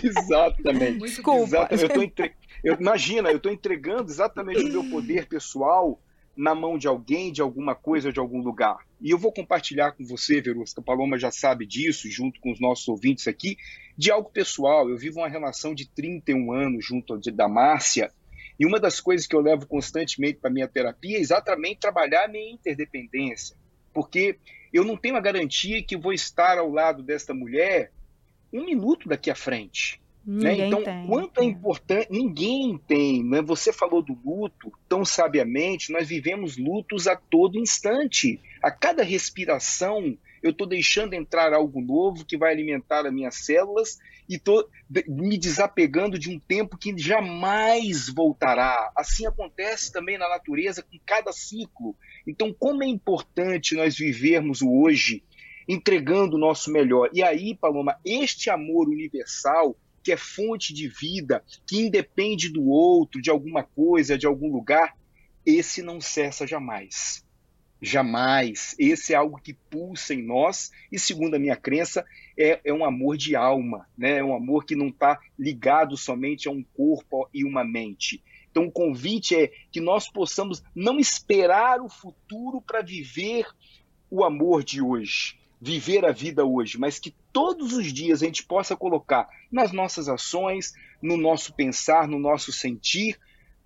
exatamente. 0.06 0.98
Desculpa. 0.98 1.68
Exatamente. 1.70 1.82
Eu 1.82 1.88
tô 1.88 2.02
entre... 2.02 2.32
eu, 2.64 2.76
imagina, 2.80 3.30
eu 3.30 3.36
estou 3.36 3.52
entregando 3.52 4.10
exatamente 4.10 4.64
o 4.64 4.68
meu 4.68 4.84
poder 4.84 5.26
pessoal 5.26 6.00
na 6.36 6.54
mão 6.54 6.78
de 6.78 6.88
alguém, 6.88 7.30
de 7.30 7.42
alguma 7.42 7.74
coisa, 7.74 8.12
de 8.12 8.18
algum 8.18 8.40
lugar. 8.40 8.78
E 9.00 9.10
eu 9.10 9.18
vou 9.18 9.32
compartilhar 9.32 9.92
com 9.92 10.04
você, 10.04 10.40
Verusca, 10.40 10.80
a 10.80 10.84
Paloma 10.84 11.18
já 11.18 11.30
sabe 11.30 11.66
disso, 11.66 12.08
junto 12.10 12.40
com 12.40 12.50
os 12.50 12.60
nossos 12.60 12.88
ouvintes 12.88 13.28
aqui, 13.28 13.56
de 13.96 14.10
algo 14.10 14.30
pessoal. 14.30 14.88
Eu 14.88 14.96
vivo 14.96 15.18
uma 15.18 15.28
relação 15.28 15.74
de 15.74 15.86
31 15.88 16.52
anos 16.52 16.86
junto 16.86 17.18
da 17.32 17.48
Márcia, 17.48 18.10
e 18.60 18.66
uma 18.66 18.78
das 18.78 19.00
coisas 19.00 19.26
que 19.26 19.34
eu 19.34 19.40
levo 19.40 19.66
constantemente 19.66 20.38
para 20.38 20.50
minha 20.50 20.68
terapia 20.68 21.16
é 21.16 21.20
exatamente 21.20 21.80
trabalhar 21.80 22.26
a 22.26 22.28
minha 22.28 22.52
interdependência, 22.52 23.56
porque 23.90 24.38
eu 24.70 24.84
não 24.84 24.98
tenho 24.98 25.16
a 25.16 25.20
garantia 25.20 25.82
que 25.82 25.96
vou 25.96 26.12
estar 26.12 26.58
ao 26.58 26.70
lado 26.70 27.02
desta 27.02 27.32
mulher 27.32 27.90
um 28.52 28.62
minuto 28.62 29.08
daqui 29.08 29.30
à 29.30 29.34
frente. 29.34 29.98
Né? 30.26 30.66
Então, 30.66 30.84
tem, 30.84 31.06
quanto 31.06 31.40
é, 31.40 31.44
é 31.44 31.46
importante, 31.46 32.08
ninguém 32.10 32.78
tem. 32.86 33.24
Né? 33.24 33.40
Você 33.40 33.72
falou 33.72 34.02
do 34.02 34.16
luto 34.22 34.70
tão 34.86 35.06
sabiamente, 35.06 35.90
nós 35.90 36.06
vivemos 36.06 36.58
lutos 36.58 37.06
a 37.06 37.16
todo 37.16 37.58
instante. 37.58 38.38
A 38.62 38.70
cada 38.70 39.02
respiração, 39.02 40.18
eu 40.42 40.50
estou 40.50 40.66
deixando 40.66 41.14
entrar 41.14 41.52
algo 41.52 41.80
novo 41.80 42.24
que 42.24 42.36
vai 42.36 42.52
alimentar 42.52 43.06
as 43.06 43.12
minhas 43.12 43.36
células 43.36 43.98
e 44.28 44.36
estou 44.36 44.68
me 45.06 45.36
desapegando 45.36 46.18
de 46.18 46.30
um 46.30 46.38
tempo 46.38 46.78
que 46.78 46.96
jamais 46.96 48.08
voltará. 48.08 48.90
Assim 48.96 49.26
acontece 49.26 49.92
também 49.92 50.16
na 50.16 50.28
natureza 50.28 50.82
com 50.82 50.98
cada 51.04 51.32
ciclo. 51.32 51.96
Então, 52.26 52.52
como 52.52 52.82
é 52.82 52.86
importante 52.86 53.74
nós 53.74 53.96
vivermos 53.96 54.62
o 54.62 54.70
hoje, 54.82 55.22
entregando 55.68 56.36
o 56.36 56.40
nosso 56.40 56.72
melhor. 56.72 57.10
E 57.12 57.22
aí, 57.22 57.54
Paloma, 57.54 57.98
este 58.04 58.50
amor 58.50 58.88
universal 58.88 59.76
que 60.02 60.12
é 60.12 60.16
fonte 60.16 60.72
de 60.72 60.88
vida, 60.88 61.44
que 61.66 61.78
independe 61.78 62.48
do 62.48 62.66
outro, 62.68 63.20
de 63.20 63.30
alguma 63.30 63.62
coisa, 63.62 64.16
de 64.16 64.26
algum 64.26 64.50
lugar, 64.50 64.96
esse 65.44 65.82
não 65.82 66.00
cessa 66.00 66.46
jamais. 66.46 67.24
Jamais. 67.80 68.74
Esse 68.78 69.14
é 69.14 69.16
algo 69.16 69.40
que 69.40 69.54
pulsa 69.54 70.12
em 70.12 70.22
nós 70.22 70.70
e, 70.92 70.98
segundo 70.98 71.34
a 71.34 71.38
minha 71.38 71.56
crença, 71.56 72.04
é, 72.36 72.60
é 72.64 72.72
um 72.72 72.84
amor 72.84 73.16
de 73.16 73.34
alma, 73.34 73.88
né? 73.96 74.18
é 74.18 74.24
um 74.24 74.34
amor 74.34 74.64
que 74.64 74.76
não 74.76 74.88
está 74.88 75.18
ligado 75.38 75.96
somente 75.96 76.46
a 76.46 76.50
um 76.50 76.62
corpo 76.62 77.28
e 77.32 77.44
uma 77.44 77.64
mente. 77.64 78.22
Então, 78.50 78.64
o 78.64 78.72
convite 78.72 79.34
é 79.34 79.50
que 79.70 79.80
nós 79.80 80.10
possamos 80.10 80.62
não 80.74 80.98
esperar 80.98 81.80
o 81.80 81.88
futuro 81.88 82.60
para 82.60 82.82
viver 82.82 83.46
o 84.10 84.24
amor 84.24 84.64
de 84.64 84.82
hoje, 84.82 85.38
viver 85.60 86.04
a 86.04 86.10
vida 86.10 86.44
hoje, 86.44 86.76
mas 86.76 86.98
que 86.98 87.14
todos 87.32 87.72
os 87.72 87.92
dias 87.92 88.22
a 88.22 88.26
gente 88.26 88.44
possa 88.44 88.76
colocar 88.76 89.28
nas 89.50 89.72
nossas 89.72 90.08
ações, 90.08 90.74
no 91.00 91.16
nosso 91.16 91.54
pensar, 91.54 92.08
no 92.08 92.18
nosso 92.18 92.52
sentir, 92.52 93.18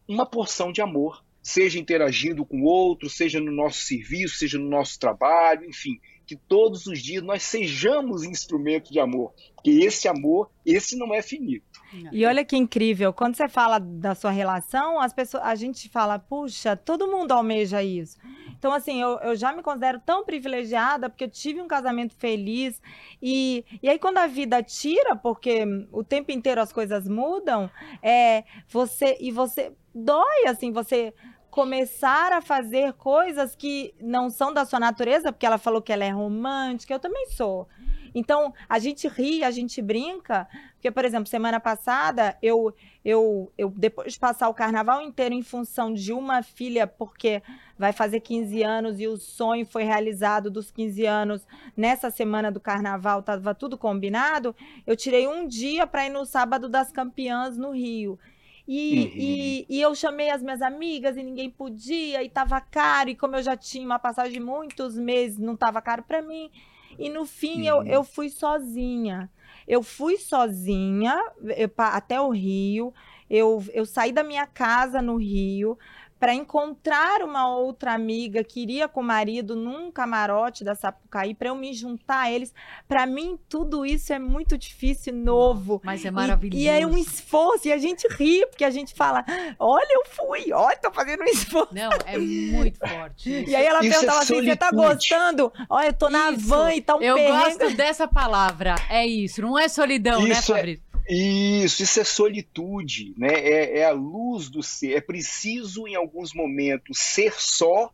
uma 0.07 0.27
porção 0.27 0.71
de 0.71 0.83
amor 0.83 1.24
seja 1.45 1.79
interagindo 1.79 2.43
com 2.43 2.63
outros, 2.63 3.19
seja 3.19 3.39
no 3.39 3.53
nosso 3.53 3.83
serviço, 3.83 4.39
seja 4.39 4.59
no 4.59 4.67
nosso 4.67 4.99
trabalho, 4.99 5.69
enfim, 5.69 6.01
que 6.27 6.35
todos 6.35 6.87
os 6.87 7.03
dias 7.03 7.23
nós 7.23 7.43
sejamos 7.43 8.25
instrumentos 8.25 8.91
de 8.91 8.99
amor, 8.99 9.35
porque 9.55 9.71
esse 9.71 10.09
amor, 10.09 10.51
esse 10.65 10.97
não 10.97 11.15
é 11.15 11.21
finito. 11.21 11.75
E 12.11 12.25
olha 12.25 12.45
que 12.47 12.57
incrível, 12.57 13.13
quando 13.13 13.37
você 13.37 13.47
fala 13.47 13.79
da 13.79 14.15
sua 14.15 14.31
relação, 14.31 14.99
as 14.99 15.13
pessoas, 15.13 15.45
a 15.45 15.55
gente 15.55 15.87
fala, 15.91 16.19
puxa, 16.19 16.75
todo 16.75 17.07
mundo 17.07 17.33
almeja 17.33 17.83
isso. 17.83 18.17
Então, 18.59 18.73
assim, 18.73 19.03
eu, 19.03 19.19
eu 19.19 19.37
já 19.37 19.53
me 19.53 19.63
considero 19.63 20.01
tão 20.01 20.25
privilegiada 20.25 21.11
porque 21.11 21.25
eu 21.25 21.31
tive 21.31 21.61
um 21.61 21.69
casamento 21.69 22.15
feliz. 22.15 22.81
E, 23.21 23.63
e 23.83 23.89
aí, 23.91 23.99
quando 23.99 24.17
a 24.17 24.27
vida 24.27 24.63
tira, 24.63 25.15
porque 25.15 25.65
o 25.93 26.03
tempo 26.03 26.33
inteiro 26.33 26.63
as 26.63 26.73
coisas 26.73 27.07
mudam, 27.07 27.71
é 28.03 28.45
você 28.67 29.19
e 29.21 29.31
você 29.31 29.71
dói, 29.95 30.47
assim, 30.47 30.73
você 30.73 31.13
começar 31.55 32.33
a 32.33 32.41
fazer 32.41 32.95
coisas 32.95 33.55
que 33.55 33.95
não 34.01 34.29
são 34.29 34.53
da 34.53 34.65
sua 34.65 34.81
natureza, 34.81 35.31
porque 35.31 35.47
ela 35.47 35.57
falou 35.57 35.81
que 35.81 35.93
ela 35.93 36.05
é 36.05 36.11
romântica, 36.11 36.93
eu 36.93 36.99
também 36.99 37.29
sou. 37.29 37.69
Então, 38.13 38.53
a 38.69 38.81
gente 38.81 39.07
ri, 39.07 39.45
a 39.45 39.53
gente 39.53 39.81
brinca, 39.81 40.49
porque, 40.73 40.91
por 40.91 41.05
exemplo, 41.05 41.29
semana 41.29 41.61
passada, 41.61 42.37
eu, 42.43 42.75
eu, 43.05 43.53
eu 43.57 43.71
depois 43.71 44.15
de 44.15 44.19
passar 44.19 44.49
o 44.49 44.55
carnaval 44.55 45.01
inteiro 45.01 45.33
em 45.33 45.43
função 45.43 45.95
de 45.95 46.13
uma 46.13 46.43
filha, 46.43 46.89
porque 46.89 47.41
vai 47.79 47.93
fazer 47.93 48.19
15 48.19 48.61
anos 48.65 48.99
e 48.99 49.07
o 49.07 49.17
sonho 49.17 49.65
foi 49.65 49.85
realizado 49.85 50.51
dos 50.51 50.73
15 50.73 51.07
anos 51.07 51.47
nessa 51.77 52.11
semana 52.11 52.51
do 52.51 52.59
carnaval, 52.59 53.21
estava 53.21 53.55
tudo 53.55 53.79
combinado, 53.79 54.57
eu 54.85 54.97
tirei 54.97 55.29
um 55.29 55.47
dia 55.47 55.87
para 55.87 56.05
ir 56.05 56.11
no 56.11 56.27
sábado 56.27 56.69
das 56.69 56.91
campeãs 56.91 57.57
no 57.57 57.71
Rio. 57.71 58.19
E, 58.67 58.99
uhum. 58.99 59.12
e, 59.15 59.67
e, 59.69 59.81
eu 59.81 59.95
chamei 59.95 60.31
as 60.31 60.43
minhas 60.43 60.62
amigas 60.62 61.17
e 61.17 61.23
ninguém 61.23 61.51
podia, 61.51 62.23
e 62.23 62.31
tava 62.31 62.59
caro, 62.61 63.11
e 63.11 63.15
como 63.15 63.37
eu 63.37 63.43
já 63.43 63.55
tinha 63.57 63.85
uma 63.85 63.99
passagem 63.99 64.33
de 64.33 64.41
muitos 64.41 64.97
meses, 64.97 65.39
não 65.39 65.55
tava 65.55 65.83
caro 65.83 66.03
para 66.03 66.23
mim. 66.23 66.51
E 66.99 67.11
no 67.11 67.27
fim 67.27 67.69
uhum. 67.69 67.83
eu, 67.83 67.87
eu 67.87 68.05
fui 68.05 68.31
sozinha. 68.31 69.31
Eu 69.67 69.83
fui 69.83 70.17
sozinha 70.17 71.19
eu, 71.57 71.71
até 71.77 72.21
o 72.21 72.31
Rio. 72.31 72.93
Eu, 73.29 73.65
eu 73.73 73.85
saí 73.87 74.12
da 74.12 74.23
minha 74.23 74.47
casa 74.47 75.01
no 75.01 75.17
Rio 75.17 75.79
para 76.25 76.33
encontrar 76.33 77.20
uma 77.20 77.55
outra 77.55 77.93
amiga 77.93 78.43
que 78.43 78.62
iria 78.62 78.89
com 78.89 79.03
o 79.03 79.05
marido 79.05 79.55
num 79.55 79.93
camarote 79.93 80.64
da 80.64 80.75
Sapucaí, 80.75 81.35
para 81.35 81.51
eu 81.51 81.55
me 81.55 81.75
juntar 81.75 82.20
a 82.20 82.33
eles. 82.33 82.55
Para 82.89 83.05
mim, 83.05 83.39
tudo 83.47 83.85
isso 83.85 84.11
é 84.11 84.18
muito 84.18 84.57
difícil 84.57 85.12
e 85.12 85.16
novo. 85.18 85.83
Mas 85.85 86.03
é 86.03 86.11
maravilhoso. 86.11 86.59
E, 86.59 86.64
e, 86.64 86.66
é 86.66 86.87
um 86.87 86.97
esforço, 86.97 87.68
e 87.68 87.72
a 87.75 87.77
gente 87.77 88.09
ri, 88.09 88.47
porque 88.47 88.64
a 88.64 88.70
gente 88.70 88.95
fala: 88.95 89.22
olha, 89.59 89.87
eu 89.91 90.07
fui, 90.07 90.51
olha, 90.51 90.75
tô 90.79 90.91
fazendo 90.91 91.25
um 91.25 91.27
esforço. 91.27 91.75
Não, 91.75 91.91
é 92.07 92.16
muito 92.16 92.79
forte. 92.79 93.29
Isso. 93.43 93.51
E 93.51 93.55
aí 93.55 93.66
ela 93.66 93.81
isso 93.81 93.91
perguntava 93.91 94.20
é 94.20 94.22
assim: 94.22 94.45
você 94.47 94.57
tá 94.57 94.70
gostando? 94.70 95.53
Olha, 95.68 95.89
eu 95.89 95.93
tô 95.93 96.09
na 96.09 96.31
isso. 96.31 96.49
van 96.49 96.72
e 96.72 96.81
tá 96.81 96.97
um 96.97 97.03
Eu 97.03 97.18
gosto 97.18 97.77
dessa 97.77 98.09
palavra. 98.09 98.77
É 98.89 99.07
isso, 99.07 99.43
não 99.43 99.59
é 99.59 99.68
solidão, 99.68 100.22
né, 100.22 100.31
isso 100.31 100.53
né, 100.55 100.59
Fabrício? 100.59 100.85
É... 100.91 100.94
Isso, 101.09 101.83
isso 101.83 102.01
é 102.01 102.05
solitude, 102.05 103.15
né? 103.17 103.29
É, 103.29 103.79
é, 103.81 103.85
a 103.85 103.93
luz 103.93 104.49
do 104.49 104.63
ser. 104.63 104.97
É 104.97 105.01
preciso, 105.01 105.87
em 105.87 105.95
alguns 105.95 106.33
momentos, 106.35 106.99
ser 106.99 107.35
só 107.39 107.91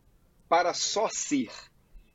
para 0.47 0.73
só 0.73 1.09
ser. 1.09 1.49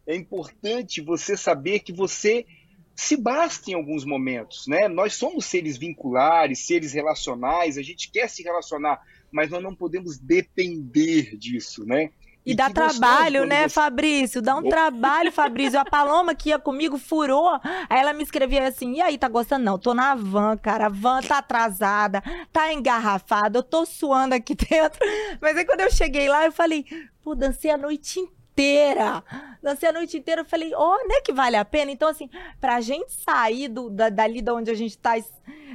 É 0.07 0.15
importante 0.15 1.01
você 1.01 1.37
saber 1.37 1.81
que 1.81 1.93
você 1.93 2.47
se 2.95 3.17
basta 3.17 3.71
em 3.71 3.75
alguns 3.75 4.07
momentos, 4.07 4.67
né? 4.67 4.89
Nós 4.89 5.15
somos 5.15 5.45
seres 5.45 5.77
vinculares, 5.77 6.65
seres 6.65 6.95
relacionais, 6.95 7.77
a 7.77 7.83
gente 7.83 8.11
quer 8.11 8.29
se 8.29 8.43
relacionar, 8.43 8.99
mas 9.31 9.51
nós 9.51 9.63
não 9.63 9.75
podemos 9.75 10.17
depender 10.19 11.37
disso, 11.37 11.85
né? 11.85 12.11
E, 12.47 12.55
dá 12.55 12.71
trabalho, 12.71 13.45
né. 13.45 13.69
Fabrício? 13.69 14.41
Dá 14.41 14.55
um 14.55 14.63
trabalho, 14.63 15.33
Fabrício. 15.33 15.81
A 15.81 15.85
Paloma 15.85 16.33
que 16.33 16.51
ia 16.51 16.59
comigo 16.61 16.97
furou. 16.97 17.61
Aí 17.91 17.99
ela 17.99 18.13
me 18.13 18.23
escrevia 18.23 18.69
assim: 18.69 18.95
e 18.95 19.01
aí, 19.03 19.19
tá 19.19 19.29
gostando? 19.29 19.65
Não, 19.65 19.77
tô 19.77 19.93
na 19.93 20.15
van, 20.15 20.57
cara. 20.57 20.87
A 20.87 20.89
van 20.89 21.21
tá 21.21 21.39
atrasada, 21.39 22.23
tá 22.53 22.73
engarrafada, 22.73 23.59
eu 23.59 23.65
tô 23.65 23.85
suando 23.85 24.37
aqui 24.37 24.55
dentro. 24.71 25.01
Mas 25.41 25.57
aí 25.57 25.65
quando 25.65 25.81
eu 25.81 25.91
cheguei 25.91 26.29
lá, 26.29 26.45
eu 26.45 26.53
falei: 26.53 26.85
pô, 27.21 27.35
dancei 27.35 27.69
a 27.69 27.77
noite 27.77 28.21
inteira. 28.21 29.25
Dancei 29.61 29.89
a 29.89 29.93
noite 29.93 30.17
inteira. 30.17 30.43
Eu 30.43 30.47
falei: 30.47 30.73
ó, 30.73 30.95
oh, 30.95 31.09
né 31.09 31.21
que 31.25 31.33
vale 31.33 31.57
a 31.57 31.65
pena? 31.65 31.91
Então, 31.91 32.09
assim, 32.09 32.31
pra 32.61 32.81
gente 32.81 33.13
sair 33.13 33.67
do, 33.67 33.91
da, 33.91 34.09
dali 34.09 34.41
da 34.41 34.55
onde 34.55 34.71
a 34.71 34.75
gente 34.75 34.97
tá, 34.97 35.15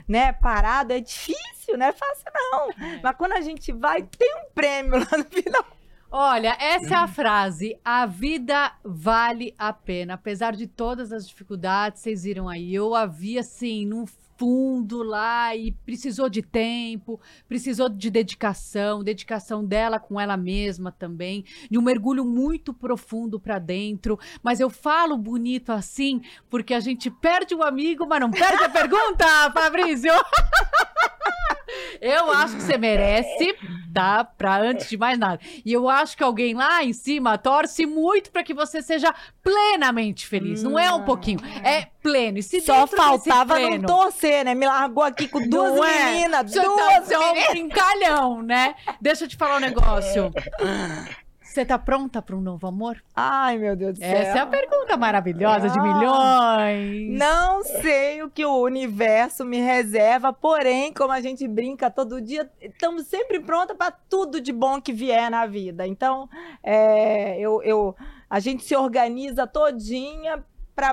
né, 0.08 0.32
parado, 0.32 0.94
é 0.94 1.02
difícil, 1.02 1.78
não 1.78 1.88
é 1.88 1.92
fácil, 1.92 2.26
não. 2.34 2.70
É. 2.70 3.00
Mas 3.04 3.18
quando 3.18 3.34
a 3.34 3.42
gente 3.42 3.74
vai, 3.74 4.04
tem 4.04 4.34
um 4.38 4.54
prêmio 4.54 5.00
lá 5.12 5.18
no 5.18 5.26
final. 5.26 5.81
Olha, 6.14 6.58
essa 6.60 6.94
é 6.94 6.98
a 6.98 7.08
frase. 7.08 7.80
A 7.86 8.06
vida 8.06 8.74
vale 8.84 9.56
a 9.58 9.72
pena. 9.72 10.16
Apesar 10.16 10.54
de 10.54 10.68
todas 10.68 11.14
as 11.14 11.26
dificuldades, 11.26 12.02
vocês 12.02 12.24
viram 12.24 12.50
aí. 12.50 12.76
Eu 12.76 12.94
havia, 12.94 13.40
assim, 13.40 13.86
no 13.86 14.06
fundo 14.38 15.04
lá 15.04 15.56
e 15.56 15.72
precisou 15.72 16.28
de 16.28 16.42
tempo, 16.42 17.22
precisou 17.48 17.88
de 17.88 18.10
dedicação, 18.10 19.04
dedicação 19.04 19.64
dela 19.64 20.00
com 20.00 20.20
ela 20.20 20.36
mesma 20.36 20.92
também, 20.92 21.46
de 21.70 21.78
um 21.78 21.82
mergulho 21.82 22.26
muito 22.26 22.74
profundo 22.74 23.40
para 23.40 23.58
dentro. 23.58 24.20
Mas 24.44 24.60
eu 24.60 24.70
falo 24.70 25.16
bonito 25.16 25.72
assim 25.72 26.22
porque 26.50 26.74
a 26.74 26.80
gente 26.80 27.10
perde 27.10 27.54
o 27.56 27.64
amigo, 27.64 28.06
mas 28.06 28.20
não 28.20 28.32
perde 28.32 28.64
a 28.64 28.70
pergunta, 28.70 29.26
Fabrício. 29.54 30.12
Eu 32.00 32.32
acho 32.32 32.56
que 32.56 32.64
você 32.64 32.78
merece, 32.78 33.56
tá? 33.94 34.24
Pra 34.24 34.58
antes 34.58 34.90
de 34.90 34.98
mais 34.98 35.18
nada. 35.18 35.40
E 35.66 35.72
eu 35.72 35.90
acho 35.90 36.18
que 36.18 36.24
alguém 36.24 36.54
lá 36.54 36.84
em 36.84 36.94
cima 36.94 37.38
torce 37.38 37.86
muito 37.86 38.32
para 38.32 38.44
que 38.44 38.54
você 38.54 38.82
seja 38.82 39.14
plenamente 39.44 40.28
feliz. 40.28 40.64
Não 40.64 40.78
é 40.78 40.92
um 40.92 41.04
pouquinho, 41.04 41.40
é 41.64 41.88
pleno. 42.02 42.38
E 42.38 42.44
se 42.44 42.62
Só 42.62 42.88
faltava 42.88 43.56
pleno, 43.56 43.78
não 43.78 43.86
torcer, 43.86 44.46
né? 44.46 44.56
Me 44.56 44.66
largou 44.66 45.04
aqui 45.04 45.28
com 45.28 45.48
duas 45.48 45.78
é. 45.78 46.06
meninas, 46.06 46.52
duas 46.52 47.06
Você 47.06 47.14
é 47.14 47.20
um 47.20 47.52
brincalhão, 47.52 48.42
né? 48.42 48.76
Deixa 49.00 49.26
eu 49.26 49.28
te 49.28 49.36
falar 49.36 49.58
um 49.58 49.60
negócio. 49.60 50.32
Você 51.52 51.66
tá 51.66 51.78
pronta 51.78 52.22
para 52.22 52.34
um 52.34 52.40
novo 52.40 52.66
amor? 52.66 53.04
Ai, 53.14 53.58
meu 53.58 53.76
Deus 53.76 53.96
do 53.96 54.00
céu. 54.00 54.08
Essa 54.08 54.38
é 54.38 54.42
a 54.42 54.46
pergunta 54.46 54.96
maravilhosa 54.96 55.68
ah, 55.68 55.70
de 55.70 55.82
milhões. 55.82 57.20
Não 57.20 57.62
sei 57.62 58.24
o 58.24 58.30
que 58.30 58.46
o 58.46 58.62
universo 58.62 59.44
me 59.44 59.60
reserva, 59.60 60.32
porém, 60.32 60.94
como 60.94 61.12
a 61.12 61.20
gente 61.20 61.46
brinca 61.50 61.92
todo 61.92 62.22
dia, 62.22 62.50
estamos 62.62 63.06
sempre 63.08 63.42
pronta 63.42 63.76
para 63.76 63.92
tudo 63.92 64.40
de 64.40 64.54
bom 64.54 64.80
que 64.80 64.94
vier 64.94 65.30
na 65.30 65.46
vida. 65.46 65.86
Então, 65.86 66.30
é, 66.64 67.38
eu, 67.38 67.62
eu, 67.64 67.98
a 68.30 68.40
gente 68.40 68.64
se 68.64 68.74
organiza 68.74 69.46
todinha 69.46 70.42
para 70.76 70.92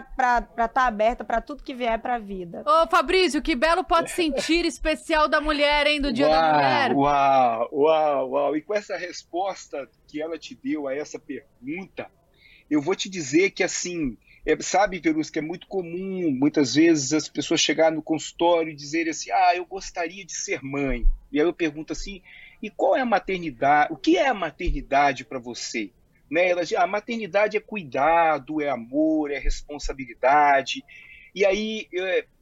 estar 0.50 0.68
tá 0.68 0.86
aberta 0.86 1.24
para 1.24 1.40
tudo 1.40 1.62
que 1.62 1.74
vier 1.74 1.98
para 2.00 2.16
a 2.16 2.18
vida. 2.18 2.62
Ô, 2.66 2.86
Fabrício, 2.88 3.40
que 3.40 3.54
belo 3.54 3.84
pode 3.84 4.10
sentir 4.10 4.64
especial 4.64 5.28
da 5.28 5.40
mulher, 5.40 5.86
hein, 5.86 6.00
do 6.00 6.12
Dia 6.12 6.28
uau, 6.28 6.40
da 6.40 6.52
Mulher. 6.52 6.92
Uau, 6.92 7.68
uau, 7.72 8.30
uau. 8.30 8.56
E 8.56 8.62
com 8.62 8.74
essa 8.74 8.96
resposta 8.96 9.88
que 10.06 10.20
ela 10.20 10.38
te 10.38 10.54
deu 10.54 10.88
a 10.88 10.94
essa 10.94 11.18
pergunta, 11.18 12.10
eu 12.70 12.82
vou 12.82 12.94
te 12.94 13.08
dizer 13.08 13.50
que, 13.50 13.62
assim, 13.62 14.16
é, 14.44 14.56
sabe, 14.60 14.98
Verus, 14.98 15.30
que 15.30 15.38
é 15.38 15.42
muito 15.42 15.66
comum, 15.66 16.30
muitas 16.30 16.74
vezes, 16.74 17.12
as 17.12 17.28
pessoas 17.28 17.60
chegarem 17.60 17.96
no 17.96 18.02
consultório 18.02 18.72
e 18.72 18.76
dizerem 18.76 19.10
assim, 19.10 19.30
ah, 19.30 19.52
eu 19.54 19.64
gostaria 19.64 20.24
de 20.24 20.34
ser 20.34 20.62
mãe. 20.62 21.06
E 21.30 21.40
aí 21.40 21.46
eu 21.46 21.52
pergunto 21.52 21.92
assim, 21.92 22.22
e 22.62 22.70
qual 22.70 22.96
é 22.96 23.00
a 23.00 23.06
maternidade? 23.06 23.92
O 23.92 23.96
que 23.96 24.16
é 24.16 24.28
a 24.28 24.34
maternidade 24.34 25.24
para 25.24 25.38
você? 25.38 25.90
Né? 26.30 26.48
Ela 26.48 26.64
diz, 26.64 26.76
a 26.76 26.86
maternidade 26.86 27.56
é 27.56 27.60
cuidado, 27.60 28.60
é 28.60 28.68
amor, 28.68 29.30
é 29.30 29.38
responsabilidade. 29.38 30.84
E 31.34 31.44
aí, 31.44 31.88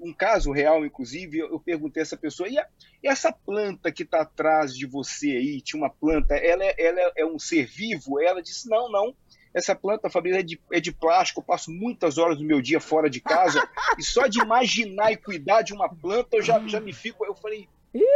um 0.00 0.12
caso 0.12 0.52
real, 0.52 0.84
inclusive, 0.84 1.38
eu 1.38 1.60
perguntei 1.60 2.00
a 2.00 2.04
essa 2.04 2.16
pessoa, 2.16 2.48
e, 2.48 2.58
a, 2.58 2.66
e 3.02 3.08
essa 3.08 3.32
planta 3.32 3.92
que 3.92 4.04
está 4.04 4.22
atrás 4.22 4.74
de 4.76 4.86
você 4.86 5.32
aí, 5.32 5.60
tinha 5.60 5.80
uma 5.80 5.90
planta, 5.90 6.34
ela, 6.34 6.64
é, 6.64 6.74
ela 6.78 7.12
é 7.16 7.26
um 7.26 7.38
ser 7.38 7.66
vivo? 7.66 8.20
Ela 8.20 8.42
disse, 8.42 8.68
não, 8.68 8.90
não, 8.90 9.14
essa 9.52 9.74
planta, 9.74 10.08
Fabrício, 10.08 10.38
é 10.38 10.42
de, 10.42 10.60
é 10.72 10.80
de 10.80 10.92
plástico, 10.92 11.40
eu 11.40 11.44
passo 11.44 11.70
muitas 11.70 12.18
horas 12.18 12.38
do 12.38 12.44
meu 12.44 12.60
dia 12.62 12.80
fora 12.80 13.10
de 13.10 13.20
casa, 13.20 13.66
e 13.98 14.02
só 14.02 14.26
de 14.26 14.40
imaginar 14.40 15.12
e 15.12 15.16
cuidar 15.16 15.62
de 15.62 15.74
uma 15.74 15.88
planta, 15.88 16.36
eu 16.36 16.42
já, 16.42 16.58
já 16.66 16.80
me 16.80 16.92
fico, 16.92 17.24
eu 17.24 17.34
falei, 17.34 17.68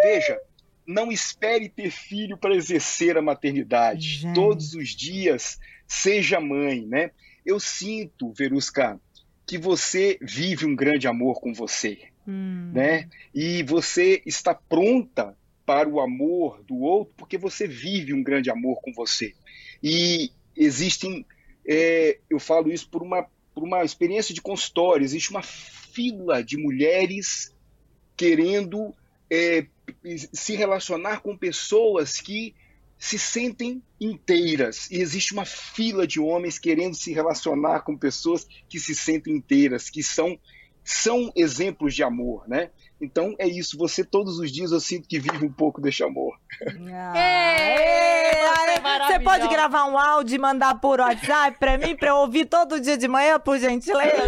veja, 0.03 0.41
não 0.91 1.13
espere 1.13 1.69
ter 1.69 1.91
filho 1.91 2.37
para 2.37 2.55
exercer 2.55 3.17
a 3.17 3.23
maternidade. 3.23 4.19
Gente. 4.19 4.35
Todos 4.35 4.75
os 4.75 4.91
dias, 4.91 5.59
seja 5.87 6.41
mãe, 6.41 6.85
né? 6.87 7.13
Eu 7.47 7.61
sinto, 7.61 8.33
Verusca, 8.33 9.01
que 9.47 9.57
você 9.57 10.19
vive 10.21 10.67
um 10.67 10.75
grande 10.75 11.07
amor 11.07 11.41
com 11.41 11.55
você, 11.55 11.99
hum. 12.27 12.71
né? 12.75 13.09
E 13.35 13.63
você 13.63 14.21
está 14.27 14.55
pronta 14.55 15.37
para 15.65 15.89
o 15.89 16.01
amor 16.01 16.63
do 16.65 16.81
outro 16.81 17.15
porque 17.17 17.39
você 17.39 17.67
vive 17.67 18.13
um 18.13 18.23
grande 18.23 18.51
amor 18.51 18.81
com 18.83 18.93
você. 18.93 19.35
E 19.83 20.31
existem, 20.57 21.25
é, 21.67 22.19
eu 22.29 22.41
falo 22.41 22.73
isso 22.73 22.89
por 22.91 23.03
uma, 23.03 23.27
por 23.55 23.63
uma 23.63 23.85
experiência 23.85 24.35
de 24.35 24.43
consultório, 24.43 25.05
existe 25.05 25.31
uma 25.31 25.43
fila 25.43 26.43
de 26.43 26.57
mulheres 26.57 27.55
querendo 28.17 28.95
é, 29.31 29.67
se 30.33 30.57
relacionar 30.57 31.21
com 31.21 31.37
pessoas 31.37 32.21
que 32.21 32.55
se 32.99 33.19
sentem 33.19 33.83
inteiras. 33.99 34.91
E 34.91 34.97
existe 34.97 35.33
uma 35.33 35.47
fila 35.47 36.07
de 36.07 36.21
homens 36.21 36.59
querendo 36.59 36.95
se 36.95 37.13
relacionar 37.13 37.81
com 37.81 37.97
pessoas 37.97 38.47
que 38.69 38.79
se 38.79 38.95
sentem 38.95 39.37
inteiras, 39.37 39.89
que 39.89 40.03
são, 40.03 40.39
são 40.85 41.33
exemplos 41.35 41.95
de 41.95 42.03
amor, 42.03 42.47
né? 42.47 42.71
Então 43.01 43.35
é 43.39 43.49
isso, 43.49 43.79
você 43.79 44.05
todos 44.05 44.39
os 44.39 44.53
dias 44.53 44.73
eu 44.73 44.81
sinto 44.81 45.09
que 45.09 45.19
vive 45.19 45.45
um 45.45 45.51
pouco 45.51 45.81
desse 45.81 46.03
amor. 46.03 46.39
Ah, 46.93 47.17
é, 47.17 48.79
você 49.07 49.21
pode 49.21 49.49
gravar 49.49 49.87
um 49.87 49.99
áudio 49.99 50.35
e 50.37 50.39
mandar 50.39 50.79
por 50.81 51.01
WhatsApp 51.01 51.59
para 51.59 51.79
mim, 51.79 51.97
para 51.97 52.11
eu 52.11 52.17
ouvir 52.17 52.45
todo 52.45 52.79
dia 52.79 52.99
de 52.99 53.09
manhã, 53.09 53.41
por 53.41 53.59
gentileza? 53.59 54.23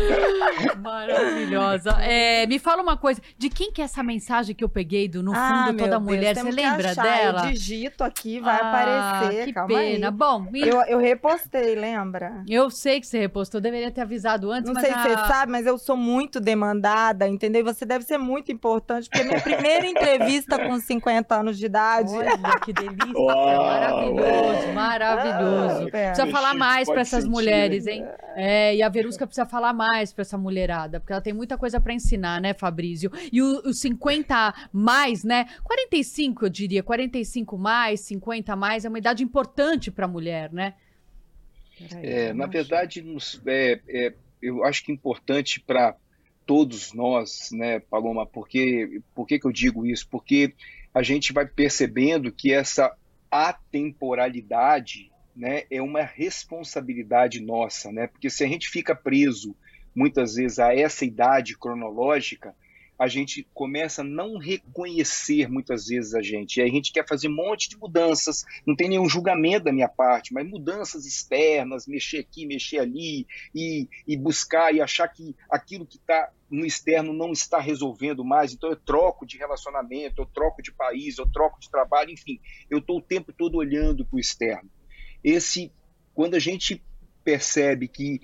Maravilhosa. 0.81 1.91
É, 2.01 2.47
me 2.47 2.59
fala 2.59 2.83
uma 2.83 2.97
coisa, 2.97 3.21
de 3.37 3.51
quem 3.51 3.71
que 3.71 3.83
é 3.83 3.85
essa 3.85 4.03
mensagem 4.03 4.55
que 4.55 4.65
eu 4.65 4.69
peguei 4.69 5.07
do 5.07 5.23
No 5.23 5.33
ah, 5.35 5.67
Fundo 5.67 5.83
ah, 5.83 5.85
Toda 5.85 6.01
Mulher? 6.01 6.35
Você 6.35 6.51
lembra 6.51 6.95
dela? 6.95 7.45
Eu 7.45 7.51
digito 7.51 8.03
aqui, 8.03 8.41
vai 8.41 8.59
ah, 8.59 8.69
aparecer. 8.69 9.45
Que 9.47 9.53
Calma 9.53 9.69
pena. 9.69 10.09
Aí. 10.09 10.13
Bom, 10.13 10.41
me... 10.51 10.61
eu, 10.61 10.81
eu 10.83 10.99
repostei, 10.99 11.75
lembra? 11.75 12.43
Eu 12.49 12.71
sei 12.71 13.01
que 13.01 13.07
você 13.07 13.19
repostou, 13.19 13.59
eu 13.59 13.63
deveria 13.63 13.91
ter 13.91 14.01
avisado 14.01 14.51
antes. 14.51 14.73
Não 14.73 14.81
sei 14.81 14.91
a... 14.91 15.03
se 15.03 15.09
você 15.09 15.17
sabe, 15.27 15.53
mas 15.53 15.67
eu 15.67 15.77
sou 15.77 15.97
muito 15.97 16.41
demandada, 16.41 17.29
entendeu? 17.29 17.63
Você 17.65 17.85
deve 17.85 18.05
ser 18.05 18.17
muito 18.17 18.51
importante 18.51 18.62
importante, 18.63 19.11
porque 19.11 19.25
minha 19.25 19.41
primeira 19.41 19.85
entrevista 19.85 20.57
com 20.57 20.79
50 20.79 21.35
anos 21.35 21.59
de 21.59 21.67
idade. 21.67 22.13
Olha, 22.13 22.61
que 22.65 22.73
delícia! 22.73 23.13
Uau, 23.17 23.57
maravilhoso, 23.65 24.73
maravilhoso. 24.73 25.89
Ah, 25.89 25.91
precisa 25.91 26.27
falar 26.29 26.55
mais 26.55 26.89
para 26.89 27.01
essas 27.01 27.25
sentir, 27.25 27.33
mulheres, 27.33 27.87
hein? 27.89 28.05
É, 28.37 28.77
e 28.77 28.83
a 28.83 28.89
Verusca 28.89 29.27
precisa 29.27 29.45
falar 29.45 29.73
mais 29.73 30.13
para 30.13 30.23
essa 30.23 30.39
mulherada, 30.39 31.01
porque 31.01 31.13
ela 31.13 31.21
tem 31.21 31.33
muita 31.33 31.59
coisa 31.59 31.81
para 31.81 31.93
ensinar, 31.93 32.41
né, 32.41 32.55
Fabrício? 32.55 33.11
E 33.33 33.43
os 33.43 33.81
50 33.81 34.55
mais, 34.73 35.25
né? 35.25 35.47
45, 35.65 36.47
eu 36.47 36.49
diria, 36.49 36.83
45 36.85 37.59
mais, 37.59 38.01
50 38.03 38.55
mais, 38.55 38.85
é 38.85 38.89
uma 38.89 38.99
idade 38.99 39.25
importante 39.25 39.91
para 39.91 40.05
a 40.05 40.09
mulher, 40.09 40.53
né? 40.53 40.75
é, 42.01 42.33
na 42.33 42.47
verdade, 42.47 43.05
é, 43.47 43.81
é, 43.89 44.15
eu 44.41 44.65
acho 44.65 44.85
que 44.85 44.93
é 44.93 44.95
importante 44.95 45.59
para 45.59 45.97
todos 46.53 46.93
nós, 46.93 47.49
né, 47.51 47.81
Paloma, 47.81 48.27
porque, 48.27 49.01
por 49.15 49.27
que, 49.27 49.39
que 49.39 49.47
eu 49.47 49.51
digo 49.51 49.87
isso? 49.87 50.07
Porque 50.07 50.53
a 50.93 51.03
gente 51.03 51.33
vai 51.33 51.47
percebendo 51.47 52.31
que 52.31 52.53
essa 52.53 52.95
atemporalidade 53.31 55.11
né, 55.35 55.63
é 55.71 55.81
uma 55.81 56.03
responsabilidade 56.03 57.41
nossa, 57.41 57.91
né? 57.91 58.07
Porque 58.07 58.29
se 58.29 58.45
a 58.45 58.47
gente 58.47 58.69
fica 58.69 58.95
preso 58.95 59.57
muitas 59.95 60.35
vezes 60.35 60.59
a 60.59 60.77
essa 60.77 61.07
idade 61.07 61.57
cronológica, 61.57 62.55
a 63.03 63.09
gente 63.09 63.45
começa 63.53 64.03
a 64.03 64.05
não 64.05 64.39
reconhecer 64.39 65.51
muitas 65.51 65.89
vezes 65.89 66.15
a 66.15 66.23
gente. 66.23 66.59
E 66.59 66.63
a 66.63 66.69
gente 66.69 66.93
quer 66.93 67.05
fazer 67.05 67.27
um 67.27 67.35
monte 67.35 67.69
de 67.69 67.77
mudanças, 67.77 68.45
não 68.65 68.77
tem 68.77 68.89
nenhum 68.89 69.09
julgamento 69.09 69.65
da 69.65 69.73
minha 69.73 69.89
parte, 69.89 70.33
mas 70.33 70.49
mudanças 70.49 71.05
externas, 71.05 71.89
mexer 71.89 72.19
aqui, 72.19 72.47
mexer 72.47 72.79
ali, 72.79 73.27
e, 73.53 73.89
e 74.07 74.17
buscar 74.17 74.73
e 74.73 74.81
achar 74.81 75.09
que 75.09 75.35
aquilo 75.51 75.85
que 75.85 75.97
está 75.97 76.31
no 76.49 76.65
externo 76.65 77.13
não 77.13 77.33
está 77.33 77.59
resolvendo 77.59 78.25
mais, 78.25 78.53
então 78.53 78.71
eu 78.71 78.77
troco 78.77 79.27
de 79.27 79.37
relacionamento, 79.37 80.23
eu 80.23 80.27
troco 80.27 80.63
de 80.63 80.71
país, 80.71 81.19
eu 81.19 81.29
troco 81.29 81.59
de 81.59 81.69
trabalho, 81.69 82.13
enfim, 82.13 82.39
eu 82.71 82.79
estou 82.79 82.99
o 82.99 83.03
tempo 83.03 83.33
todo 83.33 83.57
olhando 83.57 84.07
para 84.07 84.17
o 84.17 84.21
externo. 84.21 84.71
Esse, 85.25 85.73
quando 86.15 86.37
a 86.37 86.39
gente 86.39 86.81
percebe 87.25 87.89
que 87.89 88.21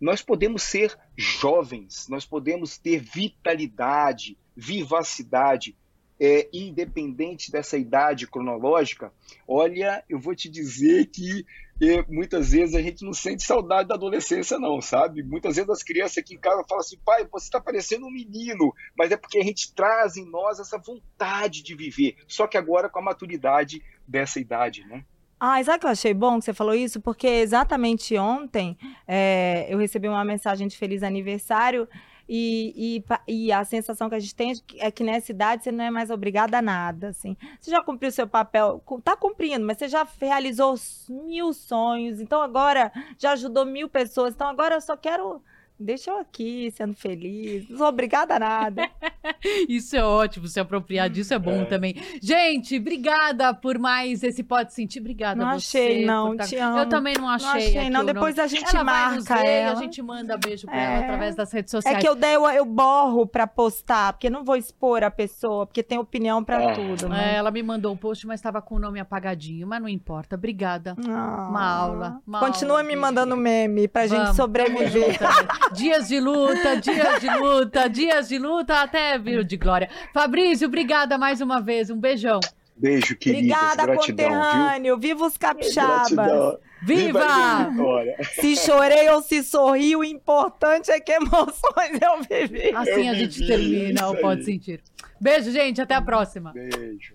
nós 0.00 0.22
podemos 0.22 0.62
ser 0.62 0.98
jovens, 1.16 2.06
nós 2.08 2.24
podemos 2.24 2.78
ter 2.78 3.00
vitalidade, 3.00 4.38
vivacidade, 4.56 5.76
é, 6.18 6.48
independente 6.52 7.50
dessa 7.50 7.78
idade 7.78 8.26
cronológica. 8.26 9.12
Olha, 9.48 10.04
eu 10.08 10.18
vou 10.18 10.34
te 10.34 10.50
dizer 10.50 11.06
que 11.06 11.46
é, 11.82 12.02
muitas 12.08 12.50
vezes 12.50 12.74
a 12.74 12.82
gente 12.82 13.02
não 13.02 13.14
sente 13.14 13.42
saudade 13.42 13.88
da 13.88 13.94
adolescência, 13.94 14.58
não, 14.58 14.82
sabe? 14.82 15.22
Muitas 15.22 15.56
vezes 15.56 15.70
as 15.70 15.82
crianças 15.82 16.18
aqui 16.18 16.34
em 16.34 16.38
casa 16.38 16.62
falam 16.68 16.80
assim, 16.80 16.98
pai, 17.02 17.26
você 17.32 17.46
está 17.46 17.58
parecendo 17.58 18.06
um 18.06 18.10
menino, 18.10 18.70
mas 18.96 19.10
é 19.10 19.16
porque 19.16 19.38
a 19.38 19.42
gente 19.42 19.74
traz 19.74 20.18
em 20.18 20.28
nós 20.30 20.60
essa 20.60 20.76
vontade 20.76 21.62
de 21.62 21.74
viver, 21.74 22.16
só 22.28 22.46
que 22.46 22.58
agora 22.58 22.90
com 22.90 22.98
a 22.98 23.02
maturidade 23.02 23.82
dessa 24.06 24.38
idade, 24.38 24.84
né? 24.86 25.06
Ah, 25.42 25.64
sabe 25.64 25.78
que 25.78 25.86
eu 25.86 25.90
achei 25.90 26.12
bom 26.12 26.38
que 26.38 26.44
você 26.44 26.52
falou 26.52 26.74
isso? 26.74 27.00
Porque 27.00 27.26
exatamente 27.26 28.14
ontem 28.18 28.76
é, 29.08 29.66
eu 29.70 29.78
recebi 29.78 30.06
uma 30.06 30.22
mensagem 30.22 30.68
de 30.68 30.76
feliz 30.76 31.02
aniversário 31.02 31.88
e, 32.28 33.02
e, 33.26 33.46
e, 33.46 33.50
a 33.50 33.64
sensação 33.64 34.10
que 34.10 34.14
a 34.14 34.18
gente 34.20 34.34
tem 34.34 34.52
é 34.78 34.90
que 34.90 35.02
nessa 35.02 35.32
idade 35.32 35.64
você 35.64 35.72
não 35.72 35.82
é 35.82 35.90
mais 35.90 36.10
obrigada 36.10 36.58
a 36.58 36.62
nada, 36.62 37.08
assim. 37.08 37.36
Você 37.58 37.70
já 37.70 37.82
cumpriu 37.82 38.12
seu 38.12 38.28
papel, 38.28 38.84
tá 39.02 39.16
cumprindo, 39.16 39.64
mas 39.66 39.78
você 39.78 39.88
já 39.88 40.06
realizou 40.20 40.74
mil 41.08 41.54
sonhos, 41.54 42.20
então 42.20 42.42
agora 42.42 42.92
já 43.18 43.32
ajudou 43.32 43.64
mil 43.64 43.88
pessoas, 43.88 44.34
então 44.34 44.46
agora 44.46 44.76
eu 44.76 44.80
só 44.80 44.96
quero 44.96 45.42
Deixa 45.80 46.10
eu 46.10 46.18
aqui 46.18 46.70
sendo 46.72 46.94
feliz, 46.94 47.66
não 47.70 47.78
sou 47.78 47.86
obrigada 47.86 48.36
a 48.36 48.38
nada. 48.38 48.86
Isso 49.66 49.96
é 49.96 50.04
ótimo, 50.04 50.46
se 50.46 50.60
apropriar 50.60 51.08
disso 51.08 51.32
é 51.32 51.38
bom 51.38 51.62
é. 51.62 51.64
também. 51.64 51.94
Gente, 52.20 52.76
obrigada 52.76 53.54
por 53.54 53.78
mais 53.78 54.22
esse 54.22 54.42
Pode 54.42 54.74
Sentir. 54.74 55.00
Obrigada 55.00 55.42
não 55.42 55.58
você. 55.58 55.78
achei, 55.78 56.04
não, 56.04 56.36
tá... 56.36 56.44
te 56.44 56.56
amo. 56.56 56.78
Eu 56.78 56.88
também 56.88 57.14
não 57.16 57.28
achei. 57.28 57.48
Não 57.48 57.56
achei, 57.56 57.90
não. 57.90 58.04
Depois 58.04 58.38
a 58.38 58.46
gente 58.46 58.74
ela 58.74 58.84
marca 58.84 59.38
ela. 59.42 59.72
a 59.72 59.74
gente 59.76 60.02
manda 60.02 60.36
beijo 60.36 60.66
pra 60.66 60.76
é. 60.76 60.84
ela 60.84 61.04
através 61.04 61.34
das 61.34 61.50
redes 61.50 61.70
sociais. 61.70 61.96
É 61.96 62.00
que 62.00 62.06
eu, 62.06 62.14
dei, 62.14 62.36
eu, 62.36 62.46
eu 62.50 62.64
borro 62.64 63.26
pra 63.26 63.46
postar, 63.46 64.12
porque 64.12 64.28
não 64.28 64.44
vou 64.44 64.56
expor 64.56 65.02
a 65.02 65.10
pessoa, 65.10 65.66
porque 65.66 65.82
tem 65.82 65.98
opinião 65.98 66.44
pra 66.44 66.62
é. 66.62 66.72
tudo. 66.74 67.08
Né? 67.08 67.32
É, 67.32 67.36
ela 67.36 67.50
me 67.50 67.62
mandou 67.62 67.92
um 67.92 67.96
post, 67.96 68.26
mas 68.26 68.40
estava 68.40 68.60
com 68.60 68.74
o 68.74 68.78
nome 68.78 69.00
apagadinho, 69.00 69.66
mas 69.66 69.80
não 69.80 69.88
importa. 69.88 70.36
Obrigada. 70.36 70.94
Ah. 71.08 71.48
Uma 71.48 71.64
aula. 71.64 72.20
Uma 72.26 72.40
Continua 72.40 72.78
aula, 72.78 72.82
me 72.82 72.96
mandando 72.96 73.36
meme 73.36 73.88
pra 73.88 74.06
Vamos, 74.06 74.26
gente 74.26 74.36
sobreviver. 74.36 75.18
dias 75.72 76.08
de 76.08 76.20
luta, 76.20 76.76
dias 76.76 77.20
de 77.20 77.30
luta, 77.30 77.88
dias 77.88 78.28
de 78.28 78.38
luta, 78.38 78.82
até 78.82 79.18
vir 79.18 79.44
de 79.44 79.56
glória. 79.56 79.88
Fabrício, 80.12 80.66
obrigada 80.66 81.16
mais 81.18 81.40
uma 81.40 81.60
vez. 81.60 81.90
Um 81.90 81.98
beijão. 81.98 82.40
Beijo, 82.76 83.14
querida. 83.16 83.54
Obrigada, 83.54 83.86
gratidão, 83.86 84.28
conterrâneo. 84.28 84.98
Viu? 84.98 85.14
Viva 85.14 85.26
os 85.26 85.36
capixabas. 85.36 86.58
Viva! 86.82 87.68
Viva 87.70 88.04
se 88.40 88.56
chorei 88.56 89.08
ou 89.10 89.20
se 89.20 89.42
sorri, 89.42 89.94
o 89.94 90.02
importante 90.02 90.90
é 90.90 90.98
que 90.98 91.12
emoções 91.12 92.00
eu 92.00 92.22
vivi. 92.22 92.74
Assim 92.74 93.06
eu 93.06 93.12
a 93.12 93.14
gente 93.14 93.46
termina 93.46 94.08
o 94.08 94.16
Pode 94.16 94.44
Sentir. 94.44 94.82
Beijo, 95.20 95.50
gente. 95.50 95.80
Até 95.80 95.94
a 95.94 96.00
próxima. 96.00 96.52
Beijo. 96.52 97.14